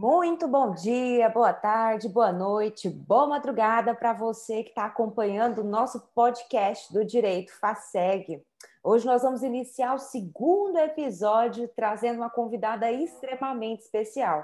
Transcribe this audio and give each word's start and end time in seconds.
Muito 0.00 0.48
bom 0.48 0.72
dia, 0.72 1.28
boa 1.28 1.52
tarde, 1.52 2.08
boa 2.08 2.32
noite, 2.32 2.88
boa 2.88 3.26
madrugada 3.26 3.94
para 3.94 4.14
você 4.14 4.62
que 4.62 4.70
está 4.70 4.86
acompanhando 4.86 5.58
o 5.60 5.64
nosso 5.64 6.00
podcast 6.14 6.90
do 6.90 7.04
Direito 7.04 7.52
FASEG. 7.60 8.42
Hoje 8.82 9.04
nós 9.04 9.20
vamos 9.20 9.42
iniciar 9.42 9.92
o 9.92 9.98
segundo 9.98 10.78
episódio 10.78 11.68
trazendo 11.76 12.16
uma 12.16 12.30
convidada 12.30 12.90
extremamente 12.90 13.82
especial. 13.82 14.42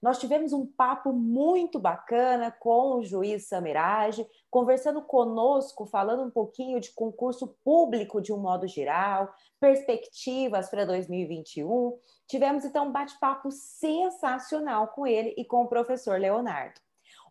Nós 0.00 0.18
tivemos 0.18 0.52
um 0.52 0.66
papo 0.66 1.12
muito 1.12 1.78
bacana 1.78 2.50
com 2.50 2.96
o 2.96 3.04
juiz 3.04 3.48
Samirage, 3.48 4.26
conversando 4.50 5.02
conosco, 5.02 5.86
falando 5.86 6.22
um 6.22 6.30
pouquinho 6.30 6.80
de 6.80 6.92
concurso 6.92 7.56
público 7.64 8.20
de 8.20 8.32
um 8.32 8.38
modo 8.38 8.66
geral, 8.66 9.32
perspectivas 9.60 10.68
para 10.68 10.84
2021. 10.84 11.98
Tivemos 12.26 12.64
então 12.64 12.88
um 12.88 12.92
bate-papo 12.92 13.50
sensacional 13.50 14.88
com 14.88 15.06
ele 15.06 15.34
e 15.36 15.44
com 15.44 15.64
o 15.64 15.68
professor 15.68 16.18
Leonardo. 16.18 16.80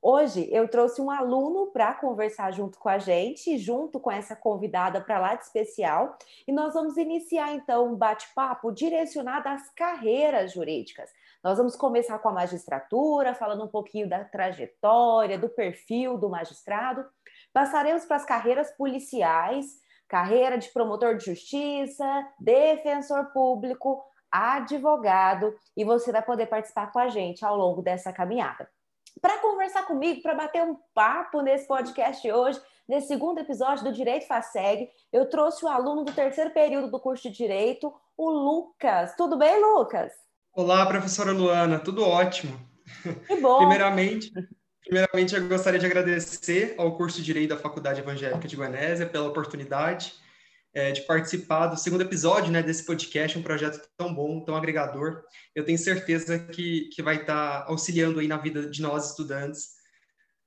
Hoje 0.08 0.48
eu 0.52 0.68
trouxe 0.68 1.02
um 1.02 1.10
aluno 1.10 1.72
para 1.72 1.91
conversar 1.96 2.52
junto 2.52 2.77
com 2.77 2.88
a 2.88 3.00
gente, 3.00 3.58
junto 3.58 4.00
com 4.00 4.12
essa 4.12 4.36
convidada 4.36 5.02
para 5.02 5.18
lá 5.18 5.34
de 5.34 5.44
especial, 5.44 6.16
e 6.48 6.52
nós 6.52 6.76
vamos 6.76 6.96
iniciar 6.96 7.55
então 7.55 7.91
um 7.91 7.96
bate-papo 7.96 8.72
direcionado 8.72 9.50
às 9.50 9.68
carreiras 9.72 10.54
jurídicas. 10.54 11.10
Nós 11.45 11.59
vamos 11.59 11.76
começar 11.76 12.17
com 12.17 12.30
a 12.30 12.34
magistratura, 12.34 13.35
falando 13.35 13.63
um 13.63 13.67
pouquinho 13.67 14.09
da 14.09 14.26
trajetória, 14.26 15.38
do 15.38 15.48
perfil 15.48 16.18
do 16.18 16.27
magistrado. 16.27 17.05
Passaremos 17.54 18.04
para 18.04 18.16
as 18.16 18.26
carreiras 18.26 18.71
policiais, 18.71 19.68
carreira 20.08 20.58
de 20.58 20.70
promotor 20.70 21.16
de 21.16 21.26
justiça, 21.26 22.27
defensor 22.40 23.31
público, 23.31 24.04
advogado, 24.31 25.55
e 25.77 25.85
você 25.85 26.12
vai 26.12 26.24
poder 26.24 26.48
participar 26.48 26.91
com 26.91 26.98
a 26.98 27.10
gente 27.10 27.46
ao 27.46 27.55
longo 27.55 27.84
dessa 27.84 28.12
caminhada 28.12 28.68
para 29.21 29.37
conversar 29.37 29.87
comigo, 29.87 30.21
para 30.21 30.35
bater 30.35 30.63
um 30.63 30.76
papo 30.93 31.41
nesse 31.41 31.68
podcast 31.68 32.30
hoje, 32.30 32.62
nesse 32.87 33.07
segundo 33.07 33.40
episódio 33.40 33.84
do 33.84 33.93
Direito 33.93 34.27
FASEG, 34.27 34.90
eu 35.12 35.30
trouxe 35.30 35.63
o 35.63 35.70
aluno 35.70 36.04
do 36.04 36.13
terceiro 36.13 36.52
período 36.52 36.91
do 36.91 36.99
curso 36.99 37.24
de 37.24 37.35
Direito, 37.35 37.93
o 38.18 38.30
Lucas. 38.30 39.15
Tudo 39.15 39.37
bem, 39.37 39.59
Lucas? 39.59 40.24
Olá, 40.58 40.86
professora 40.86 41.34
Luana, 41.34 41.78
tudo 41.78 42.02
ótimo. 42.02 42.58
Que 43.28 43.36
bom. 43.42 43.58
primeiramente, 43.58 44.32
primeiramente, 44.86 45.36
eu 45.36 45.46
gostaria 45.50 45.78
de 45.78 45.86
agradecer 45.86 46.76
ao 46.78 46.96
curso 46.96 47.18
de 47.18 47.26
Direito 47.26 47.50
da 47.50 47.58
Faculdade 47.58 48.00
Evangélica 48.00 48.48
de 48.48 48.56
Guanésia 48.56 49.06
pela 49.06 49.28
oportunidade 49.28 50.14
é, 50.74 50.94
de 50.94 51.02
participar 51.02 51.68
do 51.68 51.78
segundo 51.78 52.04
episódio 52.04 52.54
né, 52.54 52.64
desse 52.64 52.86
podcast, 52.86 53.38
um 53.38 53.44
projeto 53.44 53.86
tão 53.98 54.16
bom, 54.16 54.46
tão 54.46 54.56
agregador. 54.56 55.24
Eu 55.54 55.66
tenho 55.66 55.78
certeza 55.78 56.40
que, 56.40 56.88
que 56.94 57.04
vai 57.04 57.18
estar 57.18 57.66
auxiliando 57.68 58.22
aí 58.22 58.28
na 58.30 58.38
vida 58.38 58.70
de 58.70 58.82
nós, 58.82 59.10
estudantes, 59.10 59.72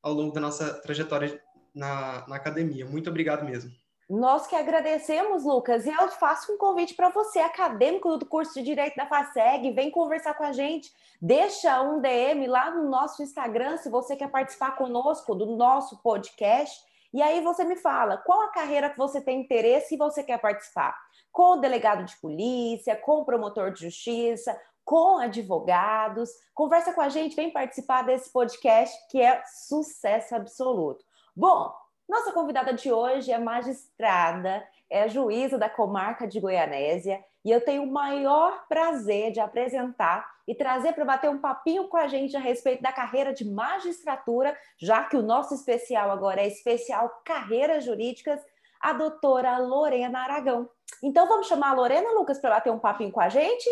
ao 0.03 0.15
longo 0.15 0.33
da 0.33 0.41
nossa 0.41 0.73
trajetória 0.81 1.39
na, 1.75 2.27
na 2.27 2.37
academia. 2.37 2.87
Muito 2.87 3.11
obrigado 3.11 3.45
mesmo. 3.45 3.71
Nós 4.09 4.47
que 4.47 4.57
agradecemos, 4.57 5.45
Lucas, 5.45 5.85
e 5.85 5.91
eu 5.91 6.09
faço 6.09 6.51
um 6.51 6.57
convite 6.57 6.95
para 6.95 7.11
você, 7.11 7.41
acadêmico 7.41 8.17
do 8.17 8.25
curso 8.25 8.55
de 8.55 8.63
Direito 8.63 8.97
da 8.97 9.07
FASEG, 9.07 9.71
vem 9.73 9.91
conversar 9.91 10.33
com 10.33 10.45
a 10.45 10.53
gente, 10.53 10.91
deixa 11.21 11.83
um 11.83 12.01
DM 12.01 12.47
lá 12.47 12.71
no 12.71 12.89
nosso 12.89 13.23
Instagram, 13.23 13.77
se 13.77 13.91
você 13.91 14.17
quer 14.17 14.31
participar 14.31 14.77
conosco 14.77 15.35
do 15.35 15.45
nosso 15.45 15.99
podcast, 15.99 16.83
e 17.13 17.21
aí 17.21 17.43
você 17.43 17.65
me 17.65 17.77
fala 17.77 18.17
qual 18.17 18.41
a 18.41 18.49
carreira 18.49 18.89
que 18.89 18.97
você 18.97 19.21
tem 19.21 19.41
interesse 19.41 19.95
e 19.95 19.99
você 19.99 20.23
quer 20.23 20.39
participar. 20.39 20.97
Com 21.31 21.59
o 21.59 21.61
delegado 21.61 22.03
de 22.05 22.17
polícia, 22.17 22.97
com 22.97 23.21
o 23.21 23.25
promotor 23.27 23.71
de 23.71 23.81
justiça, 23.81 24.59
com 24.87 25.19
advogados. 25.19 26.31
Conversa 26.55 26.95
com 26.95 27.03
a 27.03 27.11
gente, 27.11 27.37
vem 27.37 27.51
participar 27.51 28.03
desse 28.03 28.33
podcast 28.33 28.97
que 29.11 29.21
é 29.21 29.43
sucesso 29.45 30.35
absoluto. 30.35 31.05
Bom, 31.37 31.75
nossa 32.09 32.33
convidada 32.33 32.73
de 32.73 32.91
hoje 32.91 33.31
é 33.31 33.39
magistrada, 33.39 34.67
é 34.89 35.07
juíza 35.11 35.59
da 35.59 35.69
comarca 35.69 36.27
de 36.27 36.41
Goianésia 36.41 37.23
e 37.45 37.51
eu 37.51 37.61
tenho 37.61 37.83
o 37.83 37.93
maior 37.93 38.67
prazer 38.67 39.31
de 39.31 39.41
apresentar 39.41 40.27
e 40.47 40.55
trazer 40.55 40.95
para 40.95 41.05
bater 41.05 41.29
um 41.29 41.39
papinho 41.39 41.87
com 41.87 41.99
a 41.99 42.09
gente 42.09 42.35
a 42.35 42.41
respeito 42.41 42.83
da 42.83 42.91
carreira 42.91 43.35
de 43.35 43.45
magistratura, 43.45 44.57
já 44.79 45.05
que 45.05 45.19
o 45.19 45.23
nosso 45.23 45.53
especial 45.53 46.11
agora 46.11 46.41
é 46.41 46.47
especial 46.47 47.21
Carreiras 47.27 47.85
Jurídicas, 47.85 48.41
a 48.81 48.95
doutora 48.95 49.59
Lorena 49.59 50.21
Aragão. 50.21 50.67
Então 51.03 51.29
vamos 51.29 51.47
chamar 51.47 51.73
a 51.73 51.75
Lorena, 51.75 52.11
Lucas, 52.13 52.39
para 52.39 52.55
bater 52.55 52.73
um 52.73 52.79
papinho 52.79 53.13
com 53.13 53.21
a 53.21 53.29
gente? 53.29 53.69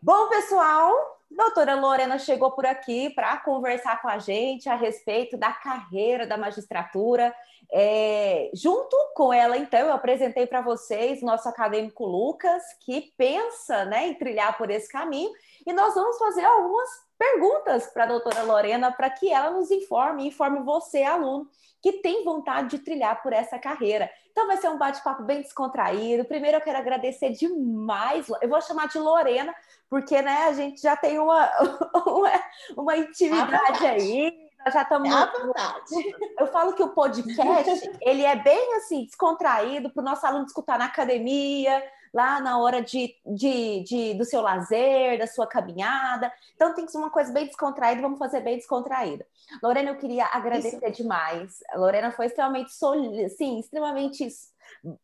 Bom, 0.00 0.28
pessoal, 0.28 1.13
Doutora 1.36 1.74
Lorena 1.74 2.16
chegou 2.16 2.52
por 2.52 2.64
aqui 2.64 3.10
para 3.10 3.36
conversar 3.38 4.00
com 4.00 4.08
a 4.08 4.18
gente 4.18 4.68
a 4.68 4.76
respeito 4.76 5.36
da 5.36 5.50
carreira 5.52 6.26
da 6.26 6.36
magistratura. 6.36 7.34
É, 7.72 8.50
junto 8.54 8.96
com 9.16 9.32
ela, 9.32 9.56
então, 9.56 9.80
eu 9.80 9.92
apresentei 9.92 10.46
para 10.46 10.60
vocês 10.60 11.22
nosso 11.22 11.48
acadêmico 11.48 12.06
Lucas, 12.06 12.62
que 12.84 13.12
pensa 13.16 13.84
né, 13.84 14.06
em 14.08 14.14
trilhar 14.14 14.56
por 14.56 14.70
esse 14.70 14.88
caminho, 14.88 15.32
e 15.66 15.72
nós 15.72 15.94
vamos 15.94 16.16
fazer 16.18 16.44
algumas 16.44 16.88
perguntas 17.24 17.86
para 17.86 18.04
a 18.04 18.08
doutora 18.08 18.42
Lorena 18.42 18.92
para 18.92 19.08
que 19.08 19.32
ela 19.32 19.50
nos 19.50 19.70
informe, 19.70 20.26
informe 20.26 20.60
você, 20.60 21.02
aluno, 21.02 21.48
que 21.82 21.92
tem 21.92 22.24
vontade 22.24 22.70
de 22.70 22.78
trilhar 22.78 23.22
por 23.22 23.32
essa 23.32 23.58
carreira. 23.58 24.10
Então 24.30 24.46
vai 24.46 24.56
ser 24.56 24.68
um 24.68 24.78
bate-papo 24.78 25.22
bem 25.22 25.40
descontraído. 25.40 26.24
Primeiro 26.24 26.58
eu 26.58 26.60
quero 26.60 26.78
agradecer 26.78 27.30
demais, 27.30 28.26
eu 28.40 28.48
vou 28.48 28.60
chamar 28.60 28.88
de 28.88 28.98
Lorena, 28.98 29.54
porque 29.88 30.20
né, 30.20 30.44
a 30.48 30.52
gente 30.52 30.80
já 30.80 30.96
tem 30.96 31.18
uma, 31.18 31.50
uma, 32.06 32.32
uma 32.76 32.96
intimidade 32.96 33.86
aí, 33.86 34.32
nós 34.64 34.74
já 34.74 34.82
estamos. 34.82 35.08
É 35.08 35.46
vontade. 35.46 36.16
Eu 36.38 36.46
falo 36.48 36.74
que 36.74 36.82
o 36.82 36.94
podcast 36.94 37.98
ele 38.00 38.24
é 38.24 38.36
bem 38.36 38.74
assim, 38.76 39.04
descontraído 39.04 39.90
para 39.90 40.00
o 40.00 40.04
nosso 40.04 40.26
aluno 40.26 40.46
escutar 40.46 40.78
na 40.78 40.86
academia, 40.86 41.82
lá 42.14 42.40
na 42.40 42.58
hora 42.58 42.80
de, 42.80 43.12
de, 43.26 43.82
de, 43.82 44.14
do 44.14 44.24
seu 44.24 44.40
lazer, 44.40 45.18
da 45.18 45.26
sua 45.26 45.48
caminhada. 45.48 46.32
Então 46.54 46.72
tem 46.72 46.86
que 46.86 46.92
ser 46.92 46.98
uma 46.98 47.10
coisa 47.10 47.32
bem 47.32 47.46
descontraída, 47.46 48.00
vamos 48.00 48.20
fazer 48.20 48.40
bem 48.40 48.56
descontraída. 48.56 49.26
Lorena, 49.60 49.90
eu 49.90 49.96
queria 49.96 50.26
agradecer 50.26 50.88
Isso. 50.90 51.02
demais. 51.02 51.58
A 51.70 51.76
Lorena 51.76 52.12
foi 52.12 52.26
extremamente, 52.26 52.72
sim, 52.72 53.58
extremamente 53.58 54.28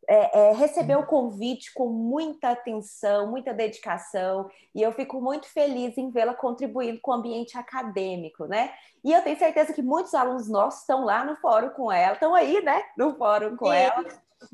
é, 0.06 0.38
é, 0.38 0.52
recebeu 0.52 1.00
o 1.00 1.06
convite 1.06 1.72
com 1.74 1.88
muita 1.88 2.50
atenção, 2.50 3.26
muita 3.26 3.52
dedicação, 3.52 4.48
e 4.74 4.80
eu 4.80 4.92
fico 4.92 5.20
muito 5.20 5.46
feliz 5.48 5.98
em 5.98 6.10
vê-la 6.10 6.34
contribuindo 6.34 7.00
com 7.00 7.10
o 7.10 7.14
ambiente 7.14 7.58
acadêmico, 7.58 8.46
né? 8.46 8.72
E 9.02 9.12
eu 9.12 9.22
tenho 9.22 9.38
certeza 9.38 9.72
que 9.72 9.82
muitos 9.82 10.14
alunos 10.14 10.48
nossos 10.48 10.82
estão 10.82 11.04
lá 11.04 11.24
no 11.24 11.36
fórum 11.36 11.70
com 11.70 11.90
ela, 11.90 12.14
estão 12.14 12.34
aí, 12.34 12.62
né? 12.62 12.82
No 12.96 13.14
fórum 13.16 13.56
com 13.56 13.66
Sim. 13.66 13.76
ela. 13.76 14.04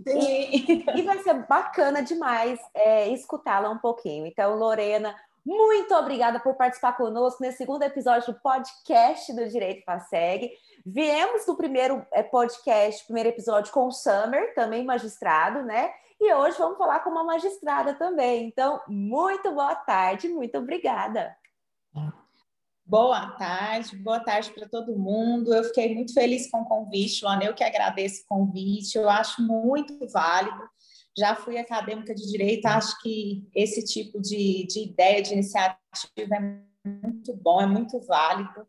E, 0.07 0.85
e, 0.99 1.03
vai 1.03 1.19
ser 1.23 1.35
bacana 1.47 2.03
demais 2.03 2.61
é, 2.75 3.09
escutá-la 3.09 3.71
um 3.71 3.79
pouquinho. 3.79 4.27
Então, 4.27 4.57
Lorena, 4.57 5.15
muito 5.45 5.95
obrigada 5.95 6.41
por 6.41 6.55
participar 6.55 6.97
conosco 6.97 7.43
nesse 7.43 7.59
segundo 7.59 7.83
episódio 7.83 8.33
do 8.33 8.41
podcast 8.41 9.33
do 9.33 9.49
Direito 9.49 9.85
Passeg. 9.85 10.51
Viemos 10.85 11.47
do 11.47 11.57
primeiro 11.57 12.05
é, 12.13 12.23
podcast, 12.23 13.05
primeiro 13.05 13.29
episódio 13.29 13.73
com 13.73 13.87
o 13.87 13.93
Summer, 13.93 14.55
também 14.55 14.85
magistrado, 14.85 15.63
né? 15.63 15.93
E 16.21 16.33
hoje 16.33 16.59
vamos 16.59 16.79
falar 16.79 17.01
com 17.01 17.11
uma 17.11 17.25
magistrada 17.25 17.95
também. 17.95 18.47
Então, 18.47 18.81
muito 18.89 19.53
boa 19.53 19.75
tarde, 19.75 20.29
muito 20.29 20.59
obrigada. 20.59 21.37
Boa 22.89 23.33
tarde, 23.33 23.97
boa 23.97 24.21
tarde 24.21 24.53
para 24.53 24.69
todo 24.69 24.97
mundo. 24.97 25.53
Eu 25.53 25.65
fiquei 25.65 25.93
muito 25.93 26.15
feliz 26.15 26.49
com 26.49 26.61
o 26.61 26.65
convite, 26.65 27.25
Luana. 27.25 27.45
Eu 27.45 27.53
que 27.53 27.65
agradeço 27.65 28.23
o 28.23 28.27
convite, 28.29 28.97
eu 28.97 29.09
acho 29.11 29.43
muito 29.43 30.07
válido. 30.07 30.63
Já 31.19 31.35
fui 31.35 31.59
acadêmica 31.59 32.15
de 32.15 32.25
direito, 32.31 32.67
acho 32.67 32.97
que 33.03 33.49
esse 33.53 33.85
tipo 33.85 34.21
de, 34.21 34.69
de 34.69 34.85
ideia, 34.85 35.21
de 35.21 35.33
iniciativa 35.33 36.37
é 36.37 36.89
muito 36.89 37.35
bom, 37.35 37.61
é 37.61 37.67
muito 37.67 38.01
válido 38.03 38.65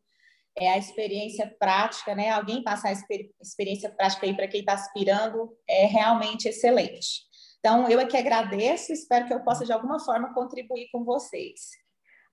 é 0.60 0.70
a 0.70 0.78
experiência 0.78 1.56
prática, 1.60 2.16
né? 2.16 2.32
Alguém 2.32 2.64
passar 2.64 2.90
a 2.90 2.92
experiência 3.40 3.92
prática 3.92 4.26
aí 4.26 4.36
para 4.36 4.48
quem 4.48 4.62
está 4.62 4.74
aspirando 4.74 5.56
é 5.70 5.86
realmente 5.86 6.48
excelente. 6.48 7.28
Então, 7.60 7.88
eu 7.88 8.00
aqui 8.00 8.18
agradeço, 8.18 8.92
espero 8.92 9.28
que 9.28 9.34
eu 9.34 9.44
possa 9.44 9.64
de 9.64 9.72
alguma 9.72 10.00
forma 10.00 10.34
contribuir 10.34 10.90
com 10.92 11.04
vocês. 11.04 11.70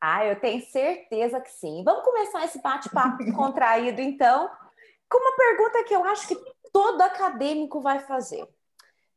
Ah, 0.07 0.27
eu 0.27 0.39
tenho 0.39 0.63
certeza 0.67 1.41
que 1.41 1.51
sim. 1.51 1.83
Vamos 1.83 2.05
começar 2.05 2.45
esse 2.45 2.61
bate-papo 2.61 3.25
contraído, 3.33 4.03
então, 4.03 4.51
com 5.09 5.19
uma 5.19 5.35
pergunta 5.35 5.85
que 5.85 5.95
eu 5.95 6.05
acho 6.05 6.29
que 6.29 6.37
todo 6.71 7.01
acadêmico 7.01 7.81
vai 7.81 8.01
fazer. 8.01 8.47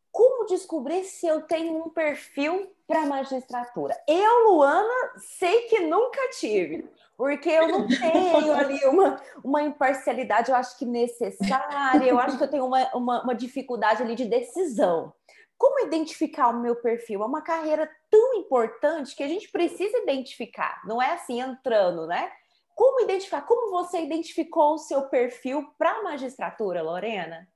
Como 0.09 0.45
descobrir 0.45 1.03
se 1.03 1.27
eu 1.27 1.41
tenho 1.41 1.77
um 1.77 1.89
perfil 1.89 2.71
para 2.87 3.05
magistratura? 3.05 3.95
Eu, 4.07 4.49
Luana, 4.49 5.13
sei 5.17 5.63
que 5.63 5.81
nunca 5.81 6.21
tive 6.39 6.89
porque 7.17 7.49
eu 7.49 7.67
não 7.67 7.87
tenho 7.87 8.53
ali 8.53 8.85
uma, 8.85 9.19
uma 9.43 9.61
imparcialidade, 9.63 10.51
eu 10.51 10.55
acho 10.55 10.77
que 10.77 10.85
necessária, 10.85 12.05
eu 12.05 12.19
acho 12.19 12.37
que 12.37 12.43
eu 12.43 12.49
tenho 12.49 12.65
uma, 12.65 12.87
uma, 12.93 13.23
uma 13.23 13.35
dificuldade 13.35 14.03
ali 14.03 14.15
de 14.15 14.25
decisão. 14.25 15.11
Como 15.57 15.85
identificar 15.85 16.49
o 16.49 16.61
meu 16.61 16.75
perfil? 16.75 17.23
É 17.23 17.25
uma 17.25 17.41
carreira 17.41 17.89
tão 18.09 18.35
importante 18.35 19.15
que 19.15 19.23
a 19.23 19.27
gente 19.27 19.49
precisa 19.51 19.97
identificar, 19.97 20.81
não 20.85 21.01
é 21.01 21.13
assim 21.13 21.41
entrando, 21.41 22.05
né? 22.05 22.31
Como 22.75 23.01
identificar? 23.01 23.41
Como 23.41 23.71
você 23.71 24.01
identificou 24.01 24.75
o 24.75 24.77
seu 24.77 25.09
perfil 25.09 25.67
para 25.79 25.91
a 25.91 26.03
magistratura, 26.03 26.83
Lorena? 26.83 27.49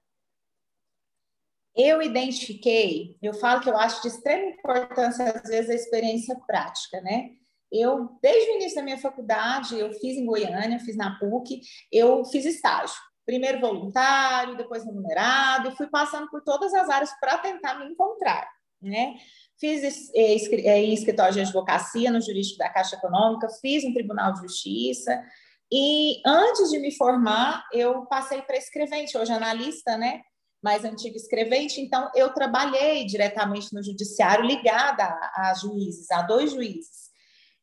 Eu 1.76 2.02
identifiquei, 2.02 3.16
eu 3.22 3.34
falo 3.34 3.62
que 3.62 3.70
eu 3.70 3.78
acho 3.78 4.02
de 4.02 4.10
extrema 4.10 4.48
importância, 4.48 5.30
às 5.30 5.50
vezes, 5.50 5.70
a 5.70 5.76
experiência 5.76 6.36
prática, 6.46 7.00
né? 7.02 7.32
Eu, 7.72 8.18
desde 8.22 8.52
o 8.52 8.56
início 8.56 8.76
da 8.76 8.84
minha 8.84 8.98
faculdade, 8.98 9.80
eu 9.80 9.94
fiz 9.94 10.18
em 10.18 10.26
Goiânia, 10.26 10.80
fiz 10.80 10.98
na 10.98 11.18
PUC, 11.18 11.62
eu 11.90 12.26
fiz 12.26 12.44
estágio. 12.44 13.00
Primeiro 13.32 13.62
voluntário, 13.62 14.58
depois 14.58 14.84
remunerado, 14.84 15.70
e 15.70 15.76
fui 15.78 15.88
passando 15.88 16.30
por 16.30 16.42
todas 16.44 16.74
as 16.74 16.90
áreas 16.90 17.18
para 17.18 17.38
tentar 17.38 17.80
me 17.80 17.86
encontrar, 17.86 18.46
né? 18.82 19.16
Fiz 19.58 20.12
eh, 20.14 20.36
eh, 20.68 20.84
em 20.84 20.94
escritório 20.94 21.34
de 21.36 21.40
advocacia 21.40 22.12
no 22.12 22.20
jurídico 22.20 22.58
da 22.58 22.68
Caixa 22.68 22.98
Econômica, 22.98 23.48
fiz 23.62 23.86
em 23.86 23.94
Tribunal 23.94 24.34
de 24.34 24.42
Justiça, 24.42 25.24
e 25.72 26.22
antes 26.26 26.72
de 26.72 26.80
me 26.80 26.94
formar, 26.94 27.66
eu 27.72 28.06
passei 28.08 28.42
para 28.42 28.58
escrevente, 28.58 29.18
hoje 29.18 29.32
analista, 29.32 29.98
né? 29.98 30.24
mais 30.62 30.84
antigo 30.84 31.16
escrevente, 31.16 31.80
então 31.80 32.12
eu 32.14 32.34
trabalhei 32.34 33.06
diretamente 33.06 33.74
no 33.74 33.82
judiciário 33.82 34.46
ligada 34.46 35.06
a, 35.06 35.52
a 35.52 35.54
juízes, 35.54 36.12
a 36.12 36.22
dois 36.22 36.52
juízes. 36.52 37.11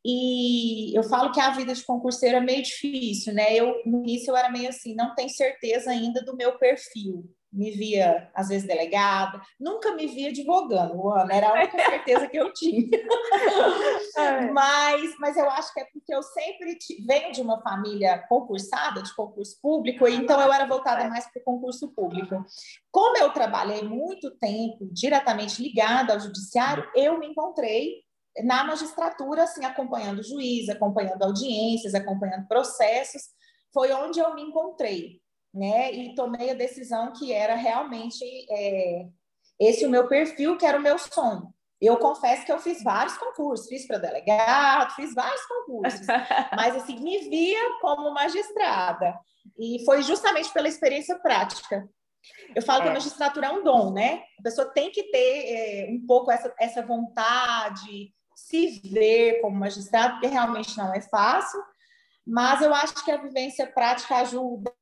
E 0.05 0.97
eu 0.97 1.03
falo 1.03 1.33
que 1.33 1.41
a 1.41 1.50
vida 1.50 1.75
de 1.75 1.85
concurseiro 1.85 2.37
é 2.37 2.41
meio 2.41 2.62
difícil, 2.62 3.35
né? 3.35 3.55
Eu 3.55 3.83
no 3.85 4.03
início 4.03 4.31
eu 4.31 4.37
era 4.37 4.50
meio 4.50 4.69
assim, 4.69 4.95
não 4.95 5.15
tenho 5.15 5.29
certeza 5.29 5.91
ainda 5.91 6.23
do 6.23 6.37
meu 6.37 6.59
perfil 6.59 7.29
me 7.53 7.71
via, 7.71 8.31
às 8.35 8.49
vezes, 8.49 8.67
delegada, 8.67 9.41
nunca 9.59 9.95
me 9.95 10.06
via 10.06 10.29
advogando, 10.29 11.09
Ana, 11.11 11.35
era 11.35 11.49
a 11.49 11.53
única 11.55 11.79
certeza 11.79 12.29
que 12.29 12.37
eu 12.37 12.53
tinha. 12.53 12.89
É. 14.17 14.50
mas, 14.50 15.15
mas 15.21 15.37
eu 15.37 15.49
acho 15.49 15.73
que 15.73 15.81
é 15.81 15.85
porque 15.93 16.12
eu 16.12 16.23
sempre 16.23 16.77
venho 17.06 17.31
de 17.31 17.41
uma 17.41 17.61
família 17.62 18.19
concursada, 18.29 19.03
de 19.03 19.15
concurso 19.15 19.61
público, 19.62 20.09
então 20.09 20.41
eu 20.41 20.53
era 20.53 20.67
voltada 20.67 21.05
é. 21.05 21.09
mais 21.09 21.31
para 21.31 21.41
o 21.41 21.44
concurso 21.44 21.89
público. 21.94 22.44
Como 22.91 23.17
eu 23.17 23.31
trabalhei 23.31 23.83
muito 23.83 24.31
tempo 24.39 24.89
diretamente 24.93 25.62
ligada 25.62 26.12
ao 26.12 26.21
judiciário, 26.21 26.85
eu 26.94 27.19
me 27.19 27.29
encontrei 27.29 28.03
na 28.44 28.64
magistratura, 28.64 29.44
assim, 29.44 29.64
acompanhando 29.64 30.23
juiz, 30.23 30.69
acompanhando 30.69 31.23
audiências, 31.23 31.94
acompanhando 31.94 32.46
processos, 32.46 33.23
foi 33.73 33.93
onde 33.93 34.19
eu 34.19 34.35
me 34.35 34.43
encontrei 34.43 35.20
né? 35.52 35.93
E 35.93 36.14
tomei 36.14 36.50
a 36.50 36.55
decisão 36.55 37.12
que 37.12 37.32
era 37.32 37.55
realmente 37.55 38.25
é, 38.50 39.06
esse 39.58 39.87
o 39.87 39.90
meu 39.90 40.06
perfil, 40.06 40.56
que 40.56 40.67
era 40.67 40.79
o 40.79 40.82
meu 40.82 40.99
sonho. 40.99 41.52
Eu 41.81 41.96
confesso 41.96 42.44
que 42.44 42.52
eu 42.52 42.58
fiz 42.58 42.82
vários 42.82 43.17
concursos, 43.17 43.69
fiz 43.69 43.87
para 43.87 43.99
delegado, 43.99 44.94
fiz 44.94 45.14
vários 45.14 45.44
concursos, 45.46 46.06
mas 46.56 46.76
assim, 46.76 46.99
me 47.00 47.19
via 47.29 47.79
como 47.81 48.12
magistrada. 48.12 49.19
E 49.58 49.84
foi 49.84 50.02
justamente 50.02 50.52
pela 50.52 50.69
experiência 50.69 51.19
prática. 51.19 51.88
Eu 52.55 52.62
falo 52.62 52.81
é. 52.81 52.82
que 52.82 52.88
a 52.88 52.94
magistratura 52.94 53.46
é 53.46 53.50
um 53.50 53.62
dom, 53.62 53.93
né? 53.93 54.23
A 54.38 54.43
pessoa 54.43 54.73
tem 54.73 54.91
que 54.91 55.05
ter 55.05 55.19
é, 55.46 55.88
um 55.91 56.05
pouco 56.05 56.31
essa, 56.32 56.52
essa 56.58 56.84
vontade, 56.84 58.12
se 58.38 58.81
ver 58.85 59.40
como 59.40 59.58
magistrado, 59.58 60.14
porque 60.14 60.29
realmente 60.29 60.76
não 60.76 60.94
é 60.94 61.00
fácil, 61.00 61.61
mas 62.26 62.62
eu 62.62 62.73
acho 62.73 63.05
que 63.05 63.11
a 63.11 63.17
vivência 63.17 63.67
prática 63.67 64.17
ajuda 64.17 64.73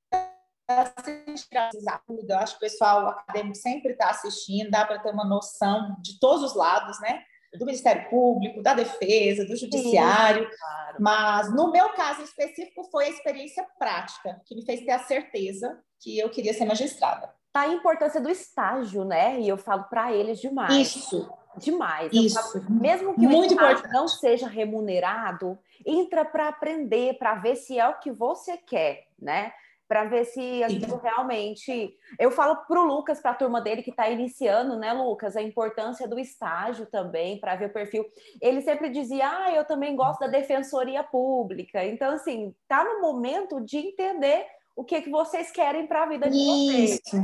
ajuda. 0.69 2.35
Eu 2.35 2.38
acho 2.38 2.58
que 2.58 2.67
o 2.67 2.69
pessoal 2.69 3.08
acadêmico 3.08 3.56
sempre 3.56 3.93
está 3.93 4.11
assistindo, 4.11 4.70
dá 4.70 4.85
para 4.85 4.99
ter 4.99 5.11
uma 5.11 5.25
noção 5.25 5.97
de 6.00 6.19
todos 6.19 6.43
os 6.43 6.56
lados, 6.56 7.00
né? 7.00 7.23
Do 7.55 7.64
Ministério 7.64 8.11
Público, 8.11 8.62
da 8.62 8.75
Defesa, 8.75 9.47
do 9.47 9.56
Judiciário. 9.56 10.43
Sim, 10.43 10.56
claro. 10.59 10.97
Mas, 10.99 11.55
no 11.55 11.70
meu 11.70 11.91
caso 11.91 12.23
específico, 12.23 12.85
foi 12.91 13.06
a 13.06 13.11
experiência 13.11 13.64
prática 13.79 14.43
que 14.44 14.55
me 14.55 14.67
fez 14.67 14.81
ter 14.81 14.91
a 14.91 15.05
certeza 15.05 15.81
que 16.00 16.19
eu 16.19 16.29
queria 16.31 16.52
ser 16.52 16.64
magistrada. 16.64 17.32
Tá 17.52 17.62
a 17.62 17.69
importância 17.69 18.20
do 18.20 18.29
estágio, 18.29 19.05
né? 19.05 19.41
E 19.41 19.49
eu 19.49 19.56
falo 19.56 19.85
para 19.85 20.12
eles 20.12 20.41
demais. 20.41 20.75
Isso. 20.75 21.31
Demais. 21.58 22.12
Isso. 22.12 22.53
Falo, 22.53 22.64
mesmo 22.70 23.14
que 23.14 23.26
Muito 23.26 23.50
o 23.50 23.55
importante. 23.55 23.93
não 23.93 24.08
seja 24.08 24.47
remunerado, 24.47 25.58
entra 25.85 26.25
para 26.25 26.49
aprender, 26.49 27.19
para 27.19 27.35
ver 27.37 27.56
se 27.56 27.79
é 27.79 27.88
o 27.88 27.99
que 27.99 28.11
você 28.11 28.56
quer, 28.56 29.06
né? 29.19 29.53
para 29.88 30.05
ver 30.05 30.25
se 30.25 30.62
aquilo 30.64 30.97
realmente. 30.97 31.94
Eu 32.19 32.31
falo 32.31 32.56
para 32.56 32.81
o 32.81 32.85
Lucas, 32.85 33.20
para 33.20 33.31
a 33.31 33.35
turma 33.35 33.61
dele 33.61 33.82
que 33.82 33.91
está 33.91 34.08
iniciando, 34.08 34.76
né, 34.76 34.93
Lucas, 34.93 35.37
a 35.37 35.43
importância 35.43 36.08
do 36.08 36.19
estágio 36.19 36.87
também, 36.87 37.38
para 37.38 37.56
ver 37.56 37.67
o 37.67 37.73
perfil. 37.73 38.05
Ele 38.41 38.61
sempre 38.62 38.91
dizia, 38.91 39.29
ah, 39.29 39.52
eu 39.52 39.64
também 39.64 39.94
gosto 39.94 40.20
da 40.20 40.26
defensoria 40.26 41.02
pública. 41.05 41.85
Então, 41.85 42.12
assim, 42.12 42.55
tá 42.67 42.82
no 42.85 43.00
momento 43.00 43.61
de 43.61 43.79
entender 43.79 44.47
o 44.75 44.85
que, 44.85 45.00
que 45.00 45.11
vocês 45.11 45.50
querem 45.50 45.87
para 45.87 46.02
a 46.02 46.06
vida 46.06 46.29
de 46.29 46.37
Isso. 46.37 47.00
vocês. 47.05 47.23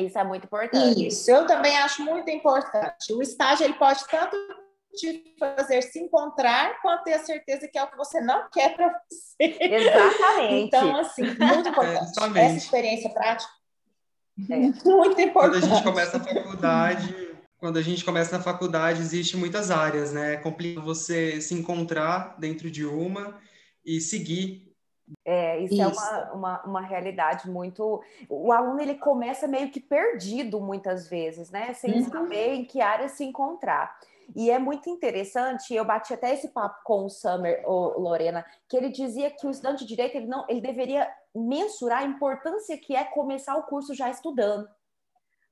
Isso 0.00 0.18
é 0.18 0.24
muito 0.24 0.44
importante. 0.44 1.06
Isso, 1.06 1.30
eu 1.30 1.46
também 1.46 1.76
acho 1.78 2.02
muito 2.04 2.30
importante. 2.30 3.12
O 3.12 3.22
estágio 3.22 3.64
ele 3.64 3.74
pode 3.74 4.06
tanto 4.08 4.36
te 4.94 5.34
fazer 5.38 5.82
se 5.82 5.98
encontrar, 6.00 6.80
quanto 6.80 7.04
ter 7.04 7.14
a 7.14 7.18
certeza 7.24 7.68
que 7.68 7.78
é 7.78 7.82
o 7.82 7.90
que 7.90 7.96
você 7.96 8.20
não 8.20 8.48
quer 8.50 8.74
para 8.74 8.88
você. 8.88 9.56
Exatamente. 9.60 10.54
Então, 10.54 10.96
assim, 10.96 11.22
muito 11.22 11.68
importante. 11.68 12.38
É, 12.38 12.46
Essa 12.46 12.56
experiência 12.56 13.10
prática 13.10 13.52
é 14.50 14.56
muito 14.56 15.20
importante. 15.20 15.32
Quando 15.32 15.54
a 15.56 15.60
gente 15.60 15.82
começa 15.82 16.16
a 16.16 16.20
faculdade, 16.20 17.28
quando 17.58 17.76
a 17.76 17.82
gente 17.82 18.04
começa 18.04 18.38
na 18.38 18.42
faculdade, 18.42 19.00
existe 19.00 19.36
muitas 19.36 19.70
áreas, 19.70 20.12
né? 20.12 20.34
É 20.34 20.36
complicado 20.36 20.84
você 20.84 21.40
se 21.40 21.54
encontrar 21.54 22.36
dentro 22.38 22.70
de 22.70 22.84
uma 22.84 23.36
e 23.84 24.00
seguir 24.00 24.67
é, 25.24 25.58
isso, 25.60 25.74
isso, 25.74 25.82
é 25.82 25.86
uma, 25.86 26.32
uma, 26.32 26.62
uma, 26.64 26.80
realidade 26.80 27.48
muito. 27.50 28.02
O 28.28 28.52
aluno 28.52 28.80
ele 28.80 28.94
começa 28.94 29.46
meio 29.46 29.70
que 29.70 29.80
perdido 29.80 30.60
muitas 30.60 31.08
vezes, 31.08 31.50
né? 31.50 31.72
Sem 31.74 31.94
uhum. 31.94 32.10
saber 32.10 32.54
em 32.54 32.64
que 32.64 32.80
área 32.80 33.08
se 33.08 33.24
encontrar. 33.24 33.98
E 34.36 34.50
é 34.50 34.58
muito 34.58 34.90
interessante, 34.90 35.74
eu 35.74 35.84
bati 35.84 36.12
até 36.12 36.34
esse 36.34 36.48
papo 36.48 36.80
com 36.84 37.06
o 37.06 37.08
Summer, 37.08 37.62
o 37.66 37.98
Lorena, 37.98 38.44
que 38.68 38.76
ele 38.76 38.90
dizia 38.90 39.30
que 39.30 39.46
o 39.46 39.50
estudante 39.50 39.84
de 39.84 39.88
direito 39.88 40.16
ele 40.16 40.26
não, 40.26 40.44
ele 40.48 40.60
deveria 40.60 41.10
mensurar 41.34 42.00
a 42.00 42.06
importância 42.06 42.76
que 42.76 42.94
é 42.94 43.04
começar 43.04 43.56
o 43.56 43.62
curso 43.62 43.94
já 43.94 44.10
estudando. 44.10 44.68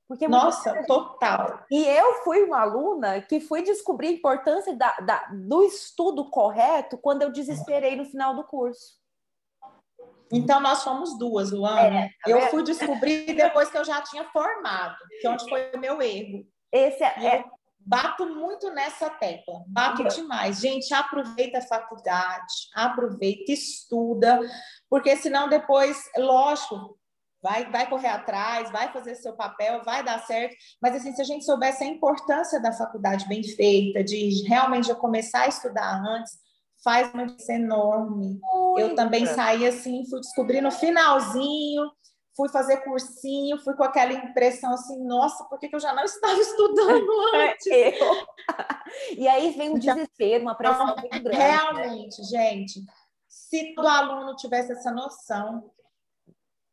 Porque 0.07 0.27
Nossa, 0.27 0.83
total. 0.85 1.65
E 1.69 1.85
eu 1.85 2.13
fui 2.23 2.43
uma 2.43 2.61
aluna 2.61 3.19
que 3.21 3.41
fui 3.41 3.61
descobrir 3.61 4.07
a 4.07 4.11
importância 4.11 4.73
da, 4.73 4.95
da, 4.97 5.27
do 5.33 5.63
estudo 5.63 6.29
correto 6.29 6.97
quando 6.97 7.23
eu 7.23 7.31
desesperei 7.31 7.95
no 7.95 8.05
final 8.05 8.33
do 8.33 8.45
curso. 8.45 8.95
Então, 10.31 10.59
nós 10.59 10.83
fomos 10.83 11.17
duas, 11.17 11.51
Luana. 11.51 12.05
É, 12.05 12.09
tá 12.23 12.29
eu 12.29 12.41
fui 12.49 12.63
descobrir 12.63 13.33
depois 13.33 13.69
que 13.69 13.77
eu 13.77 13.85
já 13.85 14.01
tinha 14.01 14.25
formado, 14.25 14.97
que 15.21 15.27
é 15.27 15.29
onde 15.29 15.47
foi 15.49 15.71
o 15.73 15.79
meu 15.79 16.01
erro. 16.01 16.45
Esse 16.71 17.03
é, 17.03 17.25
é, 17.25 17.45
bato 17.79 18.25
muito 18.25 18.69
nessa 18.71 19.09
tecla, 19.09 19.63
bato 19.67 20.01
uhum. 20.01 20.07
demais. 20.09 20.59
Gente, 20.59 20.93
aproveita 20.93 21.59
a 21.59 21.61
faculdade, 21.61 22.53
aproveita, 22.75 23.51
estuda, 23.51 24.39
porque 24.89 25.15
senão 25.15 25.47
depois, 25.47 26.03
lógico, 26.17 26.97
vai, 27.41 27.69
vai 27.71 27.89
correr 27.89 28.09
atrás, 28.09 28.69
vai 28.71 28.91
fazer 28.91 29.15
seu 29.15 29.33
papel, 29.33 29.81
vai 29.83 30.03
dar 30.03 30.19
certo, 30.19 30.55
mas 30.81 30.95
assim, 30.95 31.13
se 31.13 31.21
a 31.21 31.25
gente 31.25 31.45
soubesse 31.45 31.83
a 31.83 31.87
importância 31.87 32.61
da 32.61 32.73
faculdade 32.73 33.27
bem 33.27 33.41
feita, 33.43 34.03
de 34.03 34.45
realmente 34.47 34.87
já 34.87 34.95
começar 34.95 35.43
a 35.43 35.47
estudar 35.47 36.03
antes, 36.05 36.37
faz 36.87 37.13
uma 37.13 37.25
diferença 37.25 37.53
enorme. 37.53 38.39
Muito. 38.41 38.79
Eu 38.79 38.95
também 38.95 39.25
saí 39.25 39.67
assim, 39.67 40.05
fui 40.09 40.21
descobrir 40.21 40.61
no 40.61 40.71
finalzinho, 40.71 41.91
fui 42.33 42.47
fazer 42.47 42.77
cursinho, 42.77 43.59
fui 43.61 43.75
com 43.75 43.83
aquela 43.83 44.13
impressão 44.13 44.73
assim, 44.73 45.03
nossa, 45.05 45.43
por 45.49 45.59
que, 45.59 45.67
que 45.67 45.75
eu 45.75 45.81
já 45.81 45.93
não 45.93 46.05
estava 46.05 46.39
estudando 46.39 47.11
é, 47.35 47.51
antes? 47.51 47.67
Eu. 47.67 48.27
E 49.17 49.27
aí 49.27 49.51
vem 49.51 49.71
um 49.71 49.77
então, 49.77 49.95
desespero, 49.95 50.43
uma 50.43 50.55
pressão 50.55 50.91
então, 50.91 50.95
muito 50.95 51.23
grande. 51.23 51.37
Realmente, 51.37 52.21
né? 52.21 52.27
gente, 52.29 52.81
se 53.27 53.75
todo 53.75 53.85
aluno 53.85 54.37
tivesse 54.37 54.71
essa 54.71 54.89
noção, 54.89 55.69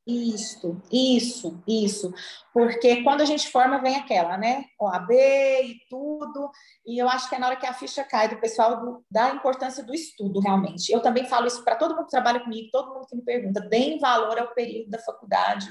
isso, 0.06 0.82
isso, 0.92 1.62
isso. 1.66 2.12
Porque 2.52 3.02
quando 3.02 3.22
a 3.22 3.24
gente 3.24 3.50
forma, 3.50 3.80
vem 3.80 3.96
aquela, 3.96 4.36
né? 4.36 4.64
OAB 4.78 5.10
e 5.10 5.78
tudo. 5.88 6.50
E 6.86 7.00
eu 7.00 7.08
acho 7.08 7.28
que 7.28 7.34
é 7.34 7.38
na 7.38 7.46
hora 7.46 7.56
que 7.56 7.66
a 7.66 7.72
ficha 7.72 8.04
cai 8.04 8.28
do 8.28 8.40
pessoal 8.40 8.80
do, 8.80 9.04
da 9.10 9.30
importância 9.30 9.82
do 9.82 9.94
estudo, 9.94 10.40
realmente. 10.40 10.92
Eu 10.92 11.00
também 11.00 11.24
falo 11.24 11.46
isso 11.46 11.64
para 11.64 11.76
todo 11.76 11.94
mundo 11.94 12.04
que 12.04 12.10
trabalha 12.10 12.40
comigo, 12.40 12.68
todo 12.70 12.92
mundo 12.92 13.06
que 13.06 13.16
me 13.16 13.22
pergunta: 13.22 13.60
deem 13.62 13.98
valor 13.98 14.38
ao 14.38 14.54
período 14.54 14.90
da 14.90 14.98
faculdade. 14.98 15.66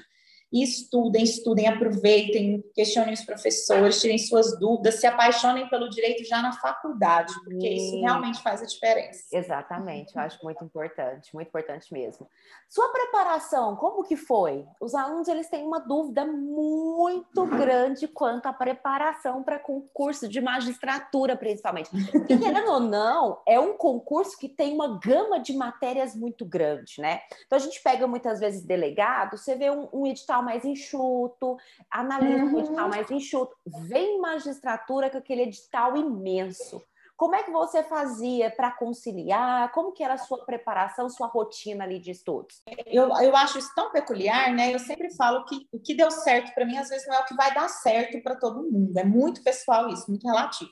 E 0.53 0.63
estudem, 0.63 1.23
estudem, 1.23 1.67
aproveitem, 1.67 2.63
questionem 2.75 3.15
os 3.15 3.25
professores, 3.25 3.99
tirem 3.99 4.19
suas 4.19 4.59
dúvidas, 4.59 4.99
se 4.99 5.07
apaixonem 5.07 5.67
pelo 5.67 5.89
direito 5.89 6.23
já 6.23 6.43
na 6.43 6.53
faculdade, 6.53 7.33
porque 7.43 7.67
e... 7.67 7.75
isso 7.75 7.99
realmente 7.99 8.39
faz 8.43 8.61
a 8.61 8.65
diferença. 8.65 9.35
Exatamente, 9.35 10.15
eu 10.15 10.21
acho 10.21 10.37
muito 10.43 10.63
importante, 10.63 11.33
muito 11.33 11.47
importante 11.47 11.91
mesmo. 11.91 12.29
Sua 12.69 12.87
preparação, 12.89 13.75
como 13.75 14.03
que 14.03 14.15
foi? 14.15 14.65
Os 14.79 14.93
alunos 14.93 15.27
eles 15.27 15.49
têm 15.49 15.65
uma 15.65 15.79
dúvida 15.79 16.23
muito 16.23 17.45
grande 17.47 18.07
quanto 18.07 18.45
à 18.45 18.53
preparação 18.53 19.41
para 19.41 19.57
concurso 19.57 20.27
de 20.29 20.39
magistratura, 20.39 21.35
principalmente. 21.35 21.89
E 22.29 22.37
querendo 22.37 22.71
ou 22.71 22.79
não, 22.79 23.41
é 23.47 23.59
um 23.59 23.75
concurso 23.75 24.37
que 24.37 24.47
tem 24.47 24.73
uma 24.73 24.99
gama 24.99 25.39
de 25.39 25.53
matérias 25.53 26.15
muito 26.15 26.45
grande, 26.45 26.99
né? 26.99 27.21
Então 27.45 27.57
a 27.57 27.61
gente 27.61 27.81
pega 27.81 28.05
muitas 28.05 28.39
vezes 28.39 28.63
delegado, 28.63 29.35
você 29.37 29.55
vê 29.55 29.71
um, 29.71 29.87
um 29.91 30.05
edital 30.05 30.42
mais 30.43 30.65
enxuto, 30.65 31.57
analisa 31.89 32.43
uhum. 32.43 32.55
um 32.55 32.59
edital 32.59 32.89
mais 32.89 33.09
enxuto, 33.09 33.55
vem 33.87 34.19
magistratura 34.19 35.09
com 35.09 35.17
aquele 35.17 35.43
edital 35.43 35.95
imenso. 35.97 36.81
Como 37.15 37.35
é 37.35 37.43
que 37.43 37.51
você 37.51 37.83
fazia 37.83 38.49
para 38.49 38.71
conciliar? 38.71 39.71
Como 39.71 39.93
que 39.93 40.03
era 40.03 40.15
a 40.15 40.17
sua 40.17 40.43
preparação, 40.45 41.09
sua 41.09 41.27
rotina 41.27 41.83
ali 41.83 41.99
de 41.99 42.11
estudos? 42.11 42.61
Eu, 42.87 43.07
eu 43.21 43.35
acho 43.35 43.59
isso 43.59 43.71
tão 43.75 43.91
peculiar, 43.91 44.51
né? 44.51 44.73
Eu 44.73 44.79
sempre 44.79 45.13
falo 45.15 45.45
que 45.45 45.67
o 45.71 45.79
que 45.79 45.93
deu 45.93 46.09
certo 46.09 46.53
para 46.53 46.65
mim, 46.65 46.75
às 46.75 46.89
vezes, 46.89 47.07
não 47.07 47.15
é 47.15 47.19
o 47.19 47.25
que 47.25 47.35
vai 47.35 47.53
dar 47.53 47.69
certo 47.69 48.21
para 48.21 48.35
todo 48.35 48.69
mundo. 48.69 48.97
É 48.97 49.03
muito 49.03 49.43
pessoal 49.43 49.87
isso, 49.89 50.09
muito 50.09 50.27
relativo. 50.27 50.71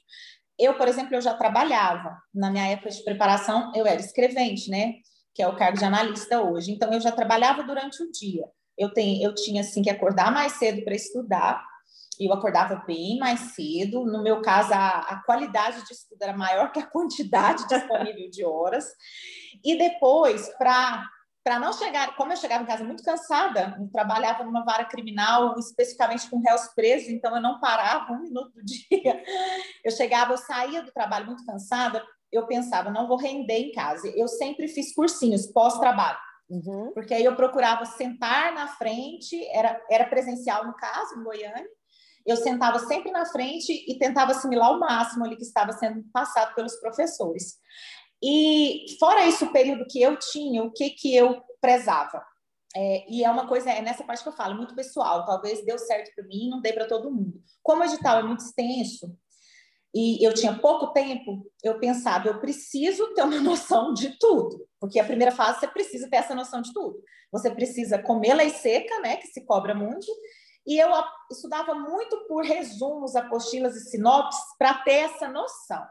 Eu, 0.57 0.75
por 0.77 0.87
exemplo, 0.87 1.15
eu 1.15 1.21
já 1.21 1.33
trabalhava. 1.35 2.17
Na 2.33 2.49
minha 2.49 2.67
época 2.67 2.89
de 2.89 3.03
preparação, 3.03 3.71
eu 3.75 3.85
era 3.85 4.01
escrevente, 4.01 4.69
né? 4.69 4.95
Que 5.33 5.43
é 5.43 5.47
o 5.47 5.55
cargo 5.55 5.77
de 5.77 5.85
analista 5.85 6.41
hoje. 6.41 6.71
Então, 6.71 6.91
eu 6.91 6.99
já 6.99 7.11
trabalhava 7.11 7.63
durante 7.63 8.01
o 8.03 8.11
dia. 8.11 8.45
Eu, 8.81 8.93
tenho, 8.93 9.23
eu 9.23 9.33
tinha, 9.35 9.61
assim, 9.61 9.81
que 9.81 9.89
acordar 9.89 10.31
mais 10.31 10.53
cedo 10.53 10.83
para 10.83 10.95
estudar 10.95 11.63
eu 12.19 12.33
acordava 12.33 12.83
bem 12.85 13.17
mais 13.17 13.39
cedo. 13.55 14.05
No 14.05 14.21
meu 14.21 14.41
caso, 14.41 14.73
a, 14.73 14.99
a 14.99 15.23
qualidade 15.23 15.83
de 15.85 15.93
estudo 15.93 16.21
era 16.21 16.37
maior 16.37 16.71
que 16.71 16.79
a 16.79 16.85
quantidade 16.85 17.67
disponível 17.67 18.29
de 18.29 18.45
horas. 18.45 18.85
E 19.63 19.77
depois, 19.77 20.49
para 20.57 21.03
para 21.43 21.57
não 21.57 21.73
chegar, 21.73 22.15
como 22.15 22.31
eu 22.31 22.37
chegava 22.37 22.63
em 22.63 22.67
casa 22.67 22.83
muito 22.83 23.01
cansada, 23.01 23.75
trabalhava 23.91 24.43
numa 24.43 24.63
vara 24.63 24.85
criminal, 24.85 25.57
especificamente 25.57 26.29
com 26.29 26.39
réus 26.39 26.67
presos, 26.75 27.09
então 27.09 27.35
eu 27.35 27.41
não 27.41 27.59
parava 27.59 28.13
um 28.13 28.21
minuto 28.21 28.51
do 28.53 28.61
dia. 28.63 29.23
Eu 29.83 29.89
chegava, 29.89 30.33
eu 30.33 30.37
saía 30.37 30.83
do 30.83 30.91
trabalho 30.91 31.25
muito 31.25 31.43
cansada, 31.43 32.05
eu 32.31 32.45
pensava, 32.45 32.91
não 32.91 33.07
vou 33.07 33.17
render 33.17 33.57
em 33.57 33.71
casa. 33.71 34.07
Eu 34.09 34.27
sempre 34.27 34.67
fiz 34.67 34.93
cursinhos 34.93 35.47
pós-trabalho. 35.47 36.19
Uhum. 36.51 36.91
Porque 36.93 37.13
aí 37.13 37.23
eu 37.23 37.35
procurava 37.35 37.85
sentar 37.85 38.53
na 38.53 38.67
frente, 38.67 39.41
era, 39.53 39.81
era 39.89 40.05
presencial 40.05 40.67
no 40.67 40.75
caso, 40.75 41.17
em 41.17 41.23
Goiânia, 41.23 41.65
eu 42.25 42.35
sentava 42.35 42.77
sempre 42.79 43.09
na 43.09 43.25
frente 43.25 43.85
e 43.87 43.97
tentava 43.97 44.31
assimilar 44.31 44.71
o 44.73 44.79
máximo 44.79 45.23
ali 45.23 45.37
que 45.37 45.43
estava 45.43 45.71
sendo 45.71 46.03
passado 46.11 46.53
pelos 46.53 46.75
professores. 46.75 47.55
E 48.21 48.85
fora 48.99 49.25
isso, 49.25 49.45
o 49.45 49.53
período 49.53 49.87
que 49.89 50.01
eu 50.01 50.19
tinha, 50.19 50.61
o 50.61 50.71
que 50.71 50.89
que 50.91 51.15
eu 51.15 51.41
prezava? 51.61 52.23
É, 52.75 53.05
e 53.09 53.23
é 53.23 53.29
uma 53.29 53.47
coisa, 53.47 53.71
é 53.71 53.81
nessa 53.81 54.03
parte 54.03 54.21
que 54.21 54.29
eu 54.29 54.33
falo, 54.33 54.55
muito 54.55 54.75
pessoal. 54.75 55.25
Talvez 55.25 55.63
deu 55.65 55.79
certo 55.79 56.13
para 56.13 56.25
mim, 56.25 56.49
não 56.49 56.61
dei 56.61 56.73
para 56.73 56.85
todo 56.85 57.11
mundo. 57.11 57.41
Como 57.63 57.81
o 57.81 57.85
edital 57.85 58.19
é 58.19 58.23
muito 58.23 58.41
extenso 58.41 59.17
e 59.93 60.25
eu 60.25 60.33
tinha 60.33 60.57
pouco 60.57 60.93
tempo, 60.93 61.45
eu 61.63 61.77
pensava, 61.79 62.27
eu 62.27 62.39
preciso 62.39 63.13
ter 63.13 63.23
uma 63.23 63.39
noção 63.41 63.93
de 63.93 64.17
tudo, 64.17 64.65
porque 64.79 64.99
a 64.99 65.05
primeira 65.05 65.31
fase 65.31 65.59
você 65.59 65.67
precisa 65.67 66.09
ter 66.09 66.17
essa 66.17 66.33
noção 66.33 66.61
de 66.61 66.73
tudo. 66.73 67.01
Você 67.31 67.49
precisa 67.51 68.01
comer 68.01 68.33
lei 68.33 68.49
seca, 68.49 68.99
né, 68.99 69.17
que 69.17 69.27
se 69.27 69.45
cobra 69.45 69.73
muito, 69.73 70.07
e 70.65 70.77
eu 70.77 70.89
estudava 71.31 71.73
muito 71.73 72.25
por 72.27 72.43
resumos, 72.43 73.15
apostilas 73.15 73.75
e 73.75 73.89
sinopses 73.89 74.41
para 74.57 74.75
ter 74.75 75.05
essa 75.05 75.27
noção. 75.27 75.83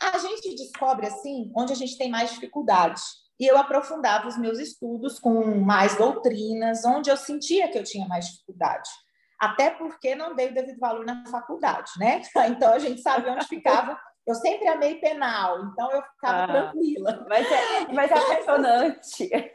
A 0.00 0.18
gente 0.18 0.54
descobre, 0.54 1.06
assim, 1.06 1.50
onde 1.56 1.72
a 1.72 1.76
gente 1.76 1.96
tem 1.96 2.10
mais 2.10 2.30
dificuldade. 2.30 3.00
E 3.40 3.46
eu 3.46 3.56
aprofundava 3.56 4.28
os 4.28 4.38
meus 4.38 4.58
estudos 4.58 5.18
com 5.18 5.60
mais 5.60 5.96
doutrinas, 5.96 6.84
onde 6.84 7.10
eu 7.10 7.16
sentia 7.16 7.70
que 7.70 7.78
eu 7.78 7.84
tinha 7.84 8.06
mais 8.06 8.26
dificuldade. 8.26 8.88
Até 9.38 9.70
porque 9.70 10.14
não 10.14 10.34
dei 10.34 10.48
o 10.48 10.54
devido 10.54 10.78
valor 10.78 11.04
na 11.04 11.24
faculdade, 11.26 11.90
né? 11.98 12.22
Então 12.48 12.72
a 12.72 12.78
gente 12.78 13.00
sabia 13.00 13.32
onde 13.32 13.46
ficava. 13.46 13.98
Eu 14.26 14.34
sempre 14.34 14.66
amei 14.66 14.96
penal, 14.96 15.64
então 15.66 15.90
eu 15.92 16.02
ficava 16.02 16.44
ah, 16.44 16.48
tranquila. 16.48 17.26
Mas 17.28 17.46
é, 17.46 17.86
mas 17.94 18.10
é 18.10 18.14
apaixonante. 18.14 19.34
é, 19.34 19.52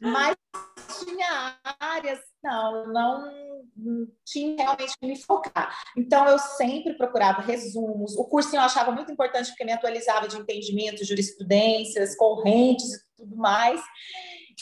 mas 0.00 0.36
tinha 1.04 1.58
áreas, 1.78 2.20
não, 2.42 2.86
não 2.86 3.46
tinha 4.24 4.56
realmente 4.62 4.96
que 4.98 5.06
me 5.06 5.16
focar. 5.16 5.76
Então, 5.96 6.26
eu 6.26 6.38
sempre 6.38 6.96
procurava 6.96 7.42
resumos. 7.42 8.16
O 8.16 8.24
cursinho 8.24 8.60
eu 8.60 8.64
achava 8.64 8.90
muito 8.90 9.12
importante 9.12 9.48
porque 9.48 9.64
me 9.64 9.72
atualizava 9.72 10.28
de 10.28 10.36
entendimento, 10.36 11.04
jurisprudências, 11.04 12.16
correntes 12.16 12.94
e 12.94 13.16
tudo 13.16 13.36
mais. 13.36 13.80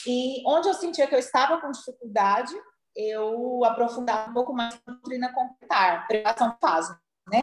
E 0.07 0.43
onde 0.45 0.67
eu 0.67 0.73
sentia 0.73 1.07
que 1.07 1.15
eu 1.15 1.19
estava 1.19 1.59
com 1.61 1.71
dificuldade, 1.71 2.53
eu 2.95 3.63
aprofundava 3.65 4.29
um 4.29 4.33
pouco 4.33 4.53
mais 4.53 4.79
na 4.85 4.93
doutrina 4.93 5.33
complementar, 5.33 6.07
privação 6.07 6.55
fase, 6.61 6.95
né? 7.27 7.41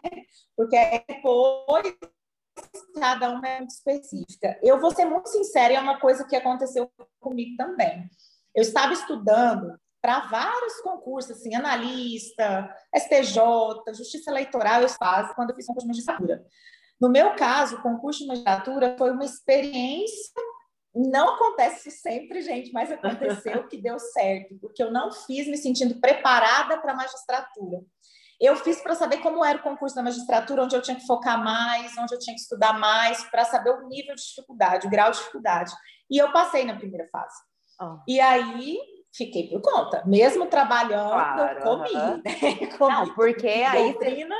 Porque 0.55 1.03
depois 1.07 1.95
cada 2.99 3.29
uma 3.31 3.47
é 3.47 3.57
muito 3.59 3.71
específica. 3.71 4.59
Eu 4.61 4.79
vou 4.79 4.91
ser 4.91 5.05
muito 5.05 5.29
sincera, 5.29 5.73
é 5.73 5.79
uma 5.79 5.99
coisa 5.99 6.25
que 6.25 6.35
aconteceu 6.35 6.89
comigo 7.19 7.55
também. 7.57 8.09
Eu 8.55 8.61
estava 8.61 8.93
estudando 8.93 9.77
para 10.01 10.27
vários 10.27 10.81
concursos, 10.81 11.31
assim, 11.31 11.55
analista, 11.55 12.69
STJ, 12.95 13.93
Justiça 13.95 14.29
Eleitoral, 14.29 14.81
eu 14.81 14.89
faço 14.89 15.33
quando 15.33 15.51
eu 15.51 15.55
fiz 15.55 15.65
concurso 15.65 15.87
de 15.87 15.93
magistratura. 15.93 16.45
No 16.99 17.09
meu 17.09 17.35
caso, 17.35 17.77
o 17.77 17.81
concurso 17.81 18.19
de 18.19 18.27
magistratura 18.27 18.95
foi 18.97 19.11
uma 19.11 19.23
experiência 19.23 20.41
não 20.95 21.35
acontece 21.35 21.89
sempre, 21.89 22.41
gente, 22.41 22.71
mas 22.71 22.91
aconteceu 22.91 23.67
que 23.67 23.81
deu 23.81 23.97
certo, 23.99 24.55
porque 24.59 24.83
eu 24.83 24.91
não 24.91 25.11
fiz 25.11 25.47
me 25.47 25.57
sentindo 25.57 25.99
preparada 25.99 26.77
para 26.77 26.91
a 26.91 26.95
magistratura. 26.95 27.81
Eu 28.39 28.55
fiz 28.57 28.81
para 28.81 28.93
saber 28.93 29.17
como 29.17 29.43
era 29.43 29.57
o 29.57 29.63
concurso 29.63 29.95
da 29.95 30.03
magistratura, 30.03 30.63
onde 30.63 30.75
eu 30.75 30.81
tinha 30.81 30.97
que 30.97 31.07
focar 31.07 31.41
mais, 31.41 31.97
onde 31.97 32.13
eu 32.13 32.19
tinha 32.19 32.35
que 32.35 32.41
estudar 32.41 32.77
mais, 32.77 33.23
para 33.29 33.45
saber 33.45 33.71
o 33.71 33.87
nível 33.87 34.15
de 34.15 34.21
dificuldade, 34.21 34.85
o 34.85 34.89
grau 34.89 35.11
de 35.11 35.17
dificuldade. 35.17 35.71
E 36.09 36.17
eu 36.17 36.31
passei 36.31 36.65
na 36.65 36.75
primeira 36.75 37.07
fase. 37.11 37.35
Oh. 37.81 37.99
E 38.07 38.19
aí 38.19 38.77
fiquei 39.15 39.49
por 39.49 39.61
conta, 39.61 40.03
mesmo 40.05 40.47
trabalhando, 40.47 41.11
claro, 41.11 41.63
comi, 41.63 41.93
né? 41.93 42.21
comi. 42.77 42.93
Não, 42.93 43.13
porque 43.15 43.47
aí 43.47 43.93
doutrina. 43.93 44.35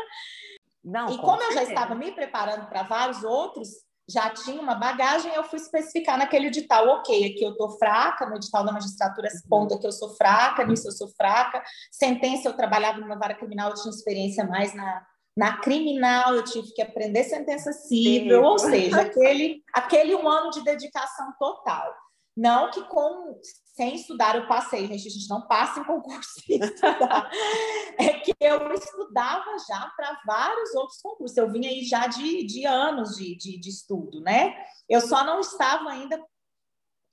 Não, 0.83 1.09
e 1.09 1.17
como 1.17 1.41
eu 1.41 1.53
já 1.53 1.63
estava 1.63 1.95
me 1.95 2.11
preparando 2.11 2.67
para 2.67 2.83
vários 2.83 3.23
outros, 3.23 3.69
já 4.09 4.29
tinha 4.29 4.61
uma 4.61 4.75
bagagem, 4.75 5.33
eu 5.33 5.43
fui 5.43 5.57
especificar 5.57 6.17
naquele 6.17 6.47
edital, 6.47 6.87
ok, 6.87 7.25
aqui 7.25 7.43
eu 7.43 7.51
estou 7.51 7.77
fraca, 7.77 8.25
no 8.25 8.35
edital 8.35 8.65
da 8.65 8.71
magistratura 8.71 9.29
se 9.29 9.47
ponta 9.47 9.77
que 9.77 9.87
eu 9.87 9.91
sou 9.91 10.15
fraca, 10.15 10.65
nisso 10.65 10.87
eu 10.87 10.91
sou 10.91 11.07
fraca, 11.09 11.63
sentença 11.91 12.49
eu 12.49 12.53
trabalhava 12.53 12.99
numa 12.99 13.17
vara 13.17 13.33
criminal, 13.33 13.69
eu 13.69 13.75
tinha 13.75 13.89
experiência 13.89 14.45
mais 14.45 14.73
na, 14.73 15.05
na 15.35 15.57
criminal, 15.57 16.35
eu 16.35 16.43
tive 16.43 16.73
que 16.73 16.81
aprender 16.81 17.23
sentença 17.23 17.71
civil, 17.71 18.39
Sim. 18.39 18.45
ou 18.45 18.59
seja, 18.59 19.01
aquele, 19.01 19.63
aquele 19.73 20.15
um 20.15 20.27
ano 20.27 20.51
de 20.51 20.63
dedicação 20.63 21.33
total. 21.39 21.93
Não 22.35 22.71
que 22.71 22.81
com 22.87 23.39
sem 23.73 23.95
estudar 23.95 24.35
eu 24.35 24.47
passei, 24.47 24.87
gente, 24.87 25.07
a 25.07 25.11
gente 25.11 25.27
não 25.27 25.47
passa 25.47 25.79
em 25.79 25.83
concurso 25.83 26.29
sem 26.45 26.59
estudar. 26.59 27.29
é 27.97 28.19
que 28.19 28.33
eu 28.39 28.71
estudava 28.71 29.57
já 29.67 29.91
para 29.95 30.21
vários 30.25 30.75
outros 30.75 31.01
concursos. 31.01 31.35
Eu 31.35 31.51
vinha 31.51 31.69
aí 31.69 31.83
já 31.83 32.05
de, 32.05 32.45
de 32.45 32.65
anos 32.65 33.15
de, 33.17 33.35
de, 33.35 33.59
de 33.59 33.69
estudo, 33.69 34.21
né? 34.21 34.55
Eu 34.87 35.01
só 35.01 35.23
não 35.23 35.39
estava 35.39 35.89
ainda 35.89 36.23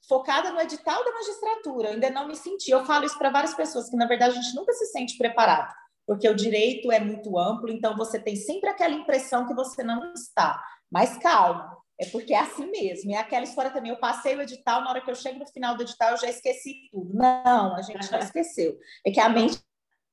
focada 0.07 0.51
no 0.53 0.61
edital 0.61 1.03
da 1.03 1.13
magistratura, 1.13 1.91
ainda 1.91 2.11
não 2.11 2.29
me 2.29 2.37
senti. 2.37 2.71
Eu 2.71 2.85
falo 2.85 3.07
isso 3.07 3.17
para 3.17 3.31
várias 3.31 3.55
pessoas, 3.55 3.89
que 3.89 3.97
na 3.97 4.07
verdade 4.07 4.39
a 4.39 4.43
gente 4.43 4.55
nunca 4.55 4.73
se 4.75 4.87
sente 4.87 5.17
preparado, 5.17 5.73
porque 6.07 6.29
o 6.29 6.35
direito 6.35 6.93
é 6.93 7.01
muito 7.01 7.39
amplo, 7.39 7.71
então 7.71 7.97
você 7.97 8.19
tem 8.19 8.37
sempre 8.37 8.69
aquela 8.69 8.95
impressão 8.95 9.47
que 9.47 9.55
você 9.55 9.83
não 9.83 10.13
está. 10.13 10.63
Mas 10.91 11.17
calma, 11.17 11.80
é 12.01 12.07
porque 12.07 12.33
é 12.33 12.39
assim 12.39 12.67
mesmo. 12.71 13.11
E 13.11 13.15
é 13.15 13.19
aquela 13.19 13.45
história 13.45 13.71
também, 13.71 13.91
eu 13.91 13.99
passei 13.99 14.35
o 14.35 14.41
edital, 14.41 14.81
na 14.81 14.91
hora 14.91 15.03
que 15.03 15.11
eu 15.11 15.15
chego 15.15 15.39
no 15.39 15.47
final 15.47 15.77
do 15.77 15.83
edital, 15.83 16.13
eu 16.13 16.17
já 16.17 16.31
esqueci 16.31 16.89
tudo. 16.91 17.13
Não, 17.15 17.77
a 17.77 17.83
gente 17.83 18.11
não 18.11 18.19
esqueceu. 18.19 18.79
É 19.07 19.11
que 19.11 19.21
a 19.21 19.29
mente 19.29 19.61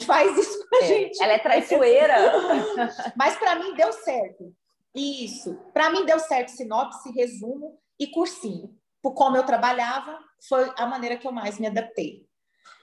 faz 0.04 0.38
isso 0.38 0.68
com 0.68 0.76
a 0.76 0.80
é, 0.84 0.88
gente. 0.88 1.24
Ela 1.24 1.34
é 1.34 1.40
traiçoeira. 1.40 2.16
Mas 3.16 3.38
para 3.38 3.56
mim 3.56 3.74
deu 3.74 3.94
certo. 3.94 4.54
Isso. 4.94 5.56
Para 5.74 5.90
mim 5.90 6.06
deu 6.06 6.20
certo 6.20 6.50
sinopse, 6.50 7.10
resumo 7.12 7.80
e 7.98 8.08
cursinho. 8.08 8.76
Por 9.02 9.14
como 9.14 9.38
eu 9.38 9.46
trabalhava, 9.46 10.20
foi 10.50 10.70
a 10.76 10.86
maneira 10.86 11.16
que 11.16 11.26
eu 11.26 11.32
mais 11.32 11.58
me 11.58 11.68
adaptei. 11.68 12.27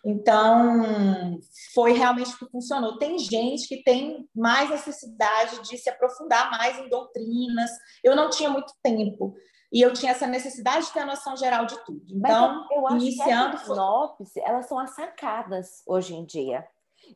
Então, 0.04 1.40
foi 1.74 1.92
realmente 1.92 2.34
o 2.34 2.38
que 2.38 2.50
funcionou. 2.50 2.98
Tem 2.98 3.18
gente 3.18 3.66
que 3.66 3.82
tem 3.82 4.28
mais 4.34 4.68
necessidade 4.68 5.62
de 5.62 5.78
se 5.78 5.88
aprofundar 5.88 6.50
mais 6.50 6.78
em 6.78 6.88
doutrinas. 6.90 7.70
Eu 8.02 8.14
não 8.14 8.28
tinha 8.28 8.50
muito 8.50 8.72
tempo. 8.82 9.34
e 9.72 9.80
eu 9.80 9.92
tinha 9.92 10.12
essa 10.12 10.26
necessidade 10.26 10.86
de 10.86 10.92
ter 10.92 11.00
a 11.00 11.06
noção 11.06 11.36
geral 11.36 11.66
de 11.66 11.76
tudo. 11.84 12.04
Então, 12.08 12.64
eu, 12.70 12.78
eu 12.78 12.86
acho 12.86 12.96
iniciando. 12.96 13.56
Que 13.56 13.56
as 13.56 13.62
sinopse, 13.62 14.40
elas 14.40 14.68
são 14.68 14.78
as 14.78 14.94
sacadas 14.94 15.82
hoje 15.86 16.14
em 16.14 16.24
dia. 16.24 16.64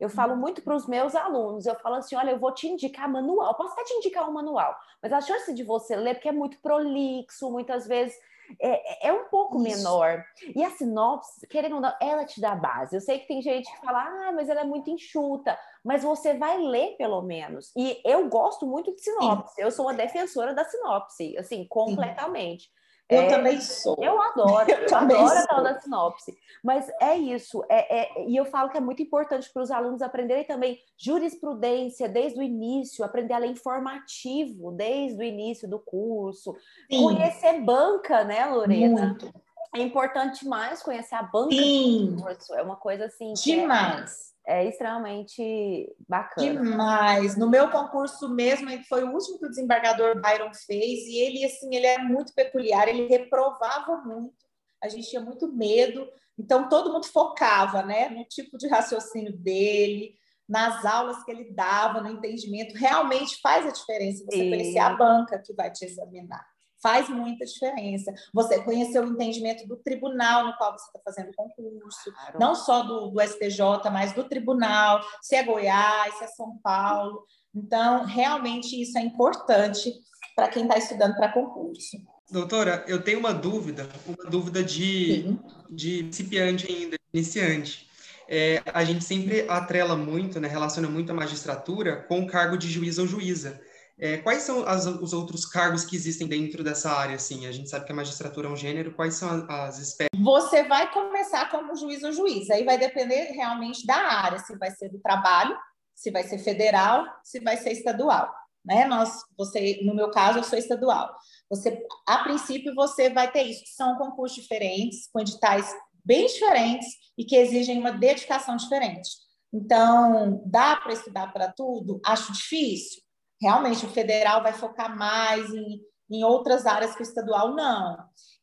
Eu 0.00 0.08
falo 0.08 0.32
uhum. 0.32 0.40
muito 0.40 0.62
para 0.62 0.74
os 0.74 0.86
meus 0.86 1.14
alunos, 1.14 1.66
eu 1.66 1.74
falo 1.76 1.96
assim, 1.96 2.16
olha, 2.16 2.32
eu 2.32 2.38
vou 2.38 2.52
te 2.52 2.66
indicar 2.66 3.10
manual, 3.10 3.54
posso 3.54 3.72
até 3.72 3.84
te 3.84 3.94
indicar 3.94 4.28
um 4.28 4.32
manual, 4.32 4.76
mas 5.02 5.12
a 5.12 5.20
chance 5.20 5.54
de 5.54 5.64
você 5.64 5.96
ler, 5.96 6.14
porque 6.14 6.28
é 6.28 6.32
muito 6.32 6.60
prolixo, 6.60 7.50
muitas 7.50 7.86
vezes 7.86 8.16
é, 8.60 9.06
é, 9.06 9.08
é 9.08 9.12
um 9.12 9.28
pouco 9.28 9.56
Isso. 9.58 9.76
menor. 9.76 10.24
E 10.54 10.64
a 10.64 10.70
sinopse, 10.70 11.46
querendo 11.46 11.76
ou 11.76 11.80
não, 11.80 11.92
ela 12.00 12.24
te 12.24 12.40
dá 12.40 12.54
base. 12.54 12.96
Eu 12.96 13.00
sei 13.00 13.18
que 13.18 13.28
tem 13.28 13.42
gente 13.42 13.70
que 13.70 13.80
fala, 13.80 14.02
ah, 14.02 14.32
mas 14.32 14.48
ela 14.48 14.60
é 14.60 14.64
muito 14.64 14.90
enxuta, 14.90 15.58
mas 15.84 16.02
você 16.02 16.34
vai 16.34 16.58
ler 16.58 16.96
pelo 16.96 17.22
menos. 17.22 17.72
E 17.76 18.00
eu 18.04 18.28
gosto 18.28 18.66
muito 18.66 18.94
de 18.94 19.00
sinopse, 19.00 19.54
Sim. 19.54 19.62
eu 19.62 19.70
sou 19.70 19.86
uma 19.86 19.94
defensora 19.94 20.54
da 20.54 20.64
sinopse, 20.64 21.36
assim, 21.36 21.66
completamente. 21.68 22.64
Sim. 22.64 22.70
Eu 23.08 23.22
é, 23.22 23.28
também 23.28 23.60
sou. 23.60 23.96
Eu 24.00 24.20
adoro, 24.20 24.68
eu, 24.70 24.86
eu 24.86 24.96
adoro 24.96 25.38
a 25.38 25.46
tal 25.46 25.62
da 25.62 25.80
sinopse. 25.80 26.36
Mas 26.62 26.90
é 27.00 27.16
isso, 27.16 27.64
é, 27.68 28.00
é, 28.00 28.28
e 28.28 28.36
eu 28.36 28.44
falo 28.44 28.68
que 28.68 28.76
é 28.76 28.80
muito 28.80 29.02
importante 29.02 29.50
para 29.50 29.62
os 29.62 29.70
alunos 29.70 30.02
aprenderem 30.02 30.44
também 30.44 30.78
jurisprudência 30.96 32.08
desde 32.08 32.38
o 32.38 32.42
início, 32.42 33.04
aprender 33.04 33.32
a 33.32 33.38
ler 33.38 33.50
informativo 33.50 34.72
desde 34.72 35.18
o 35.18 35.22
início 35.22 35.68
do 35.68 35.78
curso, 35.78 36.54
Sim. 36.90 37.02
conhecer 37.02 37.60
banca, 37.60 38.24
né, 38.24 38.44
Lorena? 38.46 39.06
Muito. 39.06 39.32
É 39.74 39.80
importante 39.80 40.44
demais 40.44 40.82
conhecer 40.82 41.14
a 41.14 41.22
banca 41.22 41.54
Sim. 41.54 42.14
do 42.14 42.22
curso, 42.22 42.54
é 42.54 42.62
uma 42.62 42.76
coisa 42.76 43.04
assim. 43.06 43.30
É 43.30 43.34
demais 43.34 44.28
é 44.48 44.66
extremamente 44.66 45.94
bacana. 46.08 46.62
Demais. 46.62 47.36
No 47.36 47.50
meu 47.50 47.70
concurso 47.70 48.30
mesmo, 48.30 48.70
foi 48.88 49.04
o 49.04 49.12
último 49.12 49.38
que 49.38 49.44
o 49.44 49.50
desembargador 49.50 50.18
Byron 50.22 50.54
fez, 50.54 51.00
e 51.06 51.18
ele, 51.18 51.44
assim, 51.44 51.74
ele 51.74 51.86
é 51.86 51.98
muito 51.98 52.32
peculiar, 52.32 52.88
ele 52.88 53.06
reprovava 53.08 53.98
muito, 53.98 54.34
a 54.82 54.88
gente 54.88 55.10
tinha 55.10 55.20
muito 55.20 55.52
medo, 55.52 56.08
então 56.38 56.66
todo 56.66 56.90
mundo 56.90 57.04
focava, 57.06 57.82
né, 57.82 58.08
no 58.08 58.24
tipo 58.24 58.56
de 58.56 58.66
raciocínio 58.68 59.36
dele, 59.36 60.14
nas 60.48 60.82
aulas 60.82 61.22
que 61.24 61.30
ele 61.30 61.52
dava, 61.52 62.00
no 62.00 62.08
entendimento, 62.08 62.74
realmente 62.74 63.38
faz 63.42 63.66
a 63.66 63.70
diferença 63.70 64.24
você 64.24 64.44
e... 64.44 64.48
conhecer 64.48 64.78
a 64.78 64.96
banca 64.96 65.38
que 65.44 65.52
vai 65.52 65.70
te 65.70 65.84
examinar 65.84 66.42
faz 66.82 67.08
muita 67.08 67.44
diferença. 67.44 68.12
Você 68.32 68.62
conhecer 68.62 69.00
o 69.00 69.08
entendimento 69.08 69.66
do 69.66 69.76
tribunal 69.76 70.46
no 70.46 70.56
qual 70.56 70.72
você 70.72 70.86
está 70.86 71.00
fazendo 71.04 71.30
o 71.30 71.34
concurso, 71.34 72.12
claro. 72.12 72.38
não 72.38 72.54
só 72.54 72.82
do, 72.82 73.08
do 73.08 73.20
STJ, 73.20 73.90
mas 73.92 74.12
do 74.12 74.24
tribunal, 74.24 75.00
se 75.22 75.36
é 75.36 75.42
Goiás, 75.42 76.14
se 76.18 76.24
é 76.24 76.28
São 76.28 76.58
Paulo. 76.62 77.24
Então, 77.54 78.04
realmente 78.04 78.80
isso 78.80 78.96
é 78.98 79.02
importante 79.02 79.92
para 80.36 80.48
quem 80.48 80.64
está 80.64 80.78
estudando 80.78 81.16
para 81.16 81.32
concurso. 81.32 81.96
Doutora, 82.30 82.84
eu 82.86 83.02
tenho 83.02 83.18
uma 83.18 83.32
dúvida, 83.32 83.88
uma 84.06 84.30
dúvida 84.30 84.62
de, 84.62 85.34
de 85.70 86.02
principiante 86.04 86.70
ainda, 86.70 86.96
iniciante. 87.12 87.88
É, 88.28 88.62
a 88.74 88.84
gente 88.84 89.02
sempre 89.02 89.48
atrela 89.48 89.96
muito, 89.96 90.38
né, 90.38 90.46
relaciona 90.46 90.86
muito 90.86 91.10
a 91.10 91.14
magistratura 91.14 92.02
com 92.02 92.20
o 92.20 92.26
cargo 92.26 92.58
de 92.58 92.70
juiz 92.70 92.98
ou 92.98 93.06
juíza. 93.06 93.58
É, 94.00 94.18
quais 94.18 94.42
são 94.42 94.64
as, 94.64 94.86
os 94.86 95.12
outros 95.12 95.44
cargos 95.44 95.84
que 95.84 95.96
existem 95.96 96.28
dentro 96.28 96.62
dessa 96.62 96.92
área? 96.92 97.16
Assim, 97.16 97.46
a 97.46 97.52
gente 97.52 97.68
sabe 97.68 97.84
que 97.84 97.90
a 97.90 97.94
magistratura 97.94 98.46
é 98.46 98.50
um 98.50 98.56
gênero. 98.56 98.94
Quais 98.94 99.14
são 99.14 99.44
as, 99.48 99.78
espécies? 99.78 100.08
Você 100.22 100.62
vai 100.62 100.92
começar 100.92 101.50
como 101.50 101.74
juiz 101.74 102.04
ou 102.04 102.12
juiz. 102.12 102.48
Aí 102.50 102.64
vai 102.64 102.78
depender 102.78 103.32
realmente 103.32 103.84
da 103.84 103.96
área, 103.96 104.38
se 104.38 104.56
vai 104.56 104.70
ser 104.70 104.88
do 104.88 105.00
trabalho, 105.00 105.56
se 105.96 106.12
vai 106.12 106.22
ser 106.22 106.38
federal, 106.38 107.04
se 107.24 107.40
vai 107.40 107.56
ser 107.56 107.72
estadual. 107.72 108.32
Né? 108.64 108.86
Nós, 108.86 109.10
você, 109.36 109.80
no 109.82 109.94
meu 109.94 110.12
caso, 110.12 110.38
eu 110.38 110.44
sou 110.44 110.58
estadual. 110.58 111.12
Você, 111.50 111.84
a 112.06 112.18
princípio, 112.18 112.74
você 112.76 113.10
vai 113.10 113.32
ter 113.32 113.42
isso. 113.42 113.64
São 113.66 113.96
concursos 113.96 114.40
diferentes, 114.40 115.08
com 115.12 115.20
editais 115.20 115.74
bem 116.04 116.26
diferentes 116.26 116.86
e 117.18 117.24
que 117.24 117.34
exigem 117.34 117.80
uma 117.80 117.90
dedicação 117.90 118.56
diferente. 118.56 119.10
Então, 119.52 120.40
dá 120.46 120.76
para 120.76 120.92
estudar 120.92 121.32
para 121.32 121.52
tudo? 121.52 122.00
Acho 122.04 122.32
difícil 122.32 123.02
realmente 123.40 123.86
o 123.86 123.90
federal 123.90 124.42
vai 124.42 124.52
focar 124.52 124.96
mais 124.96 125.48
em, 125.52 125.80
em 126.10 126.24
outras 126.24 126.66
áreas 126.66 126.94
que 126.94 127.02
o 127.02 127.04
estadual 127.04 127.54
não. 127.54 127.96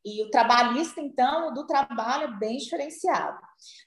E 0.05 0.23
o 0.23 0.29
trabalhista, 0.29 1.01
então, 1.01 1.51
do 1.51 1.65
trabalho 1.65 2.25
é 2.25 2.37
bem 2.37 2.57
diferenciado. 2.57 3.39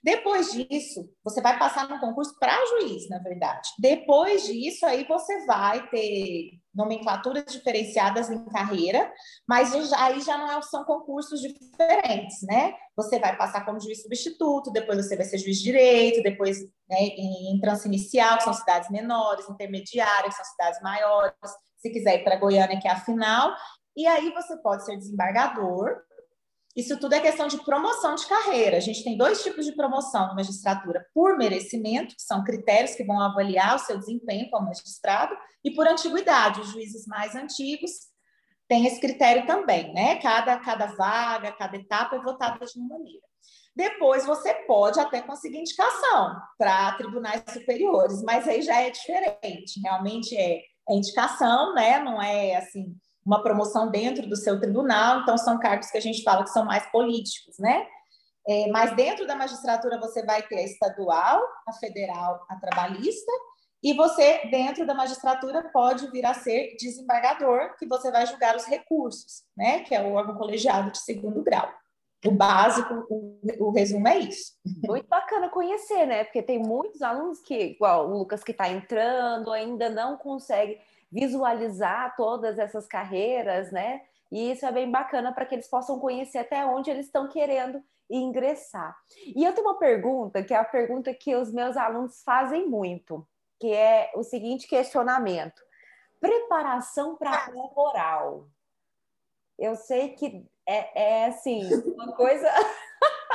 Depois 0.03 0.51
disso, 0.51 1.09
você 1.23 1.41
vai 1.41 1.57
passar 1.59 1.89
no 1.89 2.01
concurso 2.01 2.37
para 2.41 2.67
juiz, 2.67 3.09
na 3.09 3.21
verdade. 3.21 3.69
Depois 3.79 4.45
disso, 4.45 4.85
aí 4.85 5.05
você 5.07 5.47
vai 5.47 5.89
ter 5.89 6.51
nomenclaturas 6.79 7.45
diferenciadas 7.49 8.31
em 8.31 8.45
carreira, 8.45 9.13
mas 9.49 9.75
aí 9.95 10.21
já 10.21 10.39
não 10.39 10.51
é, 10.57 10.63
são 10.63 10.85
concursos 10.85 11.41
diferentes, 11.41 12.41
né? 12.43 12.73
Você 12.97 13.19
vai 13.19 13.37
passar 13.37 13.65
como 13.65 13.81
juiz 13.81 14.01
substituto, 14.01 14.71
depois 14.71 15.05
você 15.05 15.17
vai 15.17 15.25
ser 15.25 15.39
juiz 15.39 15.59
de 15.59 15.65
direito, 15.65 16.23
depois 16.23 16.61
né, 16.89 16.99
em 17.01 17.57
entrância 17.57 17.89
inicial, 17.89 18.39
que 18.39 18.45
são 18.45 18.55
cidades 18.55 18.89
menores, 18.91 19.49
intermediárias, 19.49 20.37
que 20.37 20.45
são 20.45 20.53
cidades 20.53 20.81
maiores, 20.81 21.35
se 21.79 21.91
quiser 21.91 22.21
ir 22.21 22.25
para 22.25 22.37
Goiânia, 22.37 22.81
que 22.81 22.87
é 22.87 22.93
a 22.93 23.01
final, 23.01 23.53
e 23.97 24.07
aí 24.07 24.33
você 24.33 24.57
pode 24.59 24.85
ser 24.85 24.97
desembargador, 24.97 25.97
isso 26.79 26.97
tudo 26.97 27.13
é 27.13 27.21
questão 27.21 27.49
de 27.49 27.59
promoção 27.65 28.15
de 28.15 28.25
carreira. 28.29 28.77
A 28.77 28.81
gente 28.81 29.03
tem 29.03 29.17
dois 29.17 29.43
tipos 29.43 29.67
de 29.67 29.73
promoção 29.73 30.29
na 30.29 30.35
magistratura: 30.35 31.05
por 31.13 31.37
merecimento, 31.37 32.15
que 32.15 32.23
são 32.23 32.45
critérios 32.45 32.95
que 32.95 33.03
vão 33.03 33.21
avaliar 33.21 33.75
o 33.75 33.81
seu 33.81 33.99
desempenho 33.99 34.49
como 34.49 34.67
magistrado, 34.67 35.37
e 35.65 35.73
por 35.73 35.89
antiguidade. 35.89 36.61
Os 36.61 36.69
juízes 36.69 37.05
mais 37.09 37.35
antigos 37.35 37.91
têm 38.69 38.87
esse 38.87 39.01
critério 39.01 39.45
também, 39.45 39.93
né? 39.93 40.21
Cada, 40.21 40.57
cada 40.61 40.87
vaga, 40.87 41.51
cada 41.51 41.77
etapa 41.77 42.15
é 42.15 42.21
votada 42.21 42.65
de 42.65 42.79
uma 42.79 42.97
maneira. 42.97 43.27
Depois 43.75 44.25
você 44.25 44.55
pode 44.65 45.01
até 45.01 45.21
conseguir 45.21 45.59
indicação 45.59 46.37
para 46.57 46.93
tribunais 46.93 47.43
superiores, 47.53 48.23
mas 48.23 48.47
aí 48.47 48.63
já 48.63 48.81
é 48.81 48.91
diferente. 48.91 49.81
Realmente 49.83 50.37
é, 50.37 50.61
é 50.89 50.95
indicação, 50.95 51.75
né? 51.75 51.99
Não 51.99 52.23
é 52.23 52.55
assim 52.55 52.95
uma 53.29 53.43
promoção 53.43 53.91
dentro 53.91 54.27
do 54.27 54.35
seu 54.35 54.59
tribunal, 54.59 55.21
então 55.21 55.37
são 55.37 55.59
cargos 55.59 55.91
que 55.91 55.99
a 55.99 56.01
gente 56.01 56.23
fala 56.23 56.45
que 56.45 56.51
são 56.51 56.65
mais 56.65 56.91
políticos, 56.91 57.59
né? 57.59 57.87
É, 58.49 58.69
mas 58.69 58.97
dentro 58.97 59.27
da 59.27 59.37
magistratura 59.37 60.01
você 60.01 60.25
vai 60.25 60.43
ter 60.43 60.57
a 60.57 60.63
estadual, 60.63 61.43
a 61.67 61.73
federal, 61.75 62.47
a 62.49 62.57
trabalhista, 62.57 63.31
e 63.83 63.93
você, 63.93 64.47
dentro 64.51 64.87
da 64.87 64.95
magistratura, 64.95 65.71
pode 65.71 66.11
vir 66.11 66.25
a 66.25 66.33
ser 66.33 66.75
desembargador, 66.81 67.77
que 67.79 67.87
você 67.87 68.11
vai 68.11 68.25
julgar 68.25 68.57
os 68.57 68.65
recursos, 68.65 69.43
né? 69.55 69.81
Que 69.81 69.95
é 69.95 70.03
o 70.03 70.15
órgão 70.15 70.35
colegiado 70.35 70.91
de 70.91 70.99
segundo 70.99 71.43
grau. 71.43 71.71
O 72.27 72.31
básico, 72.31 73.07
o, 73.11 73.39
o 73.61 73.71
resumo 73.71 74.09
é 74.09 74.19
isso. 74.21 74.55
Muito 74.85 75.07
bacana 75.07 75.51
conhecer, 75.51 76.07
né? 76.07 76.25
Porque 76.25 76.43
tem 76.43 76.59
muitos 76.59 77.03
alunos 77.03 77.41
que, 77.41 77.55
igual 77.55 78.09
o 78.09 78.19
Lucas 78.19 78.43
que 78.43 78.53
está 78.53 78.71
entrando, 78.71 79.53
ainda 79.53 79.91
não 79.91 80.17
consegue 80.17 80.81
visualizar 81.11 82.15
todas 82.17 82.59
essas 82.59 82.87
carreiras, 82.87 83.73
né? 83.73 84.03
E 84.31 84.51
isso 84.53 84.67
é 84.67 84.73
bem 84.73 84.91
bacana 84.91 85.33
para 85.33 85.47
que 85.47 85.55
eles 85.55 85.69
possam 85.69 85.99
conhecer 85.99 86.39
até 86.39 86.65
onde 86.67 86.91
eles 86.91 87.07
estão 87.07 87.29
querendo 87.29 87.83
ingressar. 88.11 88.97
E 89.25 89.45
eu 89.45 89.55
tenho 89.55 89.67
uma 89.67 89.79
pergunta, 89.79 90.43
que 90.43 90.55
é 90.55 90.57
a 90.57 90.65
pergunta 90.65 91.13
que 91.15 91.35
os 91.35 91.53
meus 91.53 91.77
alunos 91.77 92.23
fazem 92.23 92.69
muito, 92.69 93.27
que 93.59 93.73
é 93.73 94.11
o 94.15 94.23
seguinte 94.23 94.69
questionamento: 94.69 95.63
preparação 96.21 97.17
para 97.17 97.33
a 97.33 97.51
prova 97.51 97.81
oral. 97.81 98.49
Eu 99.59 99.75
sei 99.75 100.11
que 100.11 100.47
é, 100.67 101.25
é 101.25 101.27
assim, 101.27 101.69
uma 101.87 102.13
coisa 102.13 102.49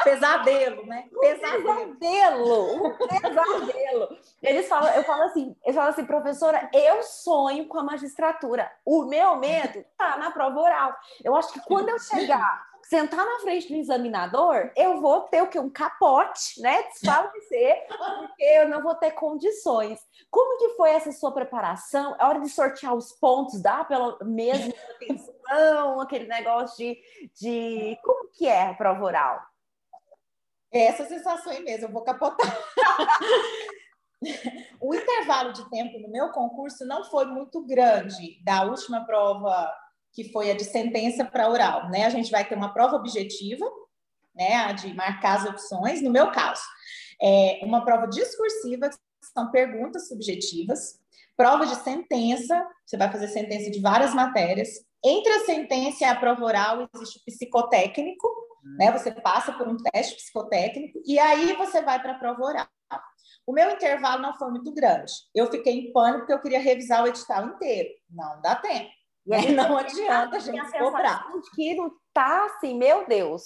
Pesadelo, 0.04 0.86
né? 0.86 1.08
Pesadelo. 1.20 1.96
pesadelo, 1.96 2.86
um 2.86 2.98
pesadelo. 3.08 4.18
Eles 4.42 4.68
falam, 4.68 4.94
eu 4.94 5.04
falo 5.04 5.24
assim, 5.24 5.56
eu 5.66 5.74
falo 5.74 5.90
assim, 5.90 6.06
professora, 6.06 6.70
eu 6.74 7.04
sonho 7.04 7.68
com 7.68 7.80
a 7.80 7.84
magistratura. 7.84 8.72
O 8.86 9.06
meu 9.06 9.36
medo 9.38 9.84
tá 9.98 10.18
na 10.18 10.32
prova 10.32 10.60
oral. 10.60 10.96
Eu 11.24 11.36
acho 11.36 11.54
que 11.54 11.62
quando 11.62 11.90
eu 11.90 12.00
chegar, 12.00 12.66
sentar 12.84 13.26
na 13.26 13.40
frente 13.40 13.68
do 13.68 13.76
examinador, 13.76 14.72
eu 14.76 15.00
vou 15.00 15.22
ter 15.22 15.42
o 15.42 15.48
que 15.48 15.58
um 15.58 15.70
capote, 15.70 16.62
né? 16.62 16.84
Desfalecer, 16.84 17.88
porque 17.88 18.44
eu 18.44 18.68
não 18.70 18.82
vou 18.82 18.96
ter 18.96 19.12
condições. 19.12 20.00
Como 20.30 20.58
que 20.58 20.76
foi 20.76 20.92
essa 20.92 21.12
sua 21.12 21.32
preparação? 21.32 22.16
A 22.20 22.28
hora 22.28 22.40
de 22.40 22.50
sortear 22.50 22.94
os 22.94 23.12
pontos, 23.14 23.62
dá 23.62 23.84
pela 23.84 24.18
mesma 24.24 24.74
atenção, 24.96 26.02
aquele 26.02 26.28
negócio 26.28 26.78
de, 26.78 27.00
de 27.40 27.98
como 28.04 28.30
que 28.30 28.48
é 28.48 28.70
a 28.70 28.74
prova 28.74 29.04
oral? 29.04 29.53
É 30.74 30.88
essa 30.88 31.06
sensação 31.06 31.52
aí 31.52 31.64
mesmo, 31.64 31.86
eu 31.86 31.92
vou 31.92 32.04
capotar. 32.04 32.60
o 34.82 34.94
intervalo 34.96 35.54
de 35.54 35.70
tempo 35.70 36.00
no 36.00 36.10
meu 36.10 36.30
concurso 36.30 36.86
não 36.86 37.04
foi 37.06 37.26
muito 37.26 37.64
grande 37.66 38.44
da 38.44 38.64
última 38.64 39.06
prova, 39.06 39.72
que 40.12 40.32
foi 40.32 40.50
a 40.50 40.56
de 40.56 40.64
sentença 40.64 41.24
para 41.24 41.48
oral. 41.48 41.90
Né? 41.90 42.06
A 42.06 42.10
gente 42.10 42.32
vai 42.32 42.44
ter 42.44 42.56
uma 42.56 42.74
prova 42.74 42.96
objetiva, 42.96 43.66
né, 44.36 44.56
a 44.56 44.72
de 44.72 44.94
marcar 44.96 45.38
as 45.38 45.46
opções, 45.46 46.02
no 46.02 46.10
meu 46.10 46.32
caso. 46.32 46.64
É 47.22 47.60
uma 47.64 47.86
prova 47.86 48.08
discursiva, 48.08 48.90
são 49.34 49.52
perguntas 49.52 50.08
subjetivas, 50.08 51.00
prova 51.38 51.66
de 51.66 51.76
sentença, 51.76 52.68
você 52.86 52.98
vai 52.98 53.12
fazer 53.12 53.28
sentença 53.28 53.70
de 53.70 53.80
várias 53.80 54.14
matérias. 54.14 54.70
Entre 55.06 55.32
a 55.34 55.46
sentença 55.46 56.04
e 56.04 56.08
a 56.08 56.16
prova 56.16 56.44
oral 56.44 56.90
existe 56.96 57.20
o 57.20 57.26
psicotécnico. 57.26 58.28
Né? 58.78 58.92
Você 58.92 59.12
passa 59.12 59.52
por 59.54 59.68
um 59.68 59.78
teste 59.78 60.16
psicotécnico 60.16 61.02
e 61.06 61.20
aí 61.20 61.54
você 61.54 61.82
vai 61.82 62.02
para 62.02 62.14
a 62.14 62.20
prova 62.20 62.42
oral. 62.42 62.68
O 63.46 63.52
meu 63.52 63.70
intervalo 63.72 64.22
não 64.22 64.34
foi 64.36 64.50
muito 64.52 64.74
grande. 64.74 65.12
Eu 65.36 65.52
fiquei 65.52 65.74
em 65.74 65.92
pânico 65.92 66.20
porque 66.20 66.34
eu 66.34 66.42
queria 66.42 66.60
revisar 66.60 67.04
o 67.04 67.08
edital 67.08 67.48
inteiro. 67.48 67.90
Não 68.10 68.42
dá 68.42 68.56
tempo. 68.56 68.90
E 69.26 69.34
aí 69.34 69.54
não 69.54 69.78
adianta 69.78 70.38
a 70.38 70.40
gente 70.40 70.72
cobrar. 70.78 71.26
Que 71.54 71.76
não 71.76 71.92
tá 72.14 72.46
assim, 72.46 72.78
meu 72.78 73.06
Deus. 73.06 73.44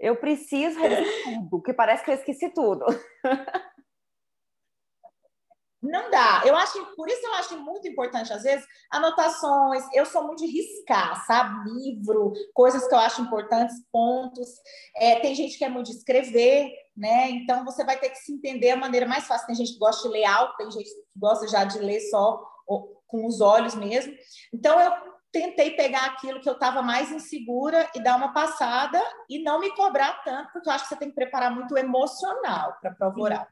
Eu 0.00 0.16
preciso 0.16 0.78
revisar 0.78 1.04
tudo, 1.24 1.50
porque 1.50 1.72
parece 1.72 2.04
que 2.04 2.10
eu 2.10 2.14
esqueci 2.14 2.52
tudo. 2.52 2.84
Não 5.84 6.10
dá. 6.10 6.42
Eu 6.46 6.56
acho, 6.56 6.82
por 6.96 7.08
isso 7.08 7.24
eu 7.26 7.34
acho 7.34 7.58
muito 7.58 7.86
importante, 7.86 8.32
às 8.32 8.42
vezes, 8.42 8.66
anotações. 8.90 9.84
Eu 9.92 10.06
sou 10.06 10.26
muito 10.26 10.38
de 10.38 10.50
riscar, 10.50 11.26
sabe? 11.26 11.70
Livro, 11.70 12.32
coisas 12.54 12.88
que 12.88 12.94
eu 12.94 12.98
acho 12.98 13.20
importantes, 13.20 13.76
pontos. 13.92 14.48
É, 14.96 15.20
tem 15.20 15.34
gente 15.34 15.58
que 15.58 15.64
é 15.64 15.68
muito 15.68 15.90
de 15.90 15.98
escrever, 15.98 16.72
né? 16.96 17.28
Então 17.30 17.66
você 17.66 17.84
vai 17.84 17.98
ter 17.98 18.08
que 18.08 18.16
se 18.16 18.32
entender 18.32 18.70
a 18.70 18.76
maneira 18.76 19.06
mais 19.06 19.26
fácil. 19.26 19.46
Tem 19.46 19.56
gente 19.56 19.74
que 19.74 19.78
gosta 19.78 20.08
de 20.08 20.14
ler 20.14 20.24
alto, 20.24 20.56
tem 20.56 20.70
gente 20.70 20.88
que 20.88 21.04
gosta 21.14 21.46
já 21.46 21.64
de 21.64 21.78
ler 21.78 22.00
só 22.00 22.42
com 23.06 23.26
os 23.26 23.42
olhos 23.42 23.74
mesmo. 23.74 24.14
Então 24.52 24.80
eu 24.80 25.13
tentei 25.34 25.72
pegar 25.72 26.06
aquilo 26.06 26.40
que 26.40 26.48
eu 26.48 26.52
estava 26.52 26.80
mais 26.80 27.10
insegura 27.10 27.90
e 27.92 28.00
dar 28.00 28.16
uma 28.16 28.32
passada 28.32 29.02
e 29.28 29.42
não 29.42 29.58
me 29.58 29.68
cobrar 29.74 30.22
tanto, 30.22 30.52
porque 30.52 30.68
eu 30.68 30.72
acho 30.72 30.84
que 30.84 30.90
você 30.90 30.96
tem 30.96 31.08
que 31.08 31.16
preparar 31.16 31.50
muito 31.50 31.76
emocional 31.76 32.78
para 32.80 32.94
prova 32.94 33.20
oral. 33.20 33.46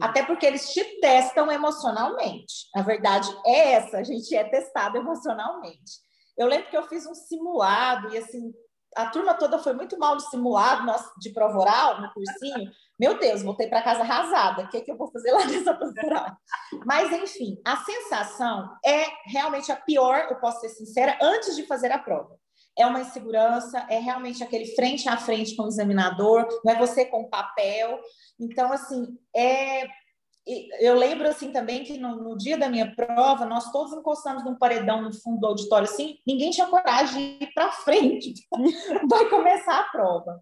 Até 0.00 0.24
porque 0.24 0.44
eles 0.44 0.72
te 0.72 0.82
testam 1.00 1.50
emocionalmente. 1.50 2.68
A 2.74 2.82
verdade 2.82 3.28
é 3.46 3.74
essa, 3.74 3.98
a 3.98 4.02
gente 4.02 4.34
é 4.34 4.42
testado 4.42 4.98
emocionalmente. 4.98 6.00
Eu 6.36 6.48
lembro 6.48 6.68
que 6.68 6.76
eu 6.76 6.88
fiz 6.88 7.06
um 7.06 7.14
simulado 7.14 8.12
e 8.12 8.18
assim, 8.18 8.52
a 8.96 9.06
turma 9.06 9.34
toda 9.34 9.58
foi 9.58 9.72
muito 9.72 9.98
mal 9.98 10.14
no 10.14 10.20
simulado 10.20 10.84
de 11.18 11.30
prova 11.30 11.58
oral, 11.58 12.00
no 12.00 12.12
cursinho. 12.12 12.70
Meu 12.98 13.18
Deus, 13.18 13.42
voltei 13.42 13.68
para 13.68 13.82
casa 13.82 14.00
arrasada. 14.00 14.62
O 14.62 14.68
que, 14.68 14.78
é 14.78 14.80
que 14.80 14.90
eu 14.90 14.96
vou 14.96 15.10
fazer 15.10 15.32
lá 15.32 15.44
nessa 15.46 15.74
prova 15.74 15.94
oral? 16.04 16.36
Mas, 16.84 17.12
enfim, 17.12 17.60
a 17.64 17.76
sensação 17.78 18.70
é 18.84 19.06
realmente 19.26 19.70
a 19.70 19.76
pior, 19.76 20.26
eu 20.30 20.36
posso 20.36 20.60
ser 20.60 20.70
sincera, 20.70 21.18
antes 21.20 21.56
de 21.56 21.66
fazer 21.66 21.92
a 21.92 21.98
prova. 21.98 22.38
É 22.78 22.86
uma 22.86 23.00
insegurança, 23.00 23.86
é 23.88 23.98
realmente 23.98 24.42
aquele 24.42 24.66
frente 24.74 25.08
a 25.08 25.16
frente 25.16 25.56
com 25.56 25.64
o 25.64 25.68
examinador, 25.68 26.46
não 26.64 26.72
é 26.72 26.78
você 26.78 27.04
com 27.04 27.28
papel. 27.28 28.00
Então, 28.38 28.72
assim, 28.72 29.06
é 29.34 29.86
eu 30.46 30.94
lembro 30.94 31.28
assim 31.28 31.52
também 31.52 31.84
que 31.84 31.98
no, 31.98 32.16
no, 32.16 32.36
dia 32.36 32.56
da 32.56 32.68
minha 32.68 32.94
prova, 32.94 33.44
nós 33.44 33.70
todos 33.70 33.92
encostamos 33.92 34.44
num 34.44 34.56
paredão 34.56 35.02
no 35.02 35.12
fundo 35.12 35.38
do 35.38 35.46
auditório, 35.46 35.88
assim, 35.88 36.18
ninguém 36.26 36.50
tinha 36.50 36.66
coragem 36.66 37.38
de 37.38 37.44
ir 37.44 37.52
para 37.52 37.70
frente, 37.72 38.34
vai 39.08 39.28
começar 39.28 39.80
a 39.80 39.84
prova. 39.84 40.40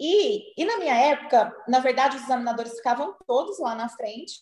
E, 0.00 0.60
e 0.60 0.64
na 0.64 0.78
minha 0.78 0.94
época, 0.94 1.54
na 1.68 1.78
verdade, 1.78 2.16
os 2.16 2.24
examinadores 2.24 2.76
ficavam 2.76 3.16
todos 3.26 3.58
lá 3.60 3.74
na 3.74 3.88
frente 3.88 4.34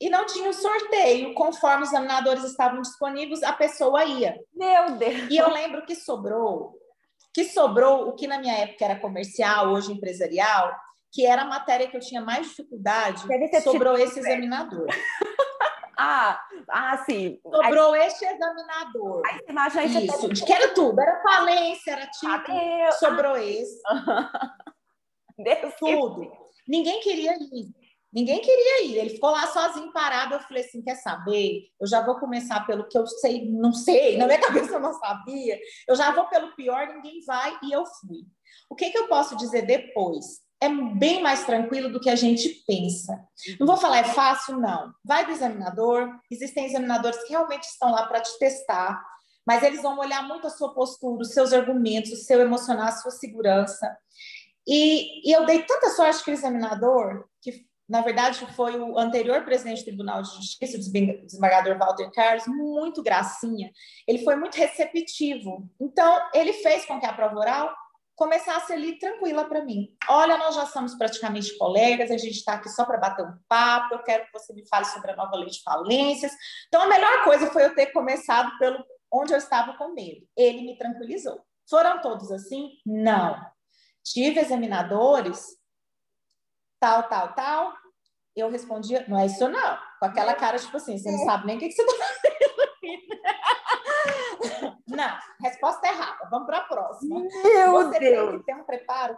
e 0.00 0.10
não 0.10 0.26
tinha 0.26 0.48
o 0.48 0.54
sorteio, 0.54 1.34
conforme 1.34 1.84
os 1.84 1.90
examinadores 1.90 2.42
estavam 2.44 2.80
disponíveis, 2.80 3.42
a 3.42 3.52
pessoa 3.52 4.04
ia. 4.04 4.36
Meu 4.52 4.96
Deus! 4.96 5.30
E 5.30 5.36
eu 5.36 5.48
lembro 5.50 5.86
que 5.86 5.94
sobrou, 5.94 6.74
que 7.32 7.44
sobrou 7.44 8.08
o 8.08 8.14
que 8.14 8.26
na 8.26 8.38
minha 8.38 8.54
época 8.54 8.84
era 8.84 8.98
comercial, 8.98 9.72
hoje 9.72 9.92
empresarial, 9.92 10.74
que 11.12 11.26
era 11.26 11.42
a 11.42 11.46
matéria 11.46 11.88
que 11.88 11.96
eu 11.96 12.00
tinha 12.00 12.22
mais 12.22 12.48
dificuldade, 12.48 13.22
sobrou 13.62 13.98
esse 13.98 14.18
examinador. 14.18 14.86
ah, 15.98 16.40
ah, 16.70 16.96
sim. 17.04 17.38
Sobrou 17.42 17.92
aí, 17.92 18.06
este 18.06 18.24
examinador. 18.24 19.22
Aí 19.26 19.38
você 19.38 19.50
imagina 19.50 20.00
isso, 20.00 20.28
de 20.32 20.44
que 20.44 20.52
era 20.52 20.72
tudo, 20.72 20.98
era 20.98 21.22
falência, 21.22 21.92
era 21.92 22.06
tipo, 22.06 22.98
sobrou 22.98 23.34
ah. 23.34 23.44
esse. 23.44 23.80
Deus 25.38 25.74
tudo. 25.78 26.32
Ninguém 26.66 27.00
queria 27.00 27.34
ir. 27.34 27.70
Ninguém 28.12 28.40
queria 28.40 28.84
ir. 28.84 28.98
Ele 28.98 29.10
ficou 29.10 29.30
lá 29.30 29.46
sozinho, 29.46 29.92
parado. 29.92 30.34
Eu 30.34 30.40
falei 30.40 30.64
assim: 30.64 30.82
quer 30.82 30.96
saber? 30.96 31.62
Eu 31.80 31.86
já 31.86 32.04
vou 32.04 32.18
começar 32.18 32.64
pelo 32.66 32.86
que 32.86 32.96
eu 32.96 33.06
sei, 33.06 33.50
não 33.50 33.72
sei, 33.72 34.16
na 34.16 34.26
minha 34.26 34.40
cabeça 34.40 34.74
eu 34.74 34.80
não 34.80 34.92
sabia. 34.94 35.58
Eu 35.88 35.96
já 35.96 36.10
vou 36.12 36.26
pelo 36.28 36.54
pior, 36.54 36.86
ninguém 36.88 37.20
vai, 37.26 37.58
e 37.62 37.72
eu 37.72 37.84
fui. 37.86 38.20
O 38.68 38.74
que, 38.74 38.90
que 38.90 38.98
eu 38.98 39.08
posso 39.08 39.36
dizer 39.36 39.62
depois? 39.62 40.42
É 40.62 40.68
bem 40.68 41.20
mais 41.20 41.44
tranquilo 41.44 41.90
do 41.90 41.98
que 41.98 42.08
a 42.08 42.14
gente 42.14 42.48
pensa. 42.64 43.18
Não 43.58 43.66
vou 43.66 43.76
falar 43.76 43.98
é 43.98 44.04
fácil, 44.04 44.60
não. 44.60 44.94
Vai 45.04 45.26
do 45.26 45.32
examinador, 45.32 46.08
existem 46.30 46.66
examinadores 46.66 47.20
que 47.24 47.30
realmente 47.30 47.64
estão 47.64 47.90
lá 47.90 48.06
para 48.06 48.20
te 48.20 48.38
testar, 48.38 49.04
mas 49.44 49.64
eles 49.64 49.82
vão 49.82 49.98
olhar 49.98 50.22
muito 50.22 50.46
a 50.46 50.50
sua 50.50 50.72
postura, 50.72 51.22
os 51.22 51.32
seus 51.32 51.52
argumentos, 51.52 52.12
o 52.12 52.16
seu 52.16 52.40
emocional, 52.40 52.86
a 52.86 52.92
sua 52.92 53.10
segurança. 53.10 53.92
E, 54.64 55.28
e 55.28 55.32
eu 55.32 55.44
dei 55.44 55.64
tanta 55.64 55.90
sorte 55.90 56.22
que 56.22 56.30
o 56.30 56.34
examinador, 56.34 57.24
que 57.40 57.66
na 57.88 58.00
verdade 58.00 58.46
foi 58.54 58.78
o 58.78 58.96
anterior 58.96 59.44
presidente 59.44 59.80
do 59.80 59.86
Tribunal 59.86 60.22
de 60.22 60.30
Justiça, 60.30 60.78
o 60.78 61.26
desembargador 61.26 61.76
Walter 61.76 62.08
Carlos, 62.12 62.46
muito 62.46 63.02
gracinha, 63.02 63.72
ele 64.06 64.22
foi 64.22 64.36
muito 64.36 64.54
receptivo. 64.54 65.68
Então, 65.80 66.30
ele 66.32 66.52
fez 66.52 66.86
com 66.86 67.00
que 67.00 67.06
a 67.06 67.12
prova 67.12 67.36
oral 67.36 67.74
começasse 68.22 68.72
ali 68.72 69.00
tranquila 69.00 69.44
para 69.46 69.64
mim. 69.64 69.92
Olha, 70.08 70.38
nós 70.38 70.54
já 70.54 70.64
somos 70.64 70.94
praticamente 70.94 71.58
colegas, 71.58 72.08
a 72.08 72.16
gente 72.16 72.36
está 72.36 72.54
aqui 72.54 72.68
só 72.68 72.84
para 72.84 72.96
bater 72.96 73.26
um 73.26 73.36
papo, 73.48 73.94
eu 73.94 74.02
quero 74.04 74.26
que 74.26 74.32
você 74.32 74.52
me 74.52 74.64
fale 74.68 74.84
sobre 74.84 75.10
a 75.10 75.16
nova 75.16 75.36
lei 75.36 75.48
de 75.48 75.60
falências. 75.60 76.30
Então, 76.68 76.82
a 76.82 76.86
melhor 76.86 77.24
coisa 77.24 77.50
foi 77.50 77.64
eu 77.64 77.74
ter 77.74 77.86
começado 77.86 78.56
pelo 78.58 78.78
onde 79.10 79.32
eu 79.32 79.38
estava 79.38 79.76
com 79.76 79.92
medo. 79.92 80.24
Ele 80.36 80.62
me 80.62 80.78
tranquilizou. 80.78 81.44
Foram 81.68 82.00
todos 82.00 82.30
assim? 82.30 82.70
Não. 82.86 83.36
Tive 84.04 84.38
examinadores, 84.38 85.44
tal, 86.78 87.02
tal, 87.08 87.34
tal. 87.34 87.74
Eu 88.36 88.48
respondia, 88.50 89.04
não 89.08 89.18
é 89.18 89.26
isso 89.26 89.48
não. 89.48 89.78
Com 89.98 90.06
aquela 90.06 90.34
cara, 90.34 90.60
tipo 90.60 90.76
assim, 90.76 90.96
você 90.96 91.10
não 91.10 91.24
sabe 91.24 91.46
nem 91.46 91.56
o 91.56 91.58
que, 91.58 91.66
que 91.66 91.74
você 91.74 91.82
está 91.82 92.04
fazendo 92.04 92.41
não, 94.96 95.18
resposta 95.40 95.86
errada. 95.86 96.28
Vamos 96.30 96.46
para 96.46 96.58
a 96.58 96.64
próxima. 96.64 97.20
Meu 97.20 97.72
Você 97.72 97.98
Deus. 97.98 98.30
tem 98.30 98.38
que 98.38 98.44
ter 98.46 98.54
um 98.54 98.64
preparo 98.64 99.16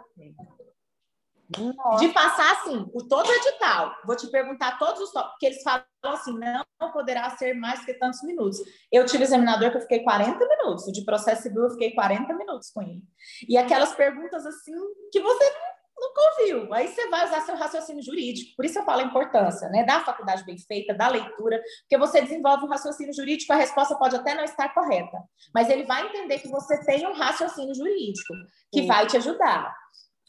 Nossa. 1.57 2.05
de 2.05 2.13
passar 2.13 2.51
assim, 2.53 2.85
por 2.85 3.07
todo 3.07 3.27
o 3.27 3.33
edital. 3.33 3.95
Vou 4.05 4.15
te 4.15 4.27
perguntar 4.27 4.79
todos 4.79 5.01
os 5.01 5.11
tópicos, 5.11 5.31
porque 5.33 5.45
eles 5.47 5.63
falam 5.63 5.85
assim, 6.03 6.37
não 6.79 6.91
poderá 6.91 7.29
ser 7.37 7.53
mais 7.53 7.83
que 7.85 7.93
tantos 7.93 8.23
minutos. 8.23 8.59
Eu 8.91 9.05
tive 9.05 9.23
examinador 9.23 9.71
que 9.71 9.77
eu 9.77 9.81
fiquei 9.81 10.03
40 10.03 10.39
minutos, 10.39 10.87
o 10.87 10.91
de 10.91 11.03
processo 11.03 11.43
civil 11.43 11.63
eu 11.63 11.71
fiquei 11.71 11.93
40 11.93 12.33
minutos 12.33 12.71
com 12.71 12.81
ele. 12.81 13.01
E 13.47 13.57
aquelas 13.57 13.93
perguntas 13.93 14.45
assim 14.45 14.73
que 15.11 15.19
você 15.19 15.53
nunca 15.97 16.21
ouviu. 16.21 16.73
Aí 16.73 16.87
você 16.87 17.07
vai 17.09 17.25
usar 17.25 17.41
seu 17.41 17.55
raciocínio 17.55 18.03
jurídico. 18.03 18.55
Por 18.55 18.65
isso 18.65 18.79
eu 18.79 18.85
falo 18.85 19.01
a 19.01 19.05
importância 19.05 19.69
né, 19.69 19.83
da 19.83 20.01
faculdade 20.01 20.43
bem 20.45 20.57
feita, 20.57 20.93
da 20.93 21.07
leitura, 21.07 21.61
porque 21.81 21.97
você 21.97 22.21
desenvolve 22.21 22.65
um 22.65 22.69
raciocínio 22.69 23.13
jurídico, 23.13 23.53
a 23.53 23.57
resposta 23.57 23.95
pode 23.95 24.15
até 24.15 24.35
não 24.35 24.43
estar 24.43 24.73
correta, 24.73 25.17
mas 25.53 25.69
ele 25.69 25.83
vai 25.85 26.05
entender 26.07 26.39
que 26.39 26.49
você 26.49 26.83
tem 26.85 27.07
um 27.07 27.13
raciocínio 27.13 27.73
jurídico 27.73 28.33
que 28.71 28.81
Sim. 28.81 28.87
vai 28.87 29.07
te 29.07 29.17
ajudar. 29.17 29.73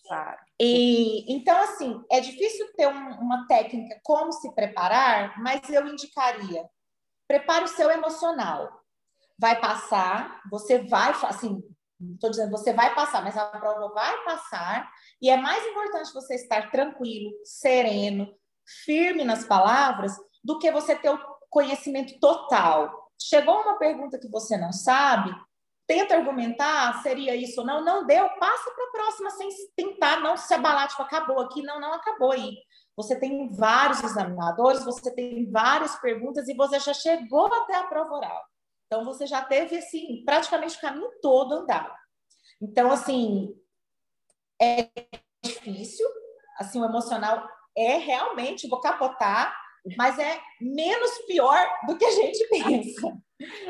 Claro. 0.07 0.39
E, 0.61 1.35
então, 1.35 1.59
assim, 1.63 2.03
é 2.11 2.21
difícil 2.21 2.73
ter 2.77 2.87
um, 2.87 3.09
uma 3.21 3.47
técnica 3.47 3.99
como 4.05 4.33
se 4.33 4.55
preparar, 4.55 5.41
mas 5.43 5.69
eu 5.69 5.87
indicaria: 5.87 6.65
prepare 7.27 7.65
o 7.65 7.69
seu 7.69 7.91
emocional. 7.91 8.83
Vai 9.39 9.61
passar, 9.61 10.41
você 10.51 10.79
vai, 10.79 11.11
assim, 11.25 11.63
estou 12.15 12.31
dizendo, 12.31 12.51
você 12.51 12.73
vai 12.73 12.95
passar, 12.95 13.23
mas 13.23 13.37
a 13.37 13.47
prova 13.47 13.89
vai 13.95 14.25
passar, 14.25 14.91
e 15.21 15.31
é 15.31 15.37
mais 15.37 15.65
importante 15.67 16.13
você 16.13 16.35
estar 16.35 16.71
tranquilo, 16.71 17.33
sereno, 17.45 18.29
firme 18.85 19.25
nas 19.25 19.45
palavras, 19.45 20.17
do 20.45 20.59
que 20.59 20.71
você 20.71 20.95
ter 20.95 21.11
o 21.11 21.19
conhecimento 21.49 22.19
total. 22.21 23.11
Chegou 23.21 23.63
uma 23.63 23.79
pergunta 23.79 24.19
que 24.19 24.29
você 24.29 24.57
não 24.57 24.73
sabe, 24.73 25.35
tenta 25.87 26.17
argumentar, 26.17 27.03
seria 27.03 27.35
isso 27.35 27.61
ou 27.61 27.67
não, 27.67 27.85
não 27.85 28.07
deu, 28.07 28.29
passa 28.39 28.71
para 28.71 28.85
a 28.85 28.91
próxima 28.91 29.31
sem 29.31 29.49
tentar 29.77 30.21
não 30.21 30.37
se 30.37 30.53
abalar, 30.53 30.89
tipo, 30.89 31.03
acabou 31.03 31.41
aqui, 31.41 31.63
não, 31.63 31.81
não 31.81 31.95
acabou 31.95 32.33
aí. 32.33 32.57
Você 32.97 33.19
tem 33.19 33.55
vários 33.55 34.03
examinadores, 34.03 34.85
você 34.85 35.15
tem 35.15 35.51
várias 35.51 35.97
perguntas 35.97 36.49
e 36.49 36.55
você 36.55 36.81
já 36.81 36.95
chegou 36.95 37.47
até 37.53 37.77
a 37.77 37.85
prova 37.85 38.15
oral. 38.15 38.45
Então, 38.87 39.05
você 39.05 39.27
já 39.27 39.43
teve, 39.43 39.77
assim, 39.77 40.23
praticamente 40.25 40.77
o 40.77 40.81
caminho 40.81 41.11
todo 41.21 41.55
andado. 41.55 41.93
Então, 42.61 42.91
assim, 42.91 43.55
é 44.61 44.89
difícil, 45.45 46.07
assim, 46.59 46.81
o 46.81 46.85
emocional 46.85 47.47
é 47.77 47.99
realmente, 47.99 48.69
vou 48.69 48.81
capotar, 48.81 49.55
mas 49.97 50.19
é 50.19 50.41
menos 50.61 51.19
pior 51.27 51.69
do 51.87 51.97
que 51.97 52.05
a 52.05 52.11
gente 52.11 52.49
pensa. 52.49 53.17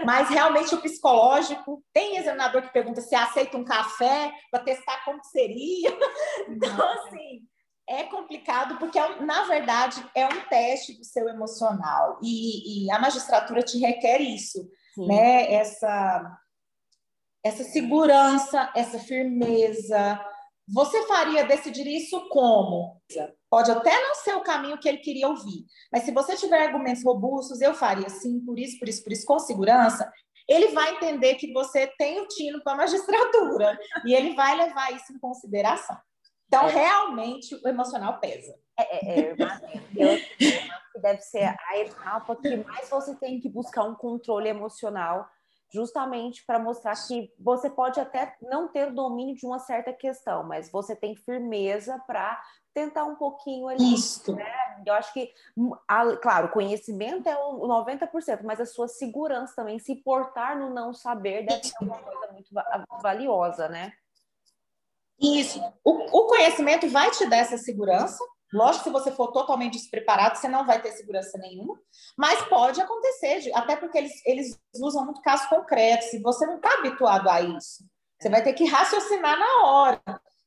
Mas 0.05 0.29
realmente 0.29 0.74
o 0.74 0.81
psicológico, 0.81 1.83
tem 1.92 2.16
examinador 2.16 2.62
que 2.62 2.72
pergunta 2.72 3.00
se 3.00 3.14
aceita 3.14 3.57
um 3.57 3.64
café 3.64 4.33
para 4.50 4.62
testar 4.62 5.05
como 5.05 5.22
seria. 5.24 5.90
Então, 6.48 6.92
assim, 6.92 7.42
é 7.88 8.05
complicado 8.05 8.79
porque, 8.79 8.98
é 8.98 9.20
na 9.20 9.44
verdade, 9.44 10.05
é 10.14 10.26
um 10.26 10.40
teste 10.48 10.96
do 10.96 11.05
seu 11.05 11.29
emocional 11.29 12.18
e, 12.22 12.85
e 12.87 12.90
a 12.90 12.98
magistratura 12.98 13.62
te 13.62 13.79
requer 13.79 14.20
isso, 14.20 14.68
Sim. 14.96 15.06
né? 15.06 15.52
Essa, 15.52 16.38
essa 17.44 17.62
segurança, 17.64 18.72
essa 18.74 18.98
firmeza. 18.98 20.20
Você 20.68 21.06
faria 21.06 21.44
decidir 21.44 21.87
isso 21.87 22.28
como? 22.28 23.00
Pode 23.48 23.70
até 23.70 23.92
não 24.02 24.16
ser 24.16 24.35
o 24.35 24.42
caminho 24.42 24.78
que 24.78 24.88
ele 24.88 24.98
queria 24.98 25.28
ouvir, 25.28 25.64
mas 25.92 26.02
se 26.02 26.11
você 26.11 26.35
tiver 26.35 26.61
argumentos 26.61 27.04
robustos, 27.04 27.61
eu 27.61 27.72
faria 27.72 28.09
sim, 28.09 28.40
por 28.40 28.59
isso, 28.59 28.76
por 28.76 28.88
isso, 28.88 29.04
por 29.04 29.12
isso, 29.12 29.24
com 29.24 29.38
segurança, 29.38 30.11
ele 30.48 30.68
vai 30.68 30.96
entender 30.96 31.37
que 31.37 31.52
você 31.52 31.87
tem 31.98 32.20
o 32.20 32.26
tino 32.26 32.62
para 32.64 32.72
a 32.72 32.76
magistratura 32.76 33.78
e 34.04 34.12
ele 34.12 34.35
vai 34.35 34.56
levar 34.56 34.92
isso 34.92 35.12
em 35.12 35.18
consideração. 35.18 35.96
Então, 36.48 36.68
é. 36.68 36.72
realmente, 36.72 37.54
o 37.54 37.68
emocional 37.68 38.18
pesa. 38.18 38.54
É, 38.78 39.20
é, 39.20 39.32
eu, 39.32 39.37
eu, 39.96 40.18
que 40.96 41.02
deve 41.02 41.20
ser 41.20 41.54
a 41.68 41.78
etapa 41.78 42.35
que 42.37 42.56
mais 42.56 42.88
você 42.88 43.14
tem 43.14 43.38
que 43.38 43.48
buscar 43.48 43.85
um 43.85 43.94
controle 43.94 44.48
emocional, 44.48 45.28
justamente 45.72 46.44
para 46.46 46.59
mostrar 46.59 46.94
que 47.06 47.32
você 47.38 47.68
pode 47.68 48.00
até 48.00 48.35
não 48.40 48.68
ter 48.68 48.92
domínio 48.92 49.37
de 49.37 49.44
uma 49.44 49.59
certa 49.59 49.92
questão, 49.92 50.42
mas 50.42 50.70
você 50.70 50.96
tem 50.96 51.14
firmeza 51.14 52.02
para 52.06 52.40
tentar 52.72 53.04
um 53.04 53.16
pouquinho 53.16 53.68
ali. 53.68 53.94
Isso. 53.94 54.35
Né? 54.35 54.44
Eu 54.87 54.94
acho 54.94 55.12
que, 55.12 55.32
a, 55.88 56.16
claro, 56.16 56.50
conhecimento 56.50 57.28
é 57.28 57.37
o 57.37 57.61
90%, 57.66 58.42
mas 58.42 58.61
a 58.61 58.66
sua 58.66 58.88
segurança 58.88 59.54
também, 59.56 59.78
se 59.78 59.96
portar 59.96 60.59
no 60.59 60.70
não 60.72 60.94
saber, 60.94 61.44
deve 61.44 61.64
ser 61.64 61.76
uma 61.80 61.98
coisa 61.98 62.32
muito 62.32 62.50
valiosa, 63.02 63.68
né? 63.68 63.92
Isso. 65.18 65.59
O, 65.82 65.92
o, 65.92 66.26
conhecimento 66.26 66.88
vai 66.90 67.11
te 67.11 67.26
dar 67.26 67.38
essa 67.38 67.56
segurança. 67.56 68.22
Lógico, 68.52 68.85
se 68.85 68.90
você 68.90 69.11
for 69.11 69.32
totalmente 69.32 69.74
despreparado, 69.74 70.38
você 70.38 70.48
não 70.48 70.64
vai 70.64 70.80
ter 70.80 70.92
segurança 70.92 71.37
nenhuma. 71.38 71.78
Mas 72.16 72.42
pode 72.48 72.80
acontecer, 72.80 73.50
até 73.54 73.76
porque 73.76 73.98
eles, 73.98 74.24
eles 74.24 74.61
usam 74.80 75.04
muito 75.04 75.20
casos 75.22 75.46
concretos. 75.46 76.09
Se 76.09 76.20
você 76.20 76.46
não 76.46 76.56
está 76.56 76.74
habituado 76.74 77.28
a 77.28 77.40
isso, 77.40 77.85
você 78.20 78.28
vai 78.28 78.42
ter 78.42 78.52
que 78.52 78.64
raciocinar 78.64 79.38
na 79.38 79.64
hora. 79.64 80.02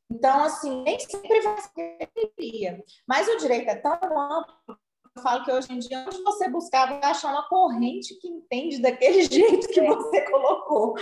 Então, 0.09 0.43
assim, 0.43 0.81
nem 0.83 0.99
sempre 0.99 1.41
vai 1.41 1.61
ser 1.61 2.09
queria. 2.15 2.83
Mas 3.07 3.27
o 3.27 3.37
direito 3.37 3.69
é 3.69 3.75
tão 3.75 3.93
amplo 3.93 4.79
eu 5.19 5.21
falo 5.21 5.43
que 5.43 5.51
hoje 5.51 5.71
em 5.71 5.79
dia, 5.79 6.05
onde 6.05 6.21
você 6.23 6.49
buscar, 6.49 6.87
vai 6.87 7.11
achar 7.11 7.31
uma 7.31 7.47
corrente 7.47 8.15
que 8.19 8.27
entende 8.27 8.81
daquele 8.81 9.23
jeito 9.29 9.67
que 9.67 9.81
você 9.81 10.21
colocou. 10.31 10.95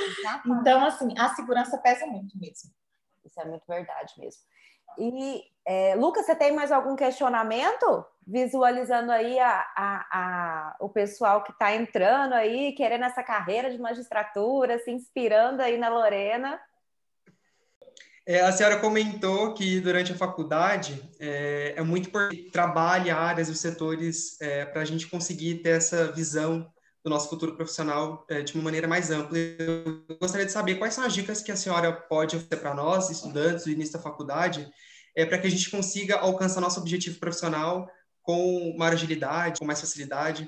Então, 0.45 0.83
assim, 0.85 1.13
a 1.17 1.29
segurança 1.35 1.77
pesa 1.77 2.05
muito 2.07 2.37
mesmo. 2.37 2.71
Isso 3.23 3.39
é 3.39 3.45
muito 3.45 3.65
verdade 3.67 4.13
mesmo. 4.17 4.41
E, 4.97 5.43
é, 5.67 5.95
Lucas, 5.95 6.25
você 6.25 6.33
tem 6.33 6.53
mais 6.53 6.71
algum 6.71 6.95
questionamento? 6.95 8.05
Visualizando 8.25 9.11
aí 9.11 9.37
a, 9.37 9.65
a, 9.75 10.07
a 10.11 10.75
o 10.79 10.87
pessoal 10.87 11.43
que 11.43 11.51
está 11.51 11.75
entrando 11.75 12.33
aí, 12.33 12.71
querendo 12.71 13.03
essa 13.03 13.21
carreira 13.21 13.69
de 13.69 13.77
magistratura, 13.77 14.79
se 14.79 14.89
inspirando 14.91 15.61
aí 15.61 15.77
na 15.77 15.89
Lorena. 15.89 16.57
É, 18.25 18.41
a 18.41 18.51
senhora 18.53 18.79
comentou 18.79 19.53
que 19.53 19.81
durante 19.81 20.13
a 20.13 20.17
faculdade 20.17 21.01
é, 21.19 21.73
é 21.75 21.81
muito 21.81 22.07
importante 22.07 22.49
trabalhar 22.49 23.17
áreas 23.17 23.49
e 23.49 23.55
setores 23.55 24.39
é, 24.41 24.65
para 24.65 24.81
a 24.81 24.85
gente 24.85 25.07
conseguir 25.07 25.55
ter 25.55 25.71
essa 25.71 26.11
visão 26.13 26.71
do 27.03 27.09
nosso 27.09 27.29
futuro 27.29 27.55
profissional 27.55 28.25
é, 28.29 28.41
de 28.41 28.53
uma 28.55 28.63
maneira 28.63 28.87
mais 28.87 29.11
ampla. 29.11 29.37
Eu 29.37 30.17
gostaria 30.17 30.45
de 30.45 30.51
saber 30.51 30.75
quais 30.75 30.93
são 30.93 31.03
as 31.03 31.13
dicas 31.13 31.41
que 31.41 31.51
a 31.51 31.57
senhora 31.57 31.91
pode 31.91 32.37
oferecer 32.37 32.57
para 32.57 32.73
nós, 32.73 33.09
estudantes 33.09 33.65
do 33.65 33.71
início 33.71 33.93
da 33.93 33.99
faculdade, 33.99 34.69
é, 35.17 35.25
para 35.25 35.39
que 35.39 35.47
a 35.47 35.49
gente 35.49 35.71
consiga 35.71 36.19
alcançar 36.19 36.61
nosso 36.61 36.79
objetivo 36.79 37.19
profissional 37.19 37.89
com 38.21 38.75
maior 38.77 38.93
agilidade, 38.93 39.59
com 39.59 39.65
mais 39.65 39.81
facilidade. 39.81 40.47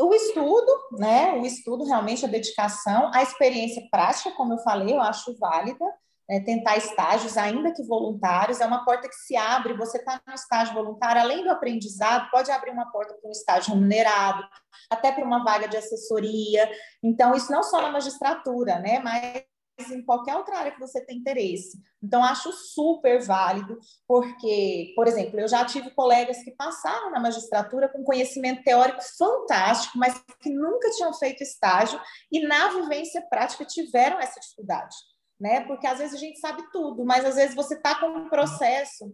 O 0.00 0.14
estudo, 0.14 0.72
né? 0.92 1.34
O 1.34 1.44
estudo, 1.44 1.84
realmente, 1.84 2.24
a 2.24 2.28
dedicação, 2.28 3.10
a 3.12 3.22
experiência 3.22 3.86
prática, 3.90 4.30
como 4.30 4.54
eu 4.54 4.58
falei, 4.60 4.94
eu 4.94 5.00
acho 5.02 5.36
válida 5.36 5.84
é, 6.30 6.38
tentar 6.40 6.76
estágios, 6.78 7.36
ainda 7.36 7.74
que 7.74 7.82
voluntários, 7.82 8.60
é 8.60 8.66
uma 8.66 8.84
porta 8.84 9.08
que 9.08 9.14
se 9.16 9.36
abre, 9.36 9.76
você 9.76 9.98
está 9.98 10.18
no 10.26 10.32
estágio 10.32 10.72
voluntário, 10.72 11.20
além 11.20 11.42
do 11.42 11.50
aprendizado, 11.50 12.30
pode 12.30 12.50
abrir 12.52 12.70
uma 12.70 12.90
porta 12.90 13.12
para 13.12 13.28
um 13.28 13.32
estágio 13.32 13.74
remunerado, 13.74 14.42
até 14.88 15.10
para 15.10 15.24
uma 15.24 15.42
vaga 15.42 15.68
de 15.68 15.76
assessoria. 15.76 16.70
Então, 17.02 17.34
isso 17.34 17.50
não 17.50 17.64
só 17.64 17.82
na 17.82 17.90
magistratura, 17.90 18.78
né, 18.78 19.00
mas 19.00 19.42
em 19.88 20.02
qualquer 20.04 20.36
outra 20.36 20.58
área 20.58 20.72
que 20.72 20.80
você 20.80 21.00
tem 21.04 21.18
interesse. 21.18 21.78
Então, 22.02 22.24
acho 22.24 22.50
super 22.52 23.22
válido, 23.22 23.78
porque, 24.08 24.92
por 24.96 25.06
exemplo, 25.06 25.38
eu 25.38 25.46
já 25.46 25.64
tive 25.64 25.90
colegas 25.90 26.42
que 26.42 26.50
passaram 26.50 27.10
na 27.10 27.20
magistratura 27.20 27.88
com 27.88 28.02
conhecimento 28.02 28.64
teórico 28.64 29.00
fantástico, 29.16 29.96
mas 29.96 30.20
que 30.40 30.50
nunca 30.50 30.90
tinham 30.90 31.14
feito 31.14 31.42
estágio 31.42 32.00
e 32.32 32.44
na 32.46 32.68
vivência 32.70 33.22
prática 33.30 33.64
tiveram 33.64 34.18
essa 34.18 34.40
dificuldade 34.40 34.96
né? 35.40 35.62
Porque 35.62 35.86
às 35.86 35.98
vezes 35.98 36.14
a 36.14 36.18
gente 36.18 36.38
sabe 36.38 36.62
tudo, 36.70 37.04
mas 37.04 37.24
às 37.24 37.36
vezes 37.36 37.54
você 37.56 37.74
está 37.74 37.98
com 37.98 38.08
um 38.08 38.28
processo. 38.28 39.10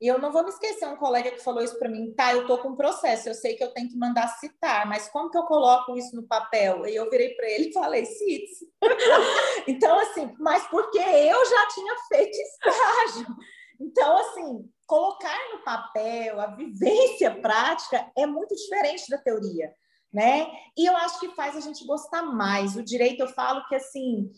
E 0.00 0.06
eu 0.06 0.18
não 0.20 0.30
vou 0.30 0.44
me 0.44 0.50
esquecer 0.50 0.86
um 0.86 0.96
colega 0.96 1.32
que 1.32 1.42
falou 1.42 1.62
isso 1.62 1.76
para 1.76 1.88
mim, 1.88 2.12
tá, 2.14 2.32
eu 2.32 2.46
tô 2.46 2.58
com 2.58 2.68
um 2.68 2.76
processo, 2.76 3.28
eu 3.28 3.34
sei 3.34 3.56
que 3.56 3.64
eu 3.64 3.72
tenho 3.72 3.88
que 3.88 3.96
mandar 3.96 4.28
citar, 4.28 4.86
mas 4.86 5.08
como 5.08 5.28
que 5.28 5.36
eu 5.36 5.42
coloco 5.42 5.96
isso 5.96 6.14
no 6.14 6.22
papel? 6.22 6.86
E 6.86 6.94
eu 6.94 7.10
virei 7.10 7.34
para 7.34 7.50
ele 7.50 7.70
e 7.70 7.72
falei, 7.72 8.04
cite 8.04 8.68
então, 9.66 9.98
assim, 9.98 10.32
mas 10.38 10.66
porque 10.68 10.98
eu 10.98 11.46
já 11.46 11.68
tinha 11.68 11.94
feito 12.08 12.38
estágio. 12.38 13.36
Então, 13.80 14.18
assim, 14.18 14.70
colocar 14.86 15.36
no 15.52 15.64
papel 15.64 16.40
a 16.40 16.46
vivência 16.46 17.34
prática 17.40 18.10
é 18.16 18.26
muito 18.26 18.54
diferente 18.54 19.08
da 19.08 19.18
teoria, 19.18 19.72
né? 20.12 20.48
E 20.76 20.86
eu 20.86 20.96
acho 20.96 21.18
que 21.20 21.34
faz 21.34 21.56
a 21.56 21.60
gente 21.60 21.84
gostar 21.84 22.22
mais. 22.22 22.76
O 22.76 22.84
direito, 22.84 23.20
eu 23.20 23.28
falo 23.28 23.64
que, 23.66 23.74
assim, 23.74 24.30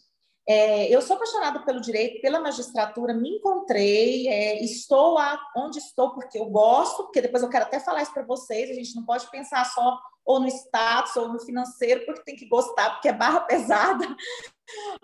é, 0.50 0.92
eu 0.92 1.00
sou 1.00 1.14
apaixonada 1.14 1.60
pelo 1.60 1.80
direito, 1.80 2.20
pela 2.20 2.40
magistratura, 2.40 3.14
me 3.14 3.36
encontrei, 3.36 4.26
é, 4.26 4.60
estou 4.64 5.16
a, 5.16 5.40
onde 5.56 5.78
estou 5.78 6.12
porque 6.12 6.36
eu 6.36 6.46
gosto, 6.46 7.04
porque 7.04 7.22
depois 7.22 7.44
eu 7.44 7.48
quero 7.48 7.66
até 7.66 7.78
falar 7.78 8.02
isso 8.02 8.12
para 8.12 8.24
vocês, 8.24 8.68
a 8.68 8.74
gente 8.74 8.96
não 8.96 9.04
pode 9.04 9.30
pensar 9.30 9.64
só 9.66 9.96
ou 10.24 10.40
no 10.40 10.48
status 10.48 11.14
ou 11.14 11.28
no 11.28 11.38
financeiro, 11.38 12.04
porque 12.04 12.24
tem 12.24 12.34
que 12.34 12.48
gostar, 12.48 12.90
porque 12.90 13.08
é 13.08 13.12
barra 13.12 13.42
pesada. 13.46 14.04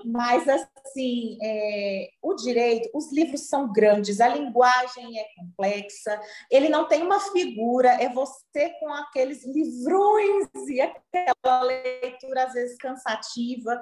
Mas, 0.05 0.49
assim, 0.49 1.39
é, 1.41 2.09
o 2.21 2.35
direito, 2.35 2.91
os 2.93 3.13
livros 3.13 3.43
são 3.43 3.73
grandes, 3.73 4.21
a 4.21 4.27
linguagem 4.27 5.17
é 5.17 5.27
complexa, 5.37 6.21
ele 6.51 6.69
não 6.69 6.89
tem 6.89 7.05
uma 7.05 7.21
figura, 7.21 7.91
é 8.03 8.09
você 8.09 8.71
com 8.81 8.93
aqueles 8.93 9.45
livrões 9.45 10.49
e 10.69 10.81
aquela 10.81 11.63
leitura, 11.63 12.45
às 12.45 12.53
vezes, 12.53 12.77
cansativa. 12.79 13.81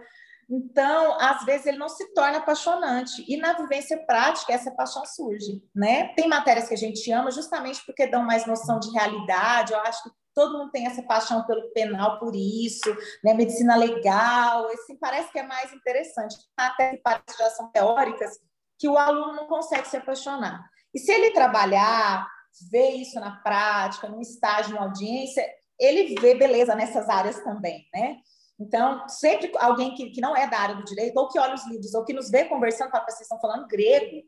Então, 0.49 1.17
às 1.21 1.45
vezes 1.45 1.67
ele 1.67 1.79
não 1.79 1.89
se 1.89 2.13
torna 2.13 2.39
apaixonante 2.39 3.25
e 3.29 3.37
na 3.37 3.53
vivência 3.53 4.05
prática 4.07 4.53
essa 4.53 4.71
paixão 4.71 5.05
surge, 5.07 5.63
né? 5.75 6.09
Tem 6.15 6.29
matérias 6.29 6.69
que 6.69 6.75
a 6.75 6.79
gente 6.79 7.11
ama 7.11 7.31
justamente 7.31 7.85
porque 7.87 8.07
dão 8.07 8.23
mais 8.23 8.47
noção 8.47 8.79
de 8.79 8.91
realidade. 8.91 9.73
Eu 9.73 9.81
acho 9.81 10.03
que 10.03 10.11
todo 10.35 10.59
mundo 10.59 10.71
tem 10.71 10.87
essa 10.87 11.03
paixão 11.03 11.45
pelo 11.47 11.73
penal 11.73 12.19
por 12.19 12.35
isso, 12.35 12.95
né? 13.23 13.33
Medicina 13.35 13.77
legal, 13.77 14.67
assim, 14.67 14.97
parece 14.97 15.31
que 15.31 15.39
é 15.39 15.43
mais 15.43 15.73
interessante. 15.73 16.37
Até 16.57 16.97
que 16.97 17.03
já 17.39 17.51
são 17.51 17.71
teóricas 17.71 18.39
que 18.79 18.89
o 18.89 18.99
aluno 18.99 19.33
não 19.33 19.47
consegue 19.47 19.89
se 19.89 19.97
apaixonar. 19.97 20.69
E 20.93 20.99
se 20.99 21.11
ele 21.11 21.33
trabalhar, 21.33 22.29
ver 22.71 22.91
isso 22.91 23.19
na 23.19 23.37
prática, 23.37 24.09
num 24.09 24.21
estágio, 24.21 24.75
numa 24.75 24.87
audiência, 24.87 25.45
ele 25.79 26.15
vê 26.21 26.35
beleza 26.35 26.75
nessas 26.75 27.09
áreas 27.09 27.41
também, 27.43 27.89
né? 27.93 28.19
Então, 28.59 29.09
sempre 29.09 29.51
alguém 29.59 29.95
que, 29.95 30.11
que 30.11 30.21
não 30.21 30.37
é 30.37 30.49
da 30.49 30.59
área 30.59 30.77
do 30.77 30.85
direito, 30.85 31.17
ou 31.17 31.29
que 31.29 31.39
olha 31.39 31.55
os 31.55 31.67
livros, 31.67 31.95
ou 31.95 32.05
que 32.05 32.13
nos 32.13 32.31
vê 32.31 32.45
conversando, 32.45 32.91
fala, 32.91 33.05
vocês 33.05 33.23
estão 33.23 33.41
falando 33.41 33.67
grego. 33.67 34.25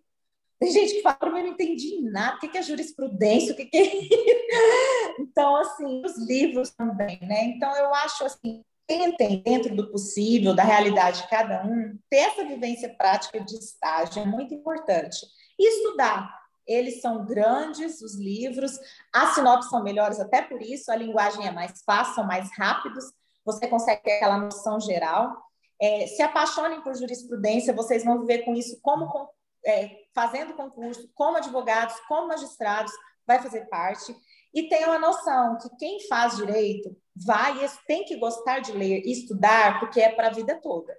Tem 0.58 0.70
gente 0.70 0.94
que 0.94 1.02
fala 1.02 1.32
mim, 1.32 1.40
eu 1.40 1.46
não 1.46 1.52
entendi 1.52 2.00
nada, 2.02 2.36
o 2.36 2.40
que 2.40 2.58
é 2.58 2.62
jurisprudência, 2.62 3.52
o 3.52 3.56
que 3.56 3.70
é... 3.72 5.20
Então, 5.20 5.56
assim, 5.56 6.02
os 6.04 6.16
livros 6.26 6.70
também, 6.70 7.18
né? 7.22 7.44
Então, 7.44 7.74
eu 7.76 7.94
acho, 7.94 8.24
assim, 8.24 8.64
tentem, 8.86 9.42
dentro 9.42 9.74
do 9.74 9.90
possível, 9.90 10.54
da 10.54 10.62
realidade 10.62 11.22
de 11.22 11.28
cada 11.28 11.64
um, 11.64 11.98
ter 12.08 12.18
essa 12.18 12.44
vivência 12.44 12.94
prática 12.94 13.40
de 13.40 13.54
estágio, 13.54 14.22
é 14.22 14.24
muito 14.24 14.54
importante. 14.54 15.18
E 15.58 15.68
estudar. 15.68 16.34
Eles 16.66 17.00
são 17.00 17.24
grandes, 17.24 18.00
os 18.00 18.16
livros, 18.16 18.78
as 19.12 19.34
sinopses 19.34 19.70
são 19.70 19.82
melhores 19.84 20.18
até 20.18 20.42
por 20.42 20.60
isso, 20.60 20.90
a 20.90 20.96
linguagem 20.96 21.46
é 21.46 21.52
mais 21.52 21.82
fácil, 21.84 22.14
são 22.14 22.26
mais 22.26 22.50
rápidos, 22.56 23.04
você 23.46 23.68
consegue 23.68 24.10
aquela 24.10 24.36
noção 24.36 24.80
geral. 24.80 25.34
É, 25.80 26.06
se 26.08 26.20
apaixonem 26.20 26.82
por 26.82 26.94
jurisprudência, 26.94 27.72
vocês 27.72 28.04
vão 28.04 28.18
viver 28.18 28.44
com 28.44 28.54
isso 28.54 28.78
como 28.82 29.08
é, 29.64 29.90
fazendo 30.14 30.54
concurso, 30.54 31.08
como 31.14 31.36
advogados, 31.36 31.94
como 32.08 32.28
magistrados, 32.28 32.92
vai 33.26 33.40
fazer 33.40 33.68
parte. 33.68 34.14
E 34.52 34.68
tenham 34.68 34.92
a 34.92 34.98
noção 34.98 35.58
que 35.58 35.68
quem 35.76 36.06
faz 36.08 36.36
direito 36.36 36.96
vai 37.14 37.54
tem 37.86 38.04
que 38.04 38.16
gostar 38.16 38.60
de 38.60 38.72
ler 38.72 39.02
e 39.04 39.12
estudar, 39.12 39.78
porque 39.78 40.00
é 40.00 40.10
para 40.10 40.28
a 40.28 40.32
vida 40.32 40.58
toda. 40.60 40.96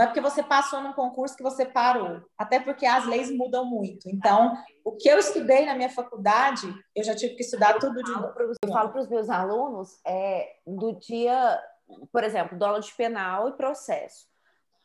Não 0.00 0.04
é 0.04 0.08
porque 0.08 0.22
você 0.22 0.42
passou 0.42 0.80
num 0.80 0.94
concurso 0.94 1.36
que 1.36 1.42
você 1.42 1.66
parou, 1.66 2.22
até 2.38 2.58
porque 2.58 2.86
as 2.86 3.04
leis 3.04 3.30
mudam 3.30 3.66
muito. 3.66 4.08
Então, 4.08 4.56
o 4.82 4.92
que 4.92 5.06
eu 5.06 5.18
estudei 5.18 5.66
na 5.66 5.74
minha 5.74 5.90
faculdade, 5.90 6.66
eu 6.96 7.04
já 7.04 7.14
tive 7.14 7.34
que 7.34 7.42
estudar 7.42 7.78
tudo 7.78 8.02
de 8.02 8.10
novo. 8.10 8.32
Eu 8.64 8.72
falo 8.72 8.88
para 8.88 9.02
os 9.02 9.08
meus 9.08 9.28
alunos 9.28 10.00
é, 10.06 10.56
do 10.66 10.92
dia, 10.92 11.62
por 12.10 12.24
exemplo, 12.24 12.58
do 12.58 12.64
aula 12.64 12.80
de 12.80 12.90
penal 12.94 13.50
e 13.50 13.52
processo. 13.52 14.26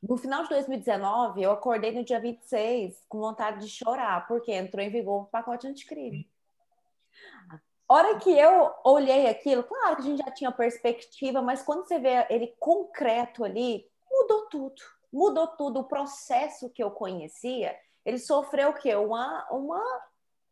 No 0.04 0.17
final 0.17 0.43
de 0.43 0.49
2019, 0.49 1.41
eu 1.41 1.51
acordei 1.51 1.93
no 1.93 2.04
dia 2.04 2.19
26 2.19 3.06
com 3.08 3.19
vontade 3.21 3.62
de 3.62 3.69
chorar, 3.69 4.28
porque 4.28 4.51
entrou 4.51 4.84
em 4.84 4.89
vigor 4.89 5.21
o 5.21 5.28
pacote 5.28 5.65
anticrime. 5.65 6.30
Hora 7.88 8.19
que 8.19 8.38
eu 8.38 8.69
olhei 8.84 9.30
aquilo, 9.30 9.63
claro 9.63 9.95
que 9.95 10.01
a 10.01 10.06
gente 10.06 10.17
já 10.25 10.32
tinha 10.32 10.51
perspectiva, 10.51 11.41
mas 11.41 11.63
quando 11.63 11.88
você 11.88 11.99
vê 11.99 12.28
ele 12.30 12.54
concreto 12.60 13.45
ali, 13.45 13.89
mudou 14.12 14.49
tudo. 14.49 14.95
Mudou 15.15 15.47
tudo. 15.47 15.80
O 15.80 15.86
processo 15.86 16.69
que 16.69 16.84
eu 16.84 16.91
conhecia, 16.91 17.73
ele 18.06 18.19
sofreu 18.19 18.71
o 18.71 18.73
quê? 18.73 18.93
Uma, 18.95 19.47
uma 19.49 19.82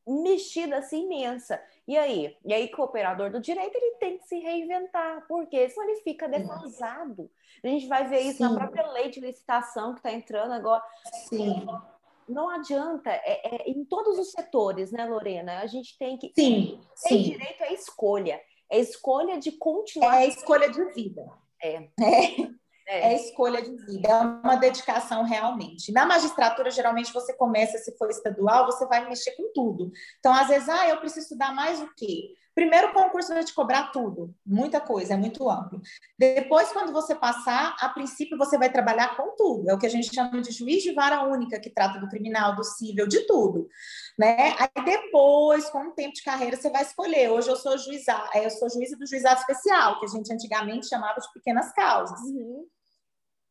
mexida 0.08 0.78
assim 0.78 1.04
imensa. 1.04 1.62
E 1.86 1.98
aí? 1.98 2.38
E 2.46 2.54
aí 2.54 2.70
que 2.70 2.80
o 2.80 2.84
operador 2.86 3.30
do 3.30 3.42
direito 3.42 3.76
ele 3.76 3.96
tem 3.98 4.18
que 4.18 4.26
se 4.26 4.40
reinventar, 4.40 5.26
porque 5.28 5.70
senão 5.70 5.90
ele 5.90 6.00
fica 6.02 6.30
defasado. 6.30 7.30
A 7.62 7.68
gente 7.68 7.88
vai 7.88 8.08
ver 8.08 8.22
isso 8.22 8.38
Sim. 8.38 8.44
na 8.44 8.56
própria 8.56 8.90
lei 8.92 9.10
de 9.10 9.20
licitação 9.20 9.92
que 9.92 10.00
está 10.00 10.14
entrando 10.14 10.54
agora. 10.54 10.82
Sim. 11.28 11.66
Não 12.28 12.50
adianta, 12.50 13.10
é, 13.10 13.56
é, 13.56 13.70
em 13.70 13.84
todos 13.84 14.18
os 14.18 14.32
setores, 14.32 14.94
né, 14.94 15.04
Lorena? 15.06 15.60
A 15.60 15.68
gente 15.68 15.98
tem 15.98 16.18
que. 16.18 16.32
Sim. 16.34 16.80
Tem 17.04 17.24
sim. 17.24 17.32
direito 17.32 17.64
à 17.64 17.74
escolha. 17.74 18.42
É 18.70 18.80
escolha 18.80 19.38
de 19.38 19.52
continuar. 19.52 20.16
É 20.16 20.20
a 20.20 20.26
escolha 20.26 20.72
de 20.72 20.86
vida. 20.94 21.22
É. 21.62 21.76
é. 21.76 22.63
É. 22.88 23.14
é 23.14 23.16
escolha 23.16 23.62
de 23.62 23.76
vida, 23.86 24.10
é 24.10 24.16
uma 24.16 24.56
dedicação 24.56 25.24
realmente. 25.24 25.92
Na 25.92 26.06
magistratura, 26.06 26.70
geralmente, 26.70 27.14
você 27.14 27.34
começa, 27.34 27.78
se 27.78 27.98
for 27.98 28.10
estadual, 28.10 28.66
você 28.66 28.86
vai 28.86 29.08
mexer 29.08 29.32
com 29.32 29.52
tudo. 29.54 29.92
Então, 30.20 30.34
às 30.34 30.48
vezes, 30.48 30.68
ah, 30.70 30.90
eu 30.90 30.98
preciso 30.98 31.22
estudar 31.22 31.54
mais 31.54 31.82
o 31.82 31.90
quê? 31.96 32.34
Primeiro, 32.56 32.90
o 32.90 32.94
concurso 32.94 33.34
vai 33.34 33.44
te 33.44 33.54
cobrar 33.54 33.92
tudo, 33.92 34.34
muita 34.46 34.80
coisa, 34.80 35.16
é 35.16 35.18
muito 35.18 35.50
amplo. 35.50 35.82
Depois, 36.20 36.72
quando 36.72 36.94
você 36.94 37.16
passar, 37.16 37.76
a 37.80 37.90
princípio, 37.90 38.38
você 38.38 38.60
vai 38.60 38.72
trabalhar 38.72 39.18
com 39.18 39.36
tudo. 39.36 39.70
É 39.70 39.74
o 39.74 39.80
que 39.80 39.88
a 39.88 39.90
gente 39.90 40.14
chama 40.14 40.40
de 40.40 40.52
juiz 40.52 40.84
de 40.84 40.94
vara 40.94 41.24
única, 41.24 41.60
que 41.60 41.72
trata 41.72 42.00
do 42.00 42.08
criminal, 42.08 42.56
do 42.56 42.64
civil, 42.64 43.08
de 43.08 43.26
tudo. 43.26 43.68
Né? 44.20 44.56
Aí 44.60 44.86
depois, 44.86 45.68
com 45.72 45.88
o 45.88 45.92
tempo 45.92 46.14
de 46.14 46.22
carreira, 46.22 46.56
você 46.56 46.70
vai 46.70 46.84
escolher. 46.84 47.32
Hoje 47.32 47.50
eu 47.50 47.56
sou 47.56 47.76
juíza, 47.76 48.24
eu 48.36 48.50
sou 48.52 48.70
juíza 48.70 48.96
do 48.98 49.08
juizado 49.08 49.40
especial, 49.40 50.00
que 50.00 50.06
a 50.06 50.10
gente 50.10 50.32
antigamente 50.32 50.88
chamava 50.88 51.20
de 51.20 51.34
pequenas 51.34 51.74
causas. 51.74 52.20
Uhum. 52.22 52.68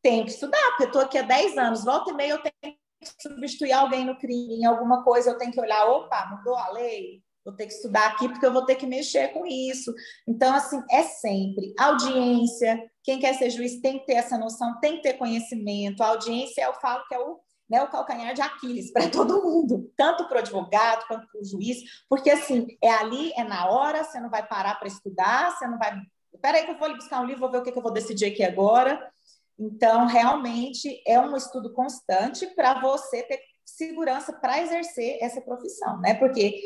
Tenho 0.03 0.25
que 0.25 0.33
estudar, 0.33 0.63
porque 0.71 0.83
eu 0.83 0.87
estou 0.89 1.03
aqui 1.03 1.19
há 1.19 1.23
10 1.23 1.57
anos, 1.57 1.85
volta 1.85 2.11
e 2.11 2.15
meia 2.15 2.33
eu 2.33 2.43
tenho 2.43 2.77
que 3.01 3.23
substituir 3.23 3.73
alguém 3.73 4.05
no 4.05 4.19
crime, 4.19 4.57
em 4.57 4.65
alguma 4.65 5.05
coisa 5.05 5.31
eu 5.31 5.39
tenho 5.39 5.53
que 5.53 5.61
olhar, 5.61 5.87
opa, 5.87 6.27
mudou 6.27 6.57
a 6.57 6.71
lei, 6.71 7.23
vou 7.45 7.55
ter 7.55 7.67
que 7.67 7.73
estudar 7.73 8.07
aqui 8.09 8.29
porque 8.29 8.45
eu 8.45 8.53
vou 8.53 8.65
ter 8.65 8.77
que 8.77 8.87
mexer 8.87 9.29
com 9.29 9.47
isso. 9.47 9.93
Então, 10.27 10.55
assim, 10.55 10.83
é 10.91 11.03
sempre 11.03 11.75
audiência. 11.79 12.81
Quem 13.03 13.19
quer 13.19 13.35
ser 13.35 13.51
juiz 13.51 13.81
tem 13.81 13.99
que 13.99 14.07
ter 14.07 14.15
essa 14.15 14.39
noção, 14.39 14.79
tem 14.81 14.97
que 14.97 15.03
ter 15.03 15.15
conhecimento. 15.15 16.03
A 16.03 16.09
audiência, 16.09 16.63
eu 16.63 16.75
falo 16.75 17.05
que 17.07 17.15
é 17.15 17.19
o, 17.19 17.41
né, 17.69 17.83
o 17.83 17.91
calcanhar 17.91 18.35
de 18.35 18.43
Aquiles 18.43 18.93
para 18.93 19.09
todo 19.11 19.43
mundo, 19.43 19.91
tanto 19.97 20.27
para 20.29 20.37
o 20.37 20.41
advogado 20.41 21.07
quanto 21.07 21.27
para 21.27 21.41
o 21.41 21.45
juiz, 21.45 21.79
porque, 22.09 22.31
assim, 22.31 22.67
é 22.83 22.91
ali, 22.91 23.33
é 23.37 23.45
na 23.45 23.69
hora, 23.69 24.05
você 24.05 24.21
não 24.21 24.31
vai 24.31 24.47
parar 24.47 24.77
para 24.77 24.89
estudar, 24.89 25.53
você 25.53 25.67
não 25.67 25.79
vai. 25.79 25.97
Espera 26.33 26.59
aí 26.59 26.65
que 26.65 26.71
eu 26.71 26.79
vou 26.79 26.87
ali 26.87 26.97
buscar 26.97 27.21
um 27.21 27.27
livro, 27.27 27.41
vou 27.41 27.51
ver 27.51 27.59
o 27.59 27.63
que, 27.63 27.73
que 27.73 27.79
eu 27.79 27.83
vou 27.83 27.93
decidir 27.93 28.27
aqui 28.27 28.43
agora. 28.43 29.12
Então, 29.59 30.07
realmente, 30.07 31.03
é 31.07 31.21
um 31.21 31.37
estudo 31.37 31.73
constante 31.73 32.47
para 32.55 32.81
você 32.81 33.23
ter 33.23 33.41
segurança 33.65 34.33
para 34.33 34.61
exercer 34.61 35.19
essa 35.21 35.41
profissão, 35.41 36.01
né? 36.01 36.15
Porque 36.15 36.61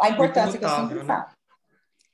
a 0.00 0.10
importância 0.10 0.58
que 0.58 0.64
eu 0.64 0.68
sempre 0.68 0.98
né? 0.98 1.04
falo. 1.04 1.26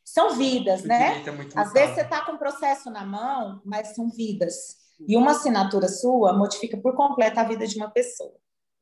São 0.04 0.36
vidas, 0.36 0.82
né? 0.82 1.22
É 1.22 1.60
Às 1.60 1.72
vezes 1.72 1.94
você 1.94 2.00
está 2.02 2.24
com 2.24 2.32
um 2.32 2.38
processo 2.38 2.90
na 2.90 3.04
mão, 3.04 3.60
mas 3.64 3.94
são 3.94 4.08
vidas. 4.08 4.76
E 5.06 5.16
uma 5.16 5.32
assinatura 5.32 5.88
sua 5.88 6.32
modifica 6.32 6.76
por 6.76 6.94
completo 6.94 7.38
a 7.38 7.44
vida 7.44 7.66
de 7.66 7.76
uma 7.76 7.90
pessoa. 7.90 8.34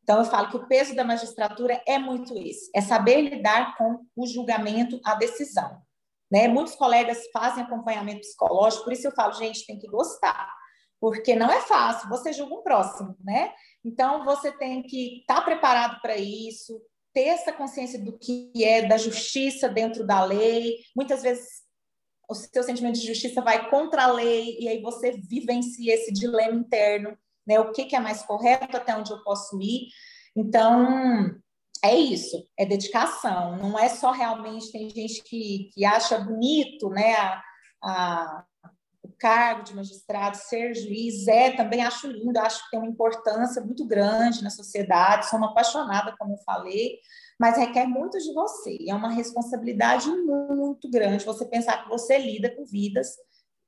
Então, 0.03 0.19
eu 0.19 0.25
falo 0.25 0.49
que 0.49 0.57
o 0.57 0.67
peso 0.67 0.97
da 0.97 1.05
magistratura 1.05 1.83
é 1.87 1.99
muito 1.99 2.37
esse: 2.39 2.71
é 2.75 2.81
saber 2.81 3.21
lidar 3.21 3.77
com 3.77 4.07
o 4.17 4.27
julgamento, 4.27 4.99
a 5.05 5.15
decisão. 5.15 5.83
Né? 6.31 6.49
Muitos 6.49 6.75
colegas 6.75 7.27
fazem 7.33 7.63
acompanhamento 7.63 8.21
psicológico, 8.21 8.85
por 8.85 8.93
isso 8.93 9.07
eu 9.07 9.13
falo, 9.13 9.33
gente, 9.35 9.67
tem 9.67 9.79
que 9.79 9.87
gostar, 9.87 10.51
porque 11.01 11.35
não 11.35 11.51
é 11.51 11.61
fácil, 11.61 12.09
você 12.09 12.33
julga 12.33 12.55
um 12.55 12.63
próximo, 12.63 13.17
né? 13.23 13.53
Então, 13.85 14.25
você 14.25 14.51
tem 14.51 14.83
que 14.83 15.21
estar 15.21 15.37
tá 15.37 15.43
preparado 15.43 16.01
para 16.01 16.17
isso, 16.17 16.81
ter 17.13 17.25
essa 17.25 17.53
consciência 17.53 18.03
do 18.03 18.19
que 18.19 18.53
é 18.63 18.87
da 18.87 18.97
justiça 18.97 19.69
dentro 19.69 20.07
da 20.07 20.25
lei. 20.25 20.79
Muitas 20.95 21.23
vezes, 21.23 21.47
o 22.29 22.35
seu 22.35 22.63
sentimento 22.63 22.99
de 22.99 23.07
justiça 23.07 23.41
vai 23.41 23.71
contra 23.71 24.05
a 24.05 24.13
lei, 24.13 24.59
e 24.61 24.69
aí 24.69 24.83
você 24.83 25.13
vivencia 25.13 25.95
esse 25.95 26.13
dilema 26.13 26.55
interno, 26.55 27.17
né? 27.47 27.59
O 27.61 27.73
que, 27.73 27.87
que 27.87 27.97
é 27.97 28.01
mais 28.01 28.23
correto, 28.23 28.77
até 28.77 28.97
onde 28.97 29.11
eu 29.11 29.23
posso 29.23 29.61
ir. 29.61 29.89
Então, 30.37 31.35
é 31.83 31.97
isso, 31.97 32.45
é 32.59 32.67
dedicação. 32.67 33.57
Não 33.57 33.79
é 33.79 33.89
só 33.89 34.11
realmente, 34.11 34.73
tem 34.73 34.91
gente 34.91 35.23
que, 35.23 35.71
que 35.73 35.85
acha 35.85 36.19
bonito, 36.19 36.91
né? 36.91 37.15
A, 37.15 37.43
a, 37.83 38.45
cargo 39.19 39.63
de 39.63 39.75
magistrado, 39.75 40.37
ser 40.37 40.75
juiz, 40.75 41.27
é 41.27 41.51
também 41.51 41.83
acho 41.83 42.07
lindo, 42.07 42.39
acho 42.39 42.65
que 42.65 42.71
tem 42.71 42.81
uma 42.81 42.89
importância 42.89 43.63
muito 43.63 43.85
grande 43.87 44.43
na 44.43 44.51
sociedade, 44.51 45.29
sou 45.29 45.39
uma 45.39 45.51
apaixonada, 45.51 46.15
como 46.19 46.35
eu 46.35 46.39
falei, 46.39 46.99
mas 47.39 47.57
requer 47.57 47.87
muito 47.87 48.19
de 48.19 48.33
você, 48.33 48.79
é 48.89 48.95
uma 48.95 49.11
responsabilidade 49.11 50.09
muito 50.09 50.89
grande 50.91 51.25
você 51.25 51.45
pensar 51.45 51.83
que 51.83 51.89
você 51.89 52.19
lida 52.19 52.55
com 52.55 52.65
vidas 52.65 53.17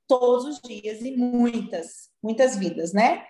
todos 0.07 0.45
os 0.45 0.61
dias 0.61 1.01
e 1.03 1.17
muitas, 1.17 2.11
muitas 2.21 2.57
vidas, 2.57 2.93
né? 2.93 3.25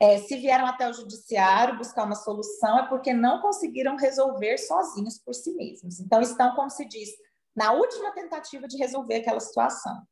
É, 0.00 0.18
se 0.18 0.36
vieram 0.36 0.66
até 0.66 0.86
o 0.86 0.92
judiciário 0.92 1.78
buscar 1.78 2.04
uma 2.04 2.14
solução 2.14 2.78
é 2.80 2.88
porque 2.88 3.14
não 3.14 3.40
conseguiram 3.40 3.96
resolver 3.96 4.58
sozinhos 4.58 5.18
por 5.18 5.34
si 5.34 5.54
mesmos. 5.54 5.98
Então, 5.98 6.20
estão, 6.20 6.54
como 6.54 6.68
se 6.68 6.84
diz, 6.84 7.08
na 7.56 7.72
última 7.72 8.12
tentativa 8.12 8.68
de 8.68 8.76
resolver 8.76 9.16
aquela 9.16 9.40
situação. 9.40 10.02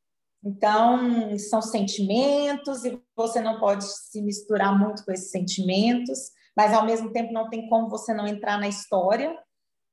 Então, 0.45 1.39
são 1.39 1.63
sentimentos 1.63 2.85
e 2.85 3.03
você 3.17 3.41
não 3.41 3.59
pode 3.59 3.85
se 3.85 4.21
misturar 4.21 4.79
muito 4.79 5.03
com 5.03 5.11
esses 5.11 5.31
sentimentos, 5.31 6.33
mas 6.55 6.75
ao 6.75 6.85
mesmo 6.85 7.11
tempo 7.13 7.33
não 7.33 7.49
tem 7.49 7.67
como 7.69 7.89
você 7.89 8.13
não 8.13 8.27
entrar 8.27 8.59
na 8.59 8.69
história. 8.69 9.33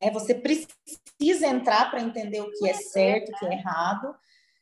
Né? 0.02 0.12
Você 0.12 0.36
precisa 0.36 1.48
entrar 1.48 1.90
para 1.90 2.02
entender 2.02 2.42
o 2.42 2.52
que 2.52 2.68
é 2.68 2.74
certo, 2.74 3.30
o 3.30 3.40
que 3.40 3.46
é 3.46 3.54
errado. 3.54 4.14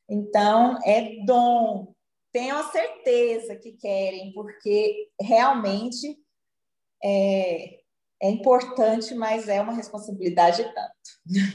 Então, 0.08 0.78
é 0.86 1.26
dom. 1.26 1.92
Tenho 2.32 2.56
a 2.56 2.64
certeza 2.66 3.56
que 3.56 3.72
querem, 3.72 4.32
porque 4.34 5.10
realmente 5.20 6.20
é, 7.04 7.80
é 8.22 8.30
importante, 8.30 9.16
mas 9.16 9.50
é 9.50 9.60
uma 9.60 9.74
responsabilidade 9.74 10.64
tanto. 10.64 11.50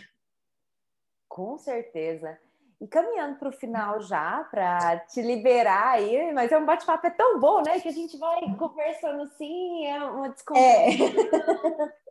Com 1.29 1.57
certeza. 1.57 2.37
E 2.85 2.87
caminhando 2.87 3.37
para 3.37 3.49
o 3.49 3.53
final 3.53 3.99
já, 4.03 4.47
para 4.51 4.99
te 4.99 5.23
liberar 5.23 5.93
aí, 5.93 6.31
mas 6.35 6.53
é 6.53 6.59
um 6.59 6.67
bate-papo 6.67 7.07
é 7.07 7.11
tão 7.11 7.41
bom, 7.41 7.63
né? 7.63 7.81
Que 7.81 7.89
a 7.89 7.93
gente 7.93 8.19
vai 8.19 8.43
conversando 8.59 9.23
assim, 9.23 9.87
é 9.87 10.05
uma 10.05 10.29
descontração. 10.29 11.07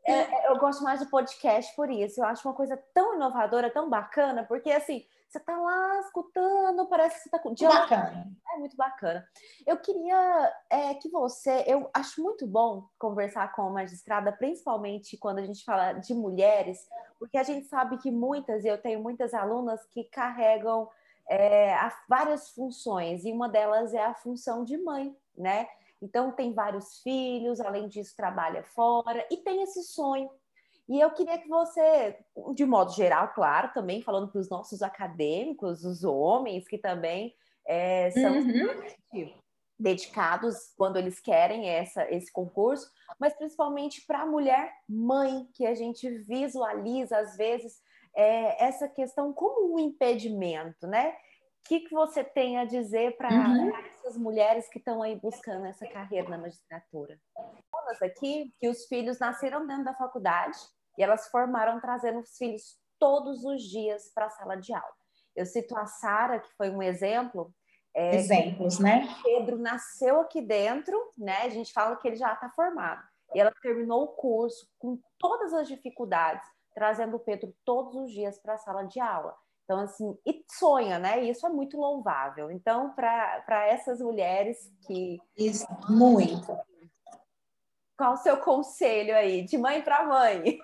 É. 0.04 0.12
é. 0.12 0.18
é, 0.48 0.50
eu 0.50 0.58
gosto 0.58 0.84
mais 0.84 1.00
de 1.00 1.06
podcast 1.06 1.76
por 1.76 1.92
isso. 1.92 2.20
Eu 2.20 2.26
acho 2.26 2.48
uma 2.48 2.56
coisa 2.56 2.76
tão 2.92 3.14
inovadora, 3.14 3.70
tão 3.70 3.88
bacana, 3.88 4.46
porque 4.46 4.72
assim, 4.72 5.06
você 5.34 5.40
está 5.40 5.58
lá 5.58 6.00
escutando, 6.02 6.88
parece 6.88 7.16
que 7.16 7.22
você 7.24 7.28
está 7.30 7.40
com. 7.40 7.54
Bacana. 7.54 8.32
É 8.54 8.58
muito 8.60 8.78
bacana. 8.78 9.28
Eu 9.66 9.78
queria 9.78 10.54
é, 10.70 10.94
que 10.94 11.10
você. 11.10 11.64
Eu 11.66 11.90
acho 11.94 12.22
muito 12.22 12.46
bom 12.46 12.88
conversar 13.00 13.52
com 13.54 13.64
a 13.64 13.70
magistrada, 13.72 14.32
principalmente 14.32 15.18
quando 15.18 15.40
a 15.40 15.46
gente 15.46 15.66
fala 15.66 15.94
de 15.94 16.14
mulheres, 16.14 16.88
porque 17.18 17.38
a 17.38 17.44
gente 17.44 17.66
sabe 17.68 17.98
que 17.98 18.12
muitas, 18.12 18.64
e 18.64 18.68
eu 18.68 18.78
tenho 18.78 19.02
muitas 19.02 19.34
alunas 19.34 19.84
que 19.88 20.04
carregam 20.04 20.88
é, 21.28 21.76
várias 22.08 22.50
funções, 22.50 23.26
e 23.26 23.32
uma 23.32 23.50
delas 23.50 23.94
é 23.94 24.06
a 24.06 24.14
função 24.14 24.64
de 24.64 24.78
mãe, 24.78 25.16
né? 25.36 25.68
Então, 26.00 26.34
tem 26.34 26.54
vários 26.54 27.00
filhos, 27.02 27.62
além 27.62 27.88
disso, 27.88 28.14
trabalha 28.16 28.62
fora 28.62 29.26
e 29.32 29.38
tem 29.38 29.64
esse 29.64 29.82
sonho 29.84 30.30
e 30.88 31.00
eu 31.00 31.12
queria 31.12 31.38
que 31.38 31.48
você, 31.48 32.18
de 32.54 32.66
modo 32.66 32.92
geral, 32.94 33.32
claro, 33.34 33.72
também 33.74 34.02
falando 34.02 34.30
para 34.30 34.42
os 34.42 34.50
nossos 34.50 34.82
acadêmicos, 34.82 35.84
os 35.84 36.04
homens 36.04 36.68
que 36.68 36.78
também 36.78 37.34
é, 37.66 38.12
são 38.12 38.34
uhum. 38.34 39.34
dedicados 39.80 40.74
quando 40.78 40.98
eles 40.98 41.20
querem 41.20 41.70
essa, 41.70 42.10
esse 42.12 42.32
concurso, 42.32 42.92
mas 43.20 43.34
principalmente 43.34 44.06
para 44.06 44.22
a 44.22 44.26
mulher 44.26 44.74
mãe, 44.88 45.48
que 45.54 45.66
a 45.66 45.74
gente 45.74 46.10
visualiza 46.20 47.18
às 47.18 47.38
vezes 47.38 47.82
é, 48.16 48.64
essa 48.64 48.88
questão 48.90 49.32
como 49.32 49.74
um 49.74 49.80
impedimento, 49.80 50.86
né? 50.86 51.16
que, 51.64 51.80
que 51.82 51.94
você 51.94 52.24
tem 52.24 52.58
a 52.58 52.66
dizer 52.66 53.16
para 53.16 53.30
uhum. 53.30 53.76
essas 53.78 54.18
mulheres 54.18 54.68
que 54.70 54.80
estão 54.80 55.02
aí 55.02 55.16
buscando 55.16 55.66
essa 55.66 55.88
carreira 55.88 56.30
na 56.30 56.38
magistratura? 56.38 57.20
Aqui 58.02 58.54
que 58.60 58.68
os 58.68 58.86
filhos 58.86 59.20
nasceram 59.20 59.66
dentro 59.66 59.86
da 59.86 59.94
faculdade 59.94 60.58
e 60.98 61.04
elas 61.04 61.28
formaram 61.30 61.80
trazendo 61.80 62.20
os 62.20 62.38
filhos 62.38 62.78
todos 63.00 63.44
os 63.44 63.62
dias 63.64 64.12
para 64.14 64.28
a 64.28 64.30
sala 64.30 64.56
de 64.56 64.74
aula. 64.74 64.94
Eu 65.36 65.46
cito 65.46 65.78
a 65.78 65.86
Sara, 65.86 66.40
que 66.40 66.50
foi 66.56 66.70
um 66.70 66.82
exemplo. 66.82 67.54
É, 67.96 68.16
Exemplos, 68.16 68.80
né? 68.80 69.08
Pedro 69.24 69.58
nasceu 69.58 70.22
aqui 70.22 70.42
dentro, 70.42 70.98
né? 71.18 71.42
A 71.44 71.50
gente 71.50 71.74
fala 71.74 71.96
que 71.96 72.08
ele 72.08 72.16
já 72.16 72.34
está 72.34 72.50
formado. 72.50 73.02
E 73.34 73.40
ela 73.40 73.52
terminou 73.62 74.04
o 74.04 74.08
curso 74.10 74.68
com 74.80 75.00
todas 75.18 75.54
as 75.54 75.68
dificuldades, 75.68 76.48
trazendo 76.74 77.18
o 77.18 77.20
Pedro 77.20 77.54
todos 77.66 77.96
os 77.96 78.12
dias 78.12 78.40
para 78.40 78.54
a 78.54 78.58
sala 78.58 78.84
de 78.84 79.00
aula. 79.00 79.36
Então, 79.64 79.80
assim, 79.80 80.18
e 80.26 80.44
sonha, 80.50 81.00
né? 81.00 81.24
Isso 81.24 81.46
é 81.46 81.50
muito 81.50 81.78
louvável. 81.78 82.52
Então, 82.52 82.94
para 82.94 83.68
essas 83.68 84.00
mulheres 84.02 84.72
que. 84.86 85.20
Isso, 85.38 85.66
muito. 85.90 86.58
Qual 87.98 88.14
o 88.14 88.18
seu 88.18 88.38
conselho 88.38 89.16
aí, 89.16 89.44
de 89.44 89.58
mãe 89.58 89.82
para 89.82 90.06
mãe? 90.06 90.60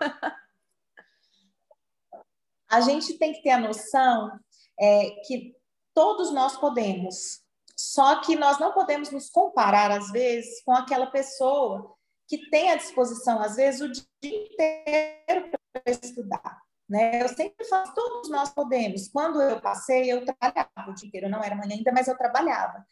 A 2.70 2.82
gente 2.82 3.18
tem 3.18 3.34
que 3.34 3.42
ter 3.42 3.52
a 3.52 3.60
noção 3.60 4.40
é, 4.80 5.10
que 5.26 5.56
todos 5.94 6.32
nós 6.32 6.56
podemos, 6.58 7.42
só 7.78 8.22
que 8.22 8.36
nós 8.36 8.60
não 8.60 8.74
podemos 8.74 9.10
nos 9.12 9.30
comparar, 9.30 9.92
às 9.92 10.12
vezes, 10.12 10.64
com 10.64 10.72
aquela 10.72 11.08
pessoa 11.08 11.96
que 12.28 12.50
tem 12.50 12.72
à 12.72 12.76
disposição, 12.76 13.42
às 13.42 13.56
vezes, 13.56 13.82
o 13.82 13.92
dia 13.92 14.04
inteiro 14.24 15.50
para 15.74 15.92
estudar. 15.92 16.62
Né? 16.88 17.22
Eu 17.22 17.30
sempre 17.30 17.66
falo, 17.66 17.94
todos 17.94 18.30
nós 18.30 18.50
podemos. 18.52 19.08
Quando 19.10 19.42
eu 19.42 19.62
passei, 19.62 20.12
eu 20.12 20.26
trabalhava 20.26 20.90
o 20.90 20.94
dia 20.94 21.08
inteiro, 21.08 21.30
não 21.30 21.44
era 21.44 21.56
manhã 21.56 21.76
ainda, 21.76 21.92
mas 21.92 22.08
eu 22.08 22.18
trabalhava. 22.18 22.86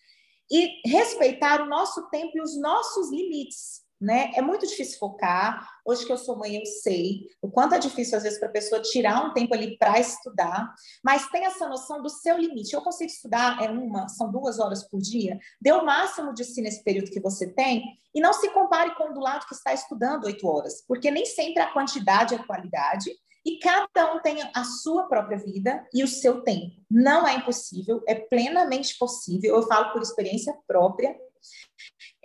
E 0.49 0.87
respeitar 0.87 1.61
o 1.61 1.65
nosso 1.65 2.09
tempo 2.09 2.37
e 2.37 2.41
os 2.41 2.59
nossos 2.59 3.11
limites. 3.11 3.86
Né? 3.99 4.31
É 4.35 4.41
muito 4.41 4.67
difícil 4.67 4.99
focar. 4.99 5.67
Hoje 5.83 6.05
que 6.05 6.11
eu 6.11 6.17
sou 6.17 6.37
mãe, 6.37 6.55
eu 6.55 6.65
sei 6.65 7.21
o 7.41 7.49
quanto 7.49 7.73
é 7.73 7.79
difícil, 7.79 8.15
às 8.15 8.23
vezes, 8.23 8.37
para 8.39 8.47
a 8.47 8.51
pessoa 8.51 8.81
tirar 8.81 9.25
um 9.25 9.33
tempo 9.33 9.55
ali 9.55 9.75
para 9.77 9.99
estudar, 9.99 10.71
mas 11.03 11.27
tem 11.29 11.45
essa 11.45 11.67
noção 11.67 12.01
do 12.01 12.09
seu 12.09 12.37
limite. 12.37 12.73
Eu 12.73 12.81
consigo 12.81 13.09
estudar, 13.09 13.59
é 13.63 13.69
uma, 13.69 14.07
são 14.09 14.31
duas 14.31 14.59
horas 14.59 14.83
por 14.87 14.99
dia, 14.99 15.39
dê 15.59 15.71
o 15.71 15.83
máximo 15.83 16.33
de 16.33 16.43
si 16.43 16.61
nesse 16.61 16.83
período 16.83 17.09
que 17.09 17.19
você 17.19 17.51
tem, 17.51 17.83
e 18.13 18.21
não 18.21 18.33
se 18.33 18.49
compare 18.49 18.93
com 18.95 19.09
o 19.09 19.13
do 19.13 19.19
lado 19.19 19.47
que 19.47 19.55
está 19.55 19.73
estudando 19.73 20.25
oito 20.25 20.47
horas, 20.47 20.83
porque 20.87 21.09
nem 21.09 21.25
sempre 21.25 21.63
a 21.63 21.73
quantidade 21.73 22.35
é 22.35 22.37
qualidade, 22.37 23.11
e 23.47 23.59
cada 23.59 24.13
um 24.13 24.19
tem 24.19 24.37
a 24.53 24.63
sua 24.65 25.07
própria 25.07 25.37
vida 25.37 25.87
e 25.93 26.03
o 26.03 26.07
seu 26.07 26.41
tempo. 26.41 26.75
Não 26.91 27.25
é 27.25 27.35
impossível, 27.35 28.03
é 28.05 28.13
plenamente 28.13 28.97
possível. 28.97 29.55
Eu 29.55 29.63
falo 29.63 29.93
por 29.93 30.01
experiência 30.01 30.53
própria. 30.67 31.15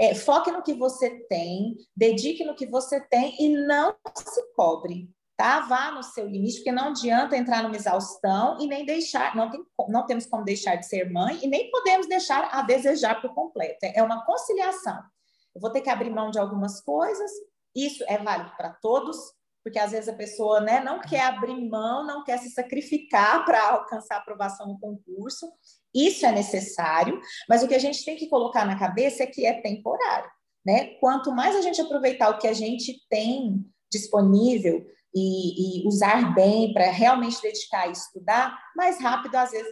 É, 0.03 0.17
foque 0.17 0.51
no 0.51 0.65
que 0.65 0.75
você 0.75 1.11
tem, 1.29 1.77
dedique 1.97 2.45
no 2.45 2.57
que 2.57 2.67
você 2.67 3.01
tem 3.09 3.37
e 3.39 3.51
não 3.51 3.95
se 4.17 4.43
cobre. 4.57 5.09
Tá? 5.37 5.61
Vá 5.61 5.93
no 5.93 6.03
seu 6.03 6.27
limite, 6.27 6.57
porque 6.57 6.73
não 6.73 6.89
adianta 6.89 7.37
entrar 7.37 7.63
numa 7.63 7.77
exaustão 7.77 8.59
e 8.61 8.67
nem 8.67 8.85
deixar, 8.85 9.37
não, 9.37 9.49
tem, 9.49 9.65
não 9.89 10.05
temos 10.05 10.27
como 10.27 10.45
deixar 10.45 10.75
de 10.75 10.87
ser 10.87 11.09
mãe 11.09 11.39
e 11.41 11.47
nem 11.47 11.71
podemos 11.71 12.09
deixar 12.09 12.49
a 12.53 12.63
desejar 12.63 13.23
por 13.23 13.33
completo. 13.33 13.79
É 13.83 14.03
uma 14.03 14.25
conciliação. 14.27 15.01
Eu 15.55 15.61
vou 15.61 15.71
ter 15.71 15.81
que 15.81 15.91
abrir 15.91 16.11
mão 16.11 16.33
de 16.33 16.39
algumas 16.39 16.81
coisas, 16.81 17.31
isso 17.73 18.05
é 18.09 18.19
válido 18.19 18.51
para 18.57 18.71
todos, 18.83 19.17
porque 19.63 19.79
às 19.79 19.93
vezes 19.93 20.09
a 20.09 20.17
pessoa 20.17 20.61
né, 20.61 20.81
não 20.81 21.01
quer 21.01 21.27
abrir 21.27 21.69
mão, 21.69 22.05
não 22.05 22.25
quer 22.25 22.39
se 22.39 22.51
sacrificar 22.51 23.45
para 23.45 23.71
alcançar 23.71 24.17
a 24.17 24.19
aprovação 24.19 24.67
no 24.67 24.81
concurso. 24.81 25.47
Isso 25.95 26.25
é 26.25 26.33
necessário, 26.33 27.21
mas 27.49 27.63
o 27.63 27.69
que 27.69 27.75
a 27.75 27.79
gente 27.79 28.05
tem 28.05 28.17
que 28.17 28.29
colocar 28.29 28.65
na 28.65 28.79
cabeça 28.79 29.23
é 29.23 29.27
que 29.27 29.45
é 29.45 29.61
temporário. 29.61 30.31
Né? 30.65 30.95
Quanto 31.01 31.33
mais 31.33 31.57
a 31.57 31.61
gente 31.61 31.81
aproveitar 31.81 32.31
o 32.31 32.39
que 32.39 32.47
a 32.47 32.53
gente 32.53 33.01
tem 33.09 33.65
disponível 33.91 34.87
e, 35.15 35.83
e 35.85 35.89
usar 35.89 36.35
bem 36.35 36.73
para 36.73 36.91
realmente 36.91 37.43
dedicar 37.43 37.89
e 37.89 37.93
estudar, 37.93 38.59
mais 38.75 38.99
rápido, 39.01 39.35
às 39.35 39.51
vezes, 39.51 39.71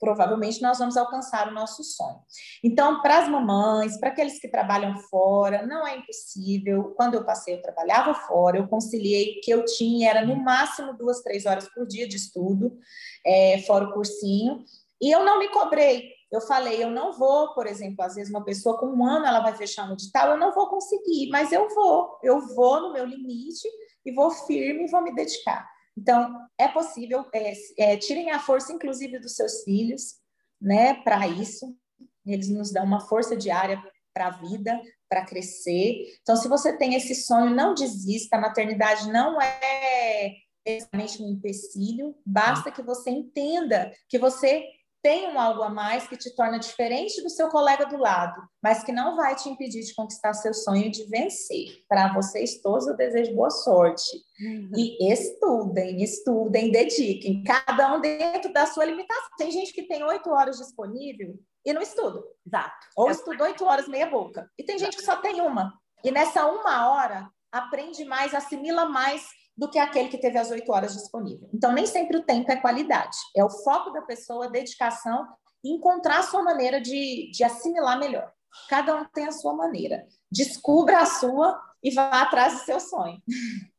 provavelmente 0.00 0.60
nós 0.60 0.78
vamos 0.78 0.96
alcançar 0.96 1.48
o 1.48 1.54
nosso 1.54 1.84
sonho. 1.84 2.18
Então, 2.64 3.00
para 3.00 3.20
as 3.20 3.28
mamães, 3.28 3.96
para 4.00 4.08
aqueles 4.08 4.40
que 4.40 4.48
trabalham 4.48 4.96
fora, 5.02 5.64
não 5.64 5.86
é 5.86 5.98
impossível. 5.98 6.92
Quando 6.96 7.14
eu 7.14 7.24
passei, 7.24 7.54
eu 7.54 7.62
trabalhava 7.62 8.12
fora, 8.12 8.58
eu 8.58 8.66
conciliei 8.66 9.38
o 9.38 9.40
que 9.40 9.52
eu 9.52 9.64
tinha, 9.64 10.10
era 10.10 10.26
no 10.26 10.34
máximo 10.34 10.94
duas, 10.94 11.22
três 11.22 11.46
horas 11.46 11.68
por 11.72 11.86
dia 11.86 12.08
de 12.08 12.16
estudo, 12.16 12.76
é, 13.24 13.58
fora 13.58 13.84
o 13.84 13.92
cursinho, 13.92 14.64
e 15.02 15.10
eu 15.10 15.24
não 15.24 15.40
me 15.40 15.48
cobrei. 15.48 16.12
Eu 16.30 16.40
falei, 16.40 16.82
eu 16.82 16.90
não 16.90 17.12
vou, 17.12 17.52
por 17.52 17.66
exemplo, 17.66 18.02
às 18.04 18.14
vezes 18.14 18.30
uma 18.30 18.44
pessoa 18.44 18.78
com 18.78 18.86
um 18.86 19.04
ano 19.04 19.26
ela 19.26 19.40
vai 19.40 19.54
fechar 19.54 19.86
no 19.86 19.94
edital, 19.94 20.30
eu 20.30 20.38
não 20.38 20.54
vou 20.54 20.68
conseguir, 20.68 21.28
mas 21.28 21.52
eu 21.52 21.68
vou, 21.74 22.18
eu 22.22 22.40
vou 22.54 22.80
no 22.80 22.92
meu 22.92 23.04
limite 23.04 23.68
e 24.06 24.12
vou 24.12 24.30
firme 24.30 24.84
e 24.84 24.90
vou 24.90 25.02
me 25.02 25.14
dedicar. 25.14 25.68
Então, 25.98 26.34
é 26.56 26.68
possível, 26.68 27.26
é, 27.34 27.52
é, 27.76 27.96
tirem 27.98 28.30
a 28.30 28.38
força, 28.38 28.72
inclusive, 28.72 29.18
dos 29.18 29.34
seus 29.34 29.62
filhos, 29.62 30.14
né, 30.58 30.94
para 31.02 31.26
isso. 31.28 31.76
Eles 32.24 32.48
nos 32.48 32.72
dão 32.72 32.84
uma 32.84 33.00
força 33.00 33.36
diária 33.36 33.82
para 34.14 34.28
a 34.28 34.30
vida, 34.30 34.80
para 35.08 35.26
crescer. 35.26 36.16
Então, 36.22 36.36
se 36.36 36.48
você 36.48 36.76
tem 36.78 36.94
esse 36.94 37.14
sonho, 37.14 37.54
não 37.54 37.74
desista. 37.74 38.36
A 38.36 38.40
maternidade 38.40 39.10
não 39.10 39.38
é 39.40 40.32
necessariamente 40.64 41.22
um 41.22 41.28
empecilho, 41.28 42.14
basta 42.24 42.70
que 42.70 42.82
você 42.82 43.10
entenda 43.10 43.92
que 44.08 44.18
você 44.18 44.64
tem 45.02 45.28
um 45.28 45.38
algo 45.38 45.62
a 45.62 45.68
mais 45.68 46.06
que 46.06 46.16
te 46.16 46.34
torna 46.34 46.58
diferente 46.58 47.20
do 47.22 47.28
seu 47.28 47.48
colega 47.48 47.84
do 47.86 47.96
lado, 47.96 48.40
mas 48.62 48.84
que 48.84 48.92
não 48.92 49.16
vai 49.16 49.34
te 49.34 49.48
impedir 49.48 49.82
de 49.82 49.94
conquistar 49.94 50.32
seu 50.32 50.54
sonho 50.54 50.90
de 50.90 51.04
vencer. 51.06 51.84
Para 51.88 52.14
vocês 52.14 52.62
todos, 52.62 52.86
eu 52.86 52.96
desejo 52.96 53.34
boa 53.34 53.50
sorte. 53.50 54.10
Uhum. 54.40 54.70
E 54.76 55.12
estudem, 55.12 56.02
estudem, 56.02 56.70
dediquem, 56.70 57.42
cada 57.42 57.94
um 57.94 58.00
dentro 58.00 58.52
da 58.52 58.64
sua 58.64 58.84
limitação. 58.84 59.30
Tem 59.36 59.50
gente 59.50 59.72
que 59.72 59.82
tem 59.82 60.04
oito 60.04 60.30
horas 60.30 60.58
disponível 60.58 61.34
e 61.66 61.72
não 61.72 61.82
estuda. 61.82 62.22
Exato. 62.46 62.86
Ou 62.96 63.08
é 63.08 63.12
estuda 63.12 63.44
oito 63.44 63.64
horas 63.64 63.88
meia 63.88 64.06
boca. 64.06 64.48
E 64.56 64.62
tem 64.62 64.78
gente 64.78 64.96
que 64.96 65.04
só 65.04 65.16
tem 65.16 65.40
uma. 65.40 65.72
E 66.04 66.12
nessa 66.12 66.46
uma 66.46 66.90
hora, 66.90 67.28
aprende 67.50 68.04
mais, 68.04 68.34
assimila 68.34 68.86
mais 68.86 69.26
do 69.62 69.70
que 69.70 69.78
aquele 69.78 70.08
que 70.08 70.18
teve 70.18 70.36
as 70.36 70.50
oito 70.50 70.72
horas 70.72 70.92
disponível. 70.92 71.48
Então, 71.54 71.70
nem 71.70 71.86
sempre 71.86 72.16
o 72.16 72.24
tempo 72.24 72.50
é 72.50 72.56
qualidade, 72.56 73.16
é 73.36 73.44
o 73.44 73.48
foco 73.48 73.92
da 73.92 74.02
pessoa, 74.02 74.46
a 74.46 74.50
dedicação 74.50 75.24
e 75.62 75.72
encontrar 75.72 76.18
a 76.18 76.22
sua 76.24 76.42
maneira 76.42 76.80
de, 76.80 77.30
de 77.30 77.44
assimilar 77.44 77.96
melhor. 77.96 78.28
Cada 78.68 78.96
um 78.96 79.04
tem 79.04 79.24
a 79.24 79.30
sua 79.30 79.54
maneira. 79.54 80.04
Descubra 80.28 80.98
a 80.98 81.06
sua 81.06 81.62
e 81.80 81.92
vá 81.92 82.22
atrás 82.22 82.54
do 82.54 82.64
seu 82.64 82.80
sonho. 82.80 83.22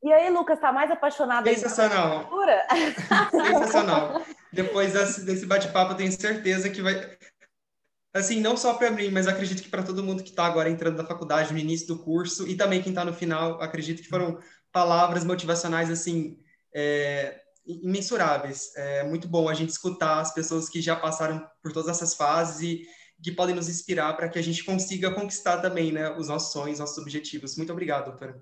E 0.02 0.14
aí, 0.14 0.30
Lucas, 0.30 0.58
está 0.58 0.72
mais 0.72 0.90
apaixonado 0.90 1.50
Sensacional. 1.50 2.30
Sensacional. 3.30 4.22
Depois 4.54 4.94
desse 4.94 5.46
bate-papo, 5.46 5.96
tenho 5.96 6.14
certeza 6.14 6.70
que 6.70 6.82
vai. 6.82 6.96
Assim, 8.14 8.40
não 8.40 8.56
só 8.56 8.76
para 8.76 8.90
mim, 8.90 9.10
mas 9.12 9.28
acredito 9.28 9.62
que 9.62 9.70
para 9.70 9.84
todo 9.84 10.04
mundo 10.04 10.24
que 10.24 10.30
está 10.30 10.46
agora 10.46 10.70
entrando 10.70 10.96
na 10.96 11.06
faculdade, 11.06 11.52
no 11.52 11.60
início 11.60 11.88
do 11.88 12.00
curso, 12.00 12.48
e 12.48 12.56
também 12.56 12.82
quem 12.82 12.94
está 12.94 13.04
no 13.04 13.12
final, 13.12 13.62
acredito 13.62 14.02
que 14.02 14.08
foram 14.08 14.40
palavras 14.74 15.24
motivacionais 15.24 15.90
assim 15.90 16.38
é, 16.76 17.40
imensuráveis. 17.66 18.76
É 18.76 19.04
muito 19.04 19.28
bom 19.28 19.48
a 19.48 19.54
gente 19.54 19.70
escutar 19.70 20.20
as 20.20 20.34
pessoas 20.34 20.68
que 20.68 20.82
já 20.82 20.96
passaram 20.96 21.48
por 21.62 21.72
todas 21.72 21.90
essas 21.90 22.16
fases 22.16 22.62
e 22.62 22.88
que 23.24 23.32
podem 23.32 23.56
nos 23.56 23.70
inspirar 23.70 24.18
para 24.18 24.28
que 24.28 24.38
a 24.38 24.44
gente 24.44 24.66
consiga 24.66 25.14
conquistar 25.14 25.62
também 25.62 25.94
né, 25.94 26.10
os 26.18 26.28
nossos 26.28 26.52
sonhos, 26.52 26.80
nossos 26.80 26.98
objetivos. 26.98 27.56
Muito 27.56 27.72
obrigado, 27.72 28.06
doutora. 28.06 28.42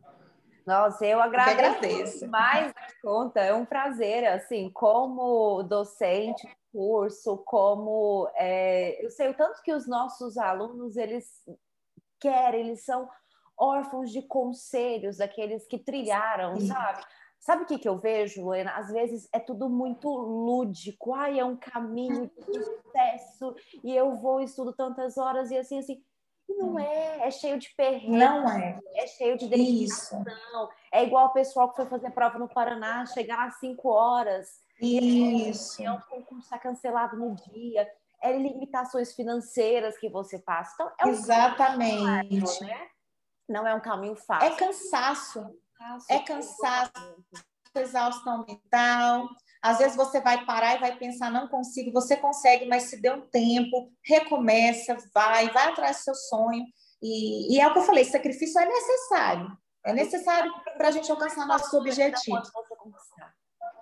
Nossa, 0.65 1.05
eu 1.05 1.21
agradeço, 1.21 1.59
eu 1.59 1.65
agradeço. 1.65 2.27
mais 2.27 2.73
conta. 3.03 3.41
É 3.41 3.53
um 3.53 3.65
prazer, 3.65 4.25
assim, 4.25 4.71
como 4.73 5.61
docente 5.63 6.47
curso, 6.71 7.37
como 7.45 8.31
é, 8.35 9.03
eu 9.05 9.09
sei 9.09 9.29
o 9.29 9.33
tanto 9.33 9.61
que 9.61 9.73
os 9.73 9.87
nossos 9.87 10.37
alunos 10.37 10.95
eles 10.95 11.25
querem, 12.19 12.61
eles 12.61 12.85
são 12.85 13.09
órfãos 13.61 14.11
de 14.11 14.23
conselhos, 14.23 15.17
daqueles 15.17 15.67
que 15.67 15.77
trilharam, 15.77 16.59
Sim. 16.59 16.67
sabe? 16.67 17.03
Sabe 17.39 17.63
o 17.63 17.65
que, 17.65 17.79
que 17.79 17.89
eu 17.89 17.97
vejo, 17.97 18.43
Luana? 18.43 18.71
Às 18.71 18.91
vezes 18.91 19.29
é 19.31 19.39
tudo 19.39 19.69
muito 19.69 20.09
lúdico. 20.09 21.13
Ai, 21.13 21.39
é 21.39 21.45
um 21.45 21.55
caminho 21.55 22.29
de 22.47 22.63
sucesso 22.63 23.55
e 23.83 23.95
eu 23.95 24.13
vou 24.15 24.41
estudo 24.41 24.73
tantas 24.73 25.17
horas 25.17 25.49
e 25.49 25.57
assim, 25.57 25.79
assim. 25.79 26.03
E 26.47 26.53
não 26.55 26.73
hum. 26.73 26.79
é, 26.79 27.27
é 27.27 27.31
cheio 27.31 27.57
de 27.57 27.73
perrengue. 27.75 28.17
Não 28.17 28.47
é. 28.47 28.79
É 28.95 29.07
cheio 29.07 29.37
de 29.37 29.47
dedicação. 29.47 30.21
Isso. 30.21 30.69
É 30.91 31.03
igual 31.03 31.27
o 31.27 31.33
pessoal 31.33 31.69
que 31.69 31.77
foi 31.77 31.85
fazer 31.85 32.11
prova 32.11 32.37
no 32.37 32.47
Paraná, 32.47 33.05
chegar 33.07 33.47
às 33.47 33.59
cinco 33.59 33.89
horas. 33.89 34.61
Isso. 34.79 35.83
É 35.83 35.91
um 35.91 35.99
concurso 36.01 36.43
está 36.43 36.59
cancelado 36.59 37.17
no 37.17 37.35
dia. 37.35 37.87
É 38.21 38.37
limitações 38.37 39.15
financeiras 39.15 39.97
que 39.97 40.09
você 40.09 40.37
passa. 40.37 40.73
Então, 40.75 40.91
é 40.99 41.05
um 41.07 41.09
Exatamente. 41.09 42.63
né? 42.63 42.87
Não 43.51 43.67
é 43.67 43.75
um 43.75 43.81
caminho 43.81 44.15
fácil. 44.15 44.47
É 44.47 44.55
cansaço. 44.55 45.61
É 46.09 46.19
cansaço, 46.19 46.91
exaustão 47.75 48.45
mental. 48.47 49.27
Às 49.61 49.77
vezes 49.77 49.95
você 49.95 50.19
vai 50.19 50.45
parar 50.45 50.75
e 50.75 50.79
vai 50.79 50.95
pensar, 50.97 51.29
não 51.31 51.47
consigo, 51.47 51.91
você 51.91 52.17
consegue, 52.17 52.65
mas 52.65 52.83
se 52.83 52.99
dê 52.99 53.11
um 53.11 53.21
tempo, 53.21 53.91
recomeça, 54.03 54.97
vai, 55.13 55.49
vai 55.49 55.69
atrás 55.69 55.97
do 55.97 56.03
seu 56.03 56.15
sonho. 56.15 56.65
E, 57.01 57.55
e 57.55 57.59
é 57.59 57.67
o 57.67 57.73
que 57.73 57.79
eu 57.79 57.83
falei, 57.83 58.03
sacrifício 58.05 58.59
é 58.59 58.65
necessário. 58.65 59.57
É 59.83 59.93
necessário 59.93 60.51
para 60.77 60.87
a 60.87 60.91
gente 60.91 61.11
alcançar 61.11 61.45
nossos 61.47 61.73
objetivos. 61.73 62.51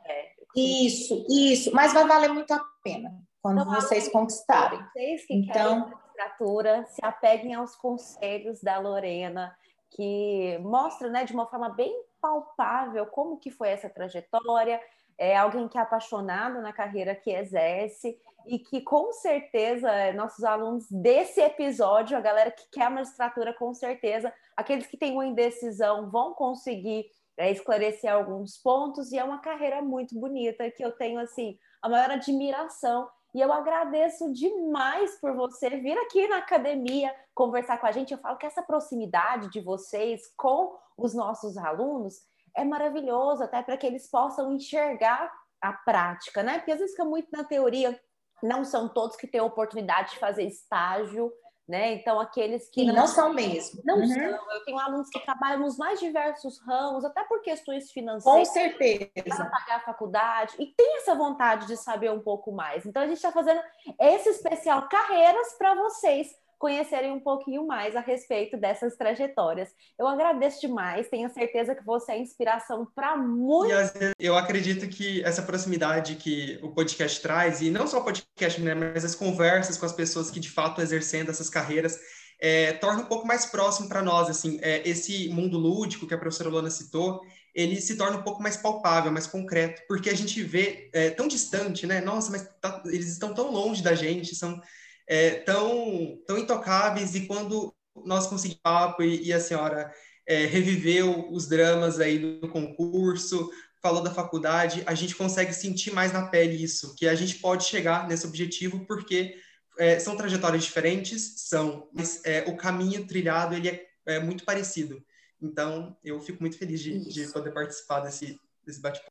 É. 0.05 0.29
Isso, 0.55 1.25
isso, 1.29 1.71
mas 1.73 1.93
vai 1.93 2.07
valer 2.07 2.29
muito 2.29 2.51
a 2.53 2.65
pena 2.83 3.11
quando 3.41 3.61
então, 3.61 3.73
vocês 3.73 4.09
conquistarem. 4.09 4.79
Vocês 4.91 5.25
que 5.25 5.33
então, 5.33 5.83
querem 5.83 5.99
literatura, 6.07 6.85
se 6.87 7.03
apeguem 7.03 7.53
aos 7.53 7.75
conselhos 7.75 8.61
da 8.61 8.79
Lorena, 8.79 9.55
que 9.91 10.57
mostra, 10.59 11.09
né, 11.09 11.23
de 11.23 11.33
uma 11.33 11.47
forma 11.47 11.69
bem 11.69 11.93
palpável 12.21 13.05
como 13.07 13.39
que 13.39 13.49
foi 13.49 13.69
essa 13.69 13.89
trajetória, 13.89 14.79
é 15.17 15.35
alguém 15.35 15.67
que 15.67 15.77
é 15.77 15.81
apaixonado 15.81 16.61
na 16.61 16.71
carreira 16.71 17.13
que 17.13 17.31
exerce 17.31 18.17
e 18.45 18.57
que 18.57 18.81
com 18.81 19.11
certeza 19.11 20.13
nossos 20.13 20.43
alunos 20.43 20.89
desse 20.89 21.41
episódio, 21.41 22.17
a 22.17 22.21
galera 22.21 22.51
que 22.51 22.69
quer 22.71 22.83
a 22.83 22.89
magistratura, 22.89 23.53
com 23.53 23.73
certeza, 23.73 24.33
aqueles 24.55 24.87
que 24.87 24.97
têm 24.97 25.13
uma 25.13 25.25
indecisão 25.25 26.09
vão 26.09 26.33
conseguir 26.33 27.05
é, 27.37 27.51
esclarecer 27.51 28.11
alguns 28.11 28.57
pontos 28.57 29.11
e 29.11 29.17
é 29.17 29.23
uma 29.23 29.39
carreira 29.39 29.81
muito 29.81 30.17
bonita 30.17 30.69
que 30.71 30.83
eu 30.83 30.91
tenho 30.91 31.19
assim 31.19 31.57
a 31.81 31.89
maior 31.89 32.11
admiração 32.11 33.09
e 33.33 33.39
eu 33.39 33.53
agradeço 33.53 34.33
demais 34.33 35.19
por 35.19 35.35
você 35.35 35.69
vir 35.69 35.97
aqui 35.99 36.27
na 36.27 36.37
academia 36.37 37.15
conversar 37.35 37.77
com 37.77 37.85
a 37.85 37.91
gente. 37.91 38.11
Eu 38.11 38.17
falo 38.17 38.37
que 38.37 38.45
essa 38.45 38.63
proximidade 38.63 39.49
de 39.49 39.61
vocês 39.61 40.33
com 40.35 40.75
os 40.97 41.13
nossos 41.13 41.57
alunos 41.57 42.21
é 42.55 42.63
maravilhoso, 42.63 43.43
até 43.43 43.61
para 43.61 43.77
que 43.77 43.85
eles 43.85 44.09
possam 44.09 44.51
enxergar 44.53 45.31
a 45.61 45.73
prática, 45.73 46.41
né? 46.41 46.57
Porque 46.57 46.71
às 46.71 46.79
vezes 46.79 46.95
fica 46.95 47.05
muito 47.05 47.29
na 47.31 47.43
teoria, 47.43 47.99
não 48.41 48.63
são 48.63 48.89
todos 48.89 49.15
que 49.15 49.27
têm 49.27 49.41
a 49.41 49.45
oportunidade 49.45 50.11
de 50.11 50.19
fazer 50.19 50.43
estágio, 50.43 51.31
né? 51.69 51.93
Então, 51.93 52.19
aqueles 52.19 52.67
que. 52.67 52.83
não, 52.83 52.95
não, 52.95 53.07
são 53.07 53.31
mesmo. 53.31 53.79
Não 53.85 53.99
uhum. 53.99 54.07
são. 54.07 54.23
Eu 54.23 54.65
tenho 54.65 54.79
alunos 54.79 55.07
que 55.07 55.19
trabalham 55.19 55.59
nos 55.59 55.77
mais 55.77 55.99
diversos 55.99 56.59
ramos, 56.65 57.05
até 57.05 57.23
por 57.25 57.43
questões 57.43 57.91
financeiras. 57.91 58.47
Com 58.47 58.53
certeza. 58.53 59.11
Para 59.23 59.45
pagar 59.45 59.75
a 59.75 59.79
faculdade, 59.81 60.55
e 60.57 60.65
tem 60.65 60.97
essa 60.97 61.13
vontade 61.13 61.67
de 61.67 61.77
saber 61.77 62.11
um 62.11 62.19
pouco 62.19 62.51
mais. 62.51 62.87
Então, 62.87 63.03
a 63.03 63.05
gente 63.05 63.17
está 63.17 63.31
fazendo 63.31 63.61
esse 63.99 64.29
especial 64.29 64.89
Carreiras 64.89 65.53
para 65.59 65.75
vocês 65.75 66.35
conhecerem 66.59 67.11
um 67.11 67.19
pouquinho 67.21 67.65
mais 67.65 67.95
a 67.95 68.01
respeito 68.01 68.57
dessas 68.57 68.97
trajetórias. 68.97 69.69
Eu 69.97 70.05
agradeço 70.05 70.59
demais, 70.59 71.07
tenho 71.07 71.29
certeza 71.29 71.73
que 71.73 71.85
você 71.85 72.11
é 72.11 72.19
inspiração 72.19 72.85
para 72.93 73.15
muito. 73.15 73.73
Eu 74.19 74.37
acredito 74.37 74.87
que 74.89 75.23
essa 75.23 75.41
proximidade 75.41 76.15
que 76.15 76.59
o 76.61 76.69
podcast 76.69 77.21
traz, 77.21 77.61
e 77.61 77.71
não 77.71 77.87
só 77.87 77.99
o 77.99 78.03
podcast, 78.03 78.61
né, 78.61 78.75
mas 78.75 79.05
as 79.05 79.15
conversas 79.15 79.77
com 79.77 79.85
as 79.85 79.93
pessoas 79.93 80.29
que 80.29 80.39
de 80.39 80.49
fato 80.49 80.81
exercendo 80.81 81.29
essas 81.29 81.49
carreiras, 81.49 81.97
é, 82.41 82.73
torna 82.73 83.01
um 83.01 83.05
pouco 83.05 83.25
mais 83.25 83.45
próximo 83.45 83.87
para 83.87 84.01
nós, 84.01 84.29
assim, 84.29 84.59
é, 84.61 84.87
esse 84.87 85.29
mundo 85.29 85.57
lúdico 85.57 86.07
que 86.07 86.13
a 86.13 86.17
professora 86.17 86.49
Luana 86.49 86.69
citou, 86.69 87.21
ele 87.55 87.79
se 87.79 87.97
torna 87.97 88.17
um 88.17 88.23
pouco 88.23 88.43
mais 88.43 88.57
palpável, 88.57 89.11
mais 89.11 89.27
concreto, 89.27 89.81
porque 89.87 90.09
a 90.09 90.15
gente 90.15 90.43
vê 90.43 90.89
é, 90.93 91.09
tão 91.09 91.27
distante, 91.27 91.87
né? 91.87 91.99
Nossa, 92.01 92.31
mas 92.31 92.47
tá, 92.61 92.81
eles 92.85 93.07
estão 93.07 93.33
tão 93.33 93.51
longe 93.51 93.81
da 93.81 93.95
gente, 93.95 94.35
são 94.35 94.61
é, 95.09 95.31
tão, 95.31 96.21
tão 96.27 96.37
intocáveis 96.37 97.15
e 97.15 97.25
quando 97.25 97.75
nós 98.05 98.27
conseguimos 98.27 98.61
papo 98.61 99.01
e, 99.01 99.23
e 99.23 99.33
a 99.33 99.39
senhora 99.39 99.91
é, 100.27 100.45
reviveu 100.45 101.27
os 101.31 101.47
dramas 101.47 101.99
aí 101.99 102.39
do 102.39 102.47
concurso, 102.47 103.49
falou 103.81 104.03
da 104.03 104.13
faculdade, 104.13 104.83
a 104.85 104.93
gente 104.93 105.15
consegue 105.15 105.51
sentir 105.51 105.91
mais 105.91 106.13
na 106.13 106.27
pele 106.27 106.63
isso, 106.63 106.95
que 106.95 107.07
a 107.07 107.15
gente 107.15 107.39
pode 107.39 107.63
chegar 107.63 108.07
nesse 108.07 108.27
objetivo 108.27 108.85
porque 108.85 109.35
é, 109.79 109.99
são 109.99 110.15
trajetórias 110.15 110.63
diferentes, 110.63 111.47
são, 111.47 111.89
mas 111.91 112.23
é, 112.23 112.43
o 112.47 112.55
caminho 112.55 113.07
trilhado 113.07 113.55
ele 113.55 113.69
é, 113.69 113.87
é, 114.05 114.19
muito 114.19 114.45
parecido. 114.45 115.03
Então, 115.41 115.97
eu 116.03 116.19
fico 116.19 116.41
muito 116.41 116.57
feliz 116.57 116.81
de, 116.81 116.99
de 117.09 117.31
poder 117.31 117.51
participar 117.51 118.01
desse, 118.01 118.39
desse 118.63 118.79
bate-papo. 118.79 119.09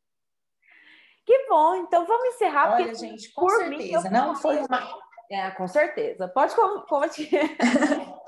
Que 1.26 1.46
bom, 1.48 1.74
então 1.74 2.06
vamos 2.06 2.34
encerrar. 2.34 2.74
Olha, 2.74 2.84
porque, 2.84 2.94
gente, 2.94 3.32
com 3.32 3.48
certeza, 3.48 4.08
mim, 4.08 4.14
não 4.14 4.36
foi 4.36 4.58
uma 4.58 5.07
é, 5.30 5.50
com 5.52 5.68
certeza. 5.68 6.28
Pode 6.28 6.54
continuar. 6.54 6.86
Pode... 6.86 7.28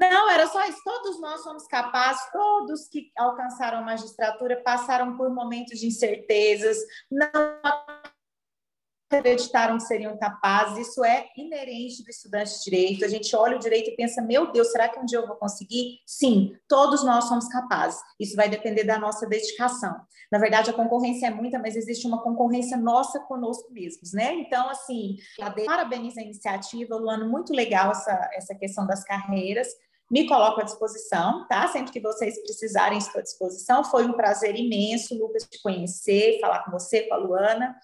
Não, 0.00 0.30
era 0.30 0.46
só 0.46 0.64
isso. 0.66 0.80
Todos 0.84 1.20
nós 1.20 1.42
somos 1.42 1.66
capazes, 1.66 2.30
todos 2.30 2.88
que 2.88 3.10
alcançaram 3.16 3.78
a 3.78 3.82
magistratura 3.82 4.62
passaram 4.62 5.16
por 5.16 5.30
momentos 5.30 5.80
de 5.80 5.86
incertezas, 5.86 6.76
não 7.10 7.63
acreditaram 9.14 9.76
que 9.76 9.84
seriam 9.84 10.16
capazes, 10.16 10.88
isso 10.88 11.04
é 11.04 11.28
inerente 11.36 12.02
do 12.02 12.10
estudante 12.10 12.58
de 12.58 12.64
direito. 12.64 13.04
A 13.04 13.08
gente 13.08 13.34
olha 13.34 13.56
o 13.56 13.60
direito 13.60 13.90
e 13.90 13.96
pensa: 13.96 14.22
meu 14.22 14.50
Deus, 14.52 14.70
será 14.70 14.88
que 14.88 14.98
um 14.98 15.04
dia 15.04 15.18
eu 15.18 15.26
vou 15.26 15.36
conseguir? 15.36 16.00
Sim, 16.06 16.56
todos 16.68 17.04
nós 17.04 17.24
somos 17.24 17.48
capazes. 17.48 18.00
Isso 18.18 18.36
vai 18.36 18.48
depender 18.48 18.84
da 18.84 18.98
nossa 18.98 19.26
dedicação. 19.26 19.94
Na 20.30 20.38
verdade, 20.38 20.70
a 20.70 20.72
concorrência 20.72 21.26
é 21.26 21.30
muita, 21.30 21.58
mas 21.58 21.76
existe 21.76 22.06
uma 22.06 22.22
concorrência 22.22 22.76
nossa 22.76 23.20
conosco 23.20 23.72
mesmos, 23.72 24.12
né? 24.12 24.34
Então, 24.34 24.68
assim, 24.68 25.16
parabéns 25.64 26.16
à 26.18 26.22
iniciativa, 26.22 26.96
Luano, 26.96 27.28
muito 27.28 27.52
legal 27.52 27.92
essa, 27.92 28.30
essa 28.34 28.54
questão 28.54 28.86
das 28.86 29.04
carreiras. 29.04 29.68
Me 30.10 30.26
coloco 30.26 30.60
à 30.60 30.64
disposição, 30.64 31.46
tá? 31.48 31.66
Sempre 31.68 31.92
que 31.92 32.00
vocês 32.00 32.40
precisarem, 32.42 32.98
estou 32.98 33.20
à 33.20 33.22
disposição. 33.22 33.84
Foi 33.84 34.04
um 34.04 34.12
prazer 34.12 34.54
imenso, 34.54 35.18
Lucas, 35.18 35.44
te 35.44 35.60
conhecer, 35.62 36.38
falar 36.40 36.64
com 36.64 36.70
você, 36.70 37.02
com 37.02 37.14
a 37.14 37.16
Luana. 37.16 37.74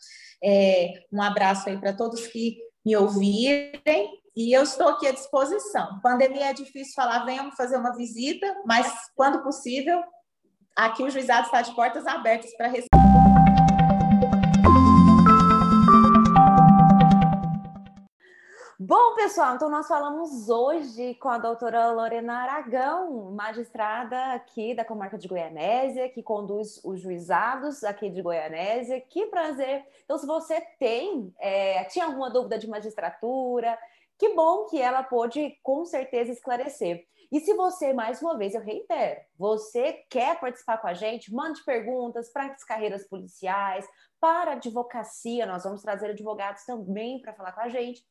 É, 0.43 1.05
um 1.12 1.23
abraço 1.23 1.68
aí 1.68 1.79
para 1.79 1.93
todos 1.93 2.27
que 2.27 2.59
me 2.85 2.97
ouvirem 2.97 4.21
e 4.37 4.53
eu 4.53 4.62
estou 4.62 4.89
aqui 4.89 5.07
à 5.07 5.12
disposição. 5.12 6.01
Pandemia 6.03 6.51
é 6.51 6.53
difícil 6.53 6.95
falar, 6.95 7.25
venham 7.25 7.51
fazer 7.53 7.77
uma 7.77 7.95
visita, 7.97 8.47
mas 8.64 8.87
quando 9.14 9.43
possível, 9.43 10.03
aqui 10.77 11.03
o 11.03 11.11
juizado 11.11 11.47
está 11.47 11.62
de 11.62 11.75
portas 11.75 12.07
abertas 12.07 12.57
para 12.57 12.68
receber. 12.68 13.00
Bom, 18.83 19.14
pessoal, 19.14 19.57
então 19.57 19.68
nós 19.68 19.87
falamos 19.87 20.49
hoje 20.49 21.14
com 21.16 21.28
a 21.28 21.37
doutora 21.37 21.93
Lorena 21.93 22.33
Aragão, 22.33 23.31
magistrada 23.31 24.33
aqui 24.33 24.74
da 24.74 24.87
comarca 24.87 25.18
de 25.18 25.28
Goianésia, 25.28 26.09
que 26.09 26.22
conduz 26.22 26.81
os 26.83 26.99
juizados 26.99 27.85
aqui 27.85 28.09
de 28.09 28.22
Goianésia. 28.22 28.99
Que 28.99 29.26
prazer! 29.26 29.85
Então, 30.03 30.16
se 30.16 30.24
você 30.24 30.62
tem, 30.78 31.31
é, 31.39 31.85
tinha 31.85 32.07
alguma 32.07 32.31
dúvida 32.31 32.59
de 32.59 32.66
magistratura, 32.70 33.78
que 34.18 34.35
bom 34.35 34.64
que 34.64 34.81
ela 34.81 35.03
pôde 35.03 35.59
com 35.62 35.85
certeza 35.85 36.33
esclarecer. 36.33 37.07
E 37.31 37.39
se 37.39 37.53
você, 37.53 37.93
mais 37.93 38.22
uma 38.22 38.39
vez, 38.39 38.55
eu 38.55 38.62
reitero, 38.62 39.20
você 39.37 39.93
quer 40.09 40.41
participar 40.41 40.78
com 40.78 40.89
a 40.89 40.95
gente, 40.95 41.35
mande 41.35 41.62
perguntas 41.66 42.33
para 42.33 42.47
as 42.47 42.64
carreiras 42.64 43.07
policiais, 43.07 43.87
para 44.18 44.53
a 44.53 44.55
advocacia, 44.55 45.45
nós 45.45 45.64
vamos 45.64 45.83
trazer 45.83 46.12
advogados 46.12 46.64
também 46.64 47.20
para 47.20 47.35
falar 47.35 47.53
com 47.53 47.61
a 47.61 47.68
gente 47.68 48.03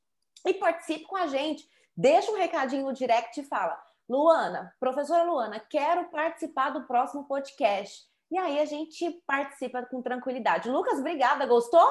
e 0.45 0.53
participe 0.53 1.05
com 1.05 1.15
a 1.15 1.27
gente. 1.27 1.67
Deixa 1.95 2.31
um 2.31 2.37
recadinho 2.37 2.85
no 2.85 2.93
direct 2.93 3.39
e 3.39 3.43
fala: 3.43 3.79
Luana, 4.07 4.73
professora 4.79 5.23
Luana, 5.23 5.59
quero 5.59 6.09
participar 6.09 6.71
do 6.71 6.87
próximo 6.87 7.25
podcast. 7.25 8.07
E 8.31 8.37
aí 8.37 8.59
a 8.59 8.65
gente 8.65 9.21
participa 9.25 9.83
com 9.83 10.01
tranquilidade. 10.01 10.69
Lucas, 10.69 10.99
obrigada, 10.99 11.45
gostou? 11.45 11.87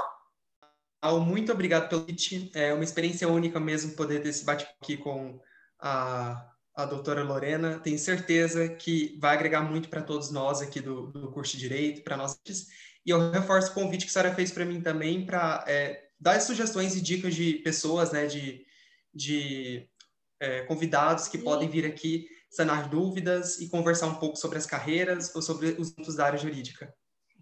Muito 1.24 1.52
obrigado 1.52 1.88
pelo 1.88 2.02
convite. 2.02 2.50
É 2.54 2.72
uma 2.72 2.84
experiência 2.84 3.28
única 3.28 3.60
mesmo 3.60 3.94
poder 3.94 4.22
ter 4.22 4.30
esse 4.30 4.44
bate-papo 4.44 4.78
aqui 4.82 4.96
com 4.96 5.40
a, 5.80 6.44
a 6.74 6.84
doutora 6.84 7.22
Lorena. 7.22 7.78
Tenho 7.78 7.98
certeza 7.98 8.68
que 8.68 9.16
vai 9.20 9.34
agregar 9.34 9.62
muito 9.62 9.88
para 9.88 10.02
todos 10.02 10.30
nós 10.30 10.60
aqui 10.60 10.80
do, 10.80 11.08
do 11.08 11.30
curso 11.30 11.52
de 11.52 11.58
Direito, 11.58 12.02
para 12.02 12.16
nós. 12.16 12.40
E 13.06 13.10
eu 13.10 13.30
reforço 13.30 13.70
o 13.70 13.74
convite 13.74 14.04
que 14.04 14.10
a 14.10 14.12
senhora 14.12 14.34
fez 14.34 14.50
para 14.50 14.64
mim 14.64 14.80
também 14.80 15.24
para 15.24 15.64
é, 15.68 16.07
dar 16.20 16.40
sugestões 16.40 16.96
e 16.96 17.00
dicas 17.00 17.34
de 17.34 17.54
pessoas, 17.54 18.12
né, 18.12 18.26
de, 18.26 18.64
de 19.14 19.88
é, 20.40 20.62
convidados 20.62 21.28
que 21.28 21.38
Sim. 21.38 21.44
podem 21.44 21.68
vir 21.68 21.86
aqui 21.86 22.26
sanar 22.50 22.88
dúvidas 22.88 23.60
e 23.60 23.68
conversar 23.68 24.06
um 24.06 24.14
pouco 24.14 24.36
sobre 24.36 24.58
as 24.58 24.66
carreiras 24.66 25.34
ou 25.34 25.42
sobre 25.42 25.76
os 25.78 25.92
assuntos 25.92 26.16
da 26.16 26.26
área 26.26 26.38
jurídica. 26.38 26.92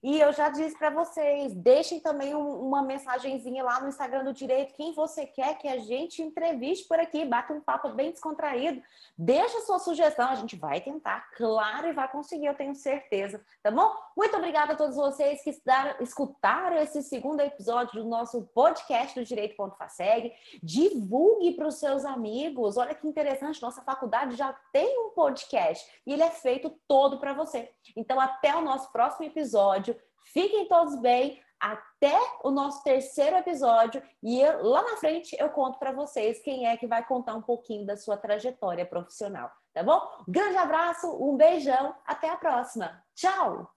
E 0.07 0.21
eu 0.21 0.33
já 0.33 0.49
disse 0.49 0.79
para 0.79 0.89
vocês, 0.89 1.53
deixem 1.53 1.99
também 1.99 2.33
um, 2.33 2.61
uma 2.61 2.81
mensagenzinha 2.81 3.65
lá 3.65 3.81
no 3.81 3.89
Instagram 3.89 4.23
do 4.23 4.33
Direito, 4.33 4.75
quem 4.75 4.93
você 4.93 5.27
quer 5.27 5.59
que 5.59 5.67
a 5.67 5.79
gente 5.79 6.23
entreviste 6.23 6.87
por 6.87 7.01
aqui, 7.01 7.25
bata 7.25 7.53
um 7.53 7.61
papo 7.61 7.89
bem 7.89 8.13
descontraído, 8.13 8.81
deixa 9.19 9.63
sua 9.63 9.81
sugestão, 9.81 10.29
a 10.29 10.37
gente 10.37 10.55
vai 10.55 10.81
tentar, 10.81 11.29
claro, 11.37 11.89
e 11.89 11.93
vai 11.93 12.07
conseguir, 12.07 12.47
eu 12.47 12.55
tenho 12.55 12.73
certeza, 12.73 13.45
tá 13.65 13.73
bom? 13.73 13.93
Muito 14.17 14.37
obrigada 14.37 14.75
a 14.75 14.77
todos 14.77 14.95
vocês 14.95 15.43
que 15.43 15.53
escutaram 16.01 16.77
esse 16.77 17.03
segundo 17.03 17.41
episódio 17.41 18.01
do 18.01 18.09
nosso 18.09 18.43
podcast 18.55 19.19
do 19.19 19.27
Direito.faseg, 19.27 20.33
divulgue 20.63 21.55
para 21.55 21.67
os 21.67 21.81
seus 21.81 22.05
amigos, 22.05 22.77
olha 22.77 22.95
que 22.95 23.09
interessante, 23.09 23.61
nossa 23.61 23.83
faculdade 23.83 24.37
já 24.37 24.53
tem 24.73 25.05
um 25.05 25.11
podcast, 25.11 25.85
e 26.07 26.13
ele 26.13 26.23
é 26.23 26.31
feito 26.31 26.71
todo 26.87 27.19
para 27.19 27.33
você. 27.33 27.73
Então, 27.97 28.21
até 28.21 28.55
o 28.55 28.63
nosso 28.63 28.93
próximo 28.93 29.27
episódio, 29.27 29.96
Fiquem 30.27 30.69
todos 30.69 30.97
bem. 30.97 31.43
Até 31.59 32.15
o 32.45 32.51
nosso 32.51 32.83
terceiro 32.83 33.37
episódio 33.37 34.03
e 34.23 34.43
eu, 34.43 34.63
lá 34.63 34.83
na 34.83 34.99
frente 34.99 35.35
eu 35.41 35.49
conto 35.49 35.79
para 35.79 35.91
vocês 35.91 36.39
quem 36.43 36.67
é 36.67 36.77
que 36.77 36.87
vai 36.87 37.03
contar 37.03 37.35
um 37.35 37.41
pouquinho 37.41 37.87
da 37.87 37.97
sua 37.97 38.19
trajetória 38.19 38.85
profissional, 38.85 39.51
tá 39.73 39.83
bom? 39.83 39.99
Grande 40.29 40.59
abraço, 40.59 41.11
um 41.19 41.35
beijão, 41.35 41.95
até 42.05 42.29
a 42.29 42.37
próxima. 42.37 43.03
Tchau! 43.15 43.76